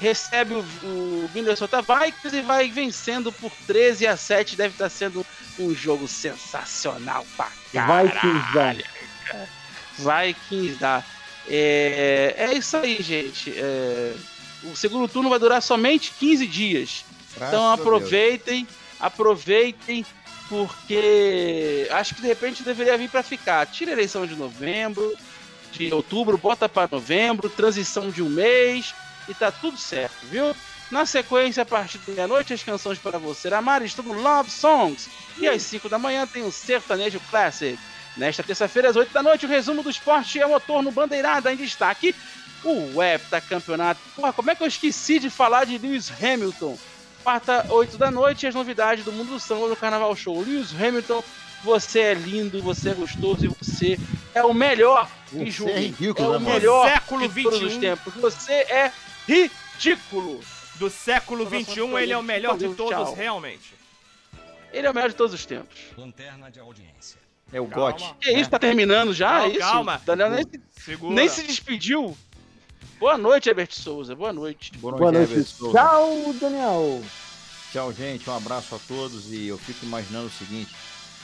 recebe 0.00 0.54
o, 0.54 0.60
o 0.82 1.30
Minnesota 1.34 1.82
Vikings 1.82 2.36
e 2.36 2.40
vai 2.40 2.70
vencendo 2.70 3.30
por 3.30 3.52
13 3.66 4.06
a 4.06 4.16
7. 4.16 4.56
Deve 4.56 4.74
estar 4.74 4.88
sendo 4.88 5.24
um 5.58 5.74
jogo 5.74 6.08
sensacional 6.08 7.26
pra 7.36 7.50
caralho. 7.72 8.08
Vikings 8.08 8.54
dá. 8.54 10.22
Vikings 10.22 10.78
dá. 10.78 11.04
É, 11.48 12.34
é 12.38 12.54
isso 12.54 12.76
aí, 12.76 13.02
gente. 13.02 13.52
É, 13.54 14.14
o 14.64 14.74
segundo 14.74 15.06
turno 15.08 15.28
vai 15.28 15.38
durar 15.38 15.62
somente 15.62 16.12
15 16.18 16.46
dias. 16.46 17.04
Graças 17.36 17.54
Então 17.54 17.70
aproveitem, 17.70 18.66
aproveitem, 18.98 20.04
porque 20.48 21.88
acho 21.90 22.14
que 22.14 22.22
de 22.22 22.28
repente 22.28 22.62
deveria 22.62 22.96
vir 22.96 23.10
para 23.10 23.22
ficar. 23.22 23.66
Tira 23.66 23.90
a 23.90 23.94
eleição 23.94 24.26
de 24.26 24.34
novembro, 24.34 25.16
de 25.72 25.92
outubro, 25.92 26.38
bota 26.38 26.68
para 26.68 26.88
novembro, 26.90 27.50
transição 27.50 28.10
de 28.10 28.22
um 28.22 28.28
mês 28.28 28.94
e 29.28 29.34
tá 29.34 29.50
tudo 29.50 29.76
certo, 29.76 30.26
viu? 30.30 30.54
Na 30.90 31.04
sequência, 31.04 31.64
a 31.64 31.66
partir 31.66 31.98
da 31.98 32.12
meia-noite, 32.12 32.52
as 32.52 32.62
canções 32.62 32.98
para 32.98 33.18
você 33.18 33.48
amar 33.48 33.80
no 33.80 34.12
Love 34.12 34.50
Songs. 34.50 35.08
E 35.36 35.48
às 35.48 35.62
5 35.62 35.88
da 35.88 35.98
manhã 35.98 36.26
tem 36.26 36.44
o 36.44 36.52
Sertanejo 36.52 37.20
Classic. 37.28 37.76
Nesta 38.16 38.42
terça-feira, 38.42 38.88
às 38.88 38.96
8 38.96 39.12
da 39.12 39.22
noite, 39.22 39.44
o 39.44 39.48
resumo 39.48 39.82
do 39.82 39.90
esporte 39.90 40.40
é 40.40 40.46
motor 40.46 40.82
no 40.82 40.92
Bandeirada 40.92 41.52
em 41.52 41.56
destaque. 41.56 42.14
O 42.64 43.02
heptacampeonato. 43.02 44.00
Porra, 44.14 44.32
como 44.32 44.50
é 44.50 44.54
que 44.54 44.62
eu 44.62 44.66
esqueci 44.66 45.18
de 45.18 45.28
falar 45.28 45.64
de 45.66 45.76
Lewis 45.76 46.10
Hamilton? 46.22 46.78
Quarta, 47.30 47.66
8 47.70 47.98
da 47.98 48.08
noite, 48.08 48.46
as 48.46 48.54
novidades 48.54 49.04
do 49.04 49.10
mundo 49.10 49.30
do 49.30 49.40
samba 49.40 49.66
no 49.66 49.74
Carnaval 49.74 50.14
Show. 50.14 50.40
Lewis 50.42 50.72
Hamilton, 50.72 51.24
você 51.64 51.98
é 51.98 52.14
lindo, 52.14 52.62
você 52.62 52.90
é 52.90 52.94
gostoso 52.94 53.44
e 53.44 53.48
você 53.48 53.98
é 54.32 54.44
o 54.44 54.54
melhor. 54.54 55.10
Você 55.26 55.36
Me 55.42 55.50
julgue. 55.50 55.72
é 55.72 55.78
ridículo, 55.80 56.34
é 56.34 56.36
o 56.36 56.38
né, 56.40 56.52
melhor 56.54 56.88
Século 56.88 57.28
de 57.28 57.42
todos 57.42 57.62
os 57.62 57.72
21. 57.72 57.80
tempos. 57.80 58.14
Você 58.14 58.52
é 58.52 58.92
ridículo. 59.26 60.38
Do 60.76 60.88
século 60.88 61.44
XXI, 61.48 61.80
ele 62.00 62.12
é 62.12 62.16
o 62.16 62.22
melhor 62.22 62.56
de 62.56 62.68
todos, 62.74 62.92
Tchau. 62.94 63.14
realmente. 63.16 63.74
Ele 64.72 64.86
é 64.86 64.90
o 64.90 64.94
melhor 64.94 65.08
de 65.08 65.16
todos 65.16 65.34
os 65.34 65.44
tempos. 65.44 65.80
Lanterna 65.98 66.48
de 66.48 66.60
audiência. 66.60 67.18
É 67.52 67.60
o 67.60 67.66
Calma. 67.66 67.90
GOT. 67.90 68.14
Que 68.20 68.30
isso, 68.30 68.48
tá 68.50 68.58
terminando 68.60 69.12
já? 69.12 69.38
Não, 69.40 69.46
é 69.46 69.48
isso? 69.48 69.58
calma. 69.58 70.00
Daniel 70.06 70.30
nem, 70.30 70.44
se- 70.44 70.60
Segura. 70.84 71.12
nem 71.12 71.28
se 71.28 71.42
despediu. 71.42 72.16
Boa 72.98 73.18
noite, 73.18 73.48
Herbert 73.48 73.72
Souza. 73.72 74.14
Boa 74.14 74.32
noite. 74.32 74.72
Boa 74.78 74.96
Boa 74.96 75.12
noite. 75.12 75.32
Everton 75.32 75.50
Souza. 75.50 75.78
Tchau, 75.78 76.34
Daniel. 76.40 77.02
Tchau, 77.72 77.92
gente. 77.92 78.28
Um 78.30 78.36
abraço 78.36 78.74
a 78.74 78.78
todos. 78.86 79.32
E 79.32 79.48
eu 79.48 79.58
fico 79.58 79.84
imaginando 79.84 80.26
o 80.26 80.30
seguinte: 80.30 80.74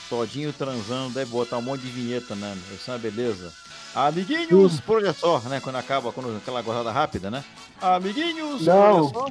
Todinho 0.09 0.53
transando, 0.53 1.13
deve 1.13 1.31
botar 1.31 1.57
um 1.57 1.61
monte 1.61 1.81
de 1.81 1.89
vinheta, 1.89 2.35
né? 2.35 2.57
Isso 2.73 2.89
é 2.89 2.93
uma 2.93 2.99
beleza. 2.99 3.51
Amiguinhos, 3.95 4.79
por 4.79 4.97
olha 4.97 5.13
só, 5.13 5.39
né? 5.41 5.59
Quando 5.59 5.75
acaba, 5.75 6.11
quando 6.11 6.35
aquela 6.37 6.61
gozada 6.63 6.91
rápida, 6.91 7.29
né? 7.29 7.43
Amiguinhos, 7.79 8.59
por 8.63 8.65
Não. 8.65 9.09
só. 9.09 9.25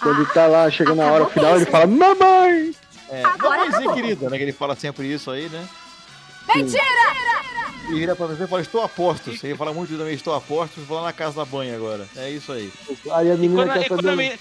Quando 0.00 0.22
ele 0.22 0.30
tá 0.32 0.46
lá, 0.46 0.70
chegando 0.70 0.96
na 0.96 1.10
hora 1.12 1.26
final, 1.26 1.56
ele 1.56 1.66
fala, 1.66 1.86
mamãe! 1.86 2.74
É, 3.10 3.22
Agora 3.24 3.56
mamãezinha 3.58 3.78
acabou. 3.80 3.94
querida, 3.94 4.30
né? 4.30 4.36
Que 4.38 4.42
ele 4.44 4.52
fala 4.52 4.74
sempre 4.74 5.12
isso 5.12 5.30
aí, 5.30 5.48
né? 5.50 5.68
Mentira! 6.54 6.80
E 7.88 7.94
vira 7.94 8.16
pra 8.16 8.26
você 8.26 8.44
e 8.44 8.46
fala, 8.46 8.62
estou 8.62 8.82
a 8.82 8.88
postos. 8.88 9.42
Ele 9.44 9.54
fala 9.56 9.72
muito 9.72 9.96
também, 9.96 10.14
estou 10.14 10.34
a 10.34 10.40
postos, 10.40 10.84
vou 10.84 10.98
lá 10.98 11.04
na 11.04 11.12
casa 11.12 11.36
da 11.36 11.44
banha 11.44 11.76
agora. 11.76 12.06
É 12.16 12.30
isso 12.30 12.52
aí. 12.52 12.72
Aí 13.12 13.30
a 13.30 13.34
E 13.34 13.38
menina 13.38 13.64
quando, 13.64 13.72
quer 13.74 13.84
e 13.84 13.88
quando 13.88 14.06
a 14.06 14.10
saber... 14.10 14.38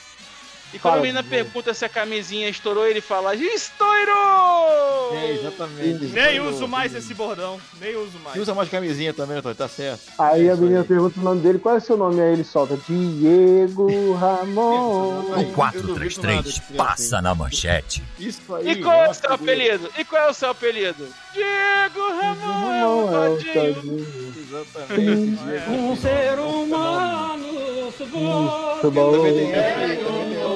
e 0.75 0.79
quando 0.79 0.95
a 0.95 1.01
menina 1.01 1.23
pergunta 1.23 1.73
se 1.73 1.85
a 1.85 1.89
camisinha 1.89 2.49
estourou, 2.49 2.85
ele 2.85 3.01
fala: 3.01 3.33
Estourou! 3.35 5.15
É, 5.15 5.31
exatamente. 5.39 6.05
Nem 6.05 6.31
Estourou. 6.35 6.53
uso 6.53 6.67
mais 6.67 6.93
esse 6.93 7.13
bordão. 7.13 7.59
Nem 7.79 7.95
uso 7.95 8.19
mais. 8.19 8.35
E 8.35 8.39
usa 8.39 8.53
mais 8.53 8.69
camisinha 8.69 9.13
também, 9.13 9.37
Todinho, 9.41 9.55
tá 9.55 9.67
certo. 9.67 10.01
Aí 10.19 10.47
É 10.47 10.51
a 10.51 10.55
menina 10.55 10.83
pergunta 10.83 11.19
o 11.19 11.23
nome 11.23 11.41
dele, 11.41 11.59
qual 11.59 11.75
é 11.75 11.77
o 11.77 11.81
seu 11.81 11.95
nome? 11.97 12.21
Aí 12.21 12.33
ele 12.33 12.43
solta, 12.43 12.77
Diego 12.87 14.13
Ramon. 14.13 15.33
Aí, 15.35 15.45
O 15.45 15.47
eu 15.47 15.81
duvido 15.81 16.21
nada 16.21 16.43
433 16.43 16.43
de 16.53 16.61
criança, 16.61 16.83
passa 16.83 17.21
na 17.21 17.33
manchete. 17.35 18.03
Isso 18.19 18.53
aí. 18.55 18.71
E 18.71 18.75
qual 18.81 18.95
é 19.03 19.09
o 19.09 19.13
seu 19.13 19.31
apelido? 19.33 19.89
E 19.97 20.03
qual 20.05 20.27
é 20.27 20.29
o 20.29 20.33
seu 20.33 20.49
apelido? 20.49 21.07
Diego 21.33 21.99
Ramon 22.21 22.71
é 22.71 22.85
o 22.85 23.05
Ramon 23.05 23.23
é 23.25 23.29
o 23.29 23.37
tadinho. 23.37 24.33
Exatamente. 24.37 25.69
Um 25.69 25.95
ser 25.95 26.39
humano 26.39 27.64
sublime. 27.91 28.25
Bom. 28.25 28.77
Também 28.81 29.11
tem 29.11 30.55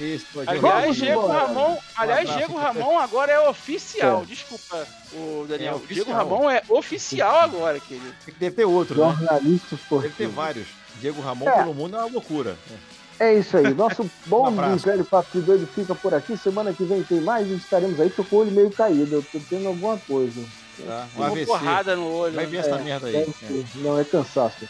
Isso, 0.00 0.26
Todinho. 0.32 0.50
Aliás, 0.58 0.96
Diego. 0.96 1.26
Ramon, 1.26 1.78
aliás. 1.96 2.30
Diego 2.34 2.56
Ramon 2.56 2.98
agora 2.98 3.32
é 3.32 3.48
oficial. 3.48 4.22
É. 4.22 4.26
Desculpa, 4.26 4.86
o 5.12 5.46
Daniel. 5.48 5.72
É 5.72 5.76
oficial. 5.76 6.04
Diego 6.04 6.12
Ramon 6.12 6.50
é 6.50 6.62
oficial 6.68 7.36
agora, 7.40 7.80
querido. 7.80 8.12
Deve 8.38 8.56
ter 8.56 8.64
outro, 8.64 9.00
né? 9.00 9.16
Jornalista 9.18 9.66
Deve 9.70 9.70
ter 9.70 9.74
esportivo. 9.76 10.32
vários. 10.32 10.66
Diego 11.00 11.20
Ramon 11.22 11.48
É. 11.48 11.52
pelo 11.52 11.74
mundo 11.74 11.96
é 11.96 12.00
uma 12.00 12.10
loucura. 12.10 12.56
É 13.18 13.34
isso 13.34 13.56
aí. 13.56 13.72
Nosso 13.72 14.08
bom 14.26 14.48
Um 14.50 14.76
velho 14.76 15.04
Papo 15.04 15.28
de 15.32 15.40
Doido 15.44 15.66
fica 15.74 15.94
por 15.94 16.12
aqui. 16.12 16.36
Semana 16.36 16.72
que 16.72 16.84
vem 16.84 17.02
tem 17.02 17.20
mais 17.20 17.46
e 17.48 17.54
estaremos 17.54 18.00
aí. 18.00 18.10
Tô 18.10 18.24
com 18.24 18.36
o 18.36 18.38
olho 18.40 18.50
meio 18.50 18.70
caído. 18.70 19.14
Eu 19.16 19.22
tô 19.22 19.38
tendo 19.48 19.68
alguma 19.68 19.96
coisa. 19.98 20.40
Tá? 20.82 21.06
Um 21.14 21.18
Uma 21.18 21.26
AVC. 21.28 21.46
porrada 21.46 21.96
no 21.96 22.12
olho. 22.12 22.34
Vai 22.34 22.46
ver 22.46 22.58
essa 22.58 22.78
merda 22.78 23.06
aí. 23.06 23.16
É. 23.16 23.26
Não, 23.76 23.98
é 23.98 24.04
cansaço. 24.04 24.68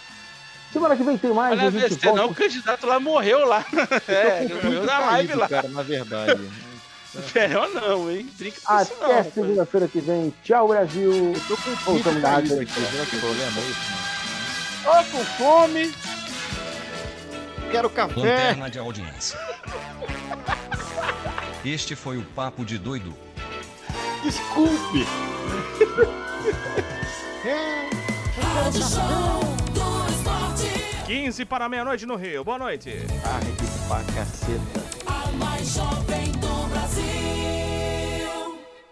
Semana 0.72 0.96
que 0.96 1.04
vem 1.04 1.16
tem 1.16 1.32
mais. 1.32 1.52
Olha, 1.52 1.68
a 1.68 1.70
gente 1.70 1.94
VC, 1.94 2.06
não, 2.06 2.16
volta. 2.16 2.32
o 2.32 2.34
candidato 2.34 2.86
lá 2.86 2.98
morreu 2.98 3.46
lá. 3.46 3.64
É, 4.08 4.48
morreu 4.48 4.84
na 4.84 4.98
live 4.98 5.34
lá. 5.34 5.48
cara, 5.48 5.68
na 5.68 5.82
verdade. 5.82 6.50
Melhor 7.34 7.68
não, 7.70 8.10
hein? 8.10 8.28
Brinca 8.36 8.60
com 8.60 8.80
isso 8.80 8.92
não. 9.00 9.06
Até 9.06 9.22
segunda-feira 9.30 9.86
que 9.86 10.00
vem. 10.00 10.34
Tchau, 10.42 10.66
Brasil. 10.68 11.32
Eu 11.32 11.40
tô 11.46 11.56
com 11.56 11.70
o 11.70 11.76
Voltamos 11.76 12.20
da 12.20 12.30
rádio. 12.30 12.48
Será 12.48 12.64
que 12.64 12.80
é 12.80 13.20
isso, 15.00 15.10
com 15.12 15.24
fome. 15.36 15.94
Quero 17.70 17.88
café. 17.90 18.14
Lanterna 18.16 18.70
de 18.70 18.78
audiência. 18.78 19.38
Este 21.64 21.94
foi 21.96 22.18
o 22.18 22.22
Papo 22.22 22.64
de 22.64 22.78
Doido. 22.78 23.23
Desculpe. 24.24 25.04
Rádio 28.40 28.82
Show 28.82 29.40
do 29.74 29.84
Esporte. 30.10 31.04
15 31.04 31.44
para 31.44 31.68
meia-noite 31.68 32.06
no 32.06 32.16
Rio. 32.16 32.42
Boa 32.42 32.58
noite. 32.58 32.90
Ah, 33.22 33.38
que 33.40 33.66
pra 33.86 34.02
caceta. 34.14 34.80
A 35.04 35.30
mais 35.32 35.74
jovem 35.74 36.32
do 36.32 36.68
Brasil. 36.70 37.04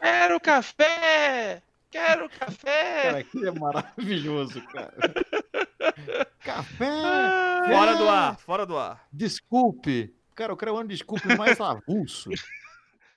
Quero 0.02 0.38
café! 0.38 1.62
Quero 1.90 2.28
café! 2.28 3.02
Cara, 3.02 3.18
aqui 3.20 3.46
é 3.46 3.50
maravilhoso, 3.52 4.60
cara. 4.66 4.92
Café. 6.40 7.66
Fora 7.68 7.96
do 7.96 8.08
ar, 8.08 8.38
fora 8.38 8.66
do 8.66 8.76
ar. 8.76 9.06
Desculpe. 9.10 10.14
Cara, 10.34 10.52
eu 10.52 10.56
quero 10.58 10.78
um 10.78 10.86
desculpe 10.86 11.34
mais 11.38 11.58
avulso. 11.58 12.28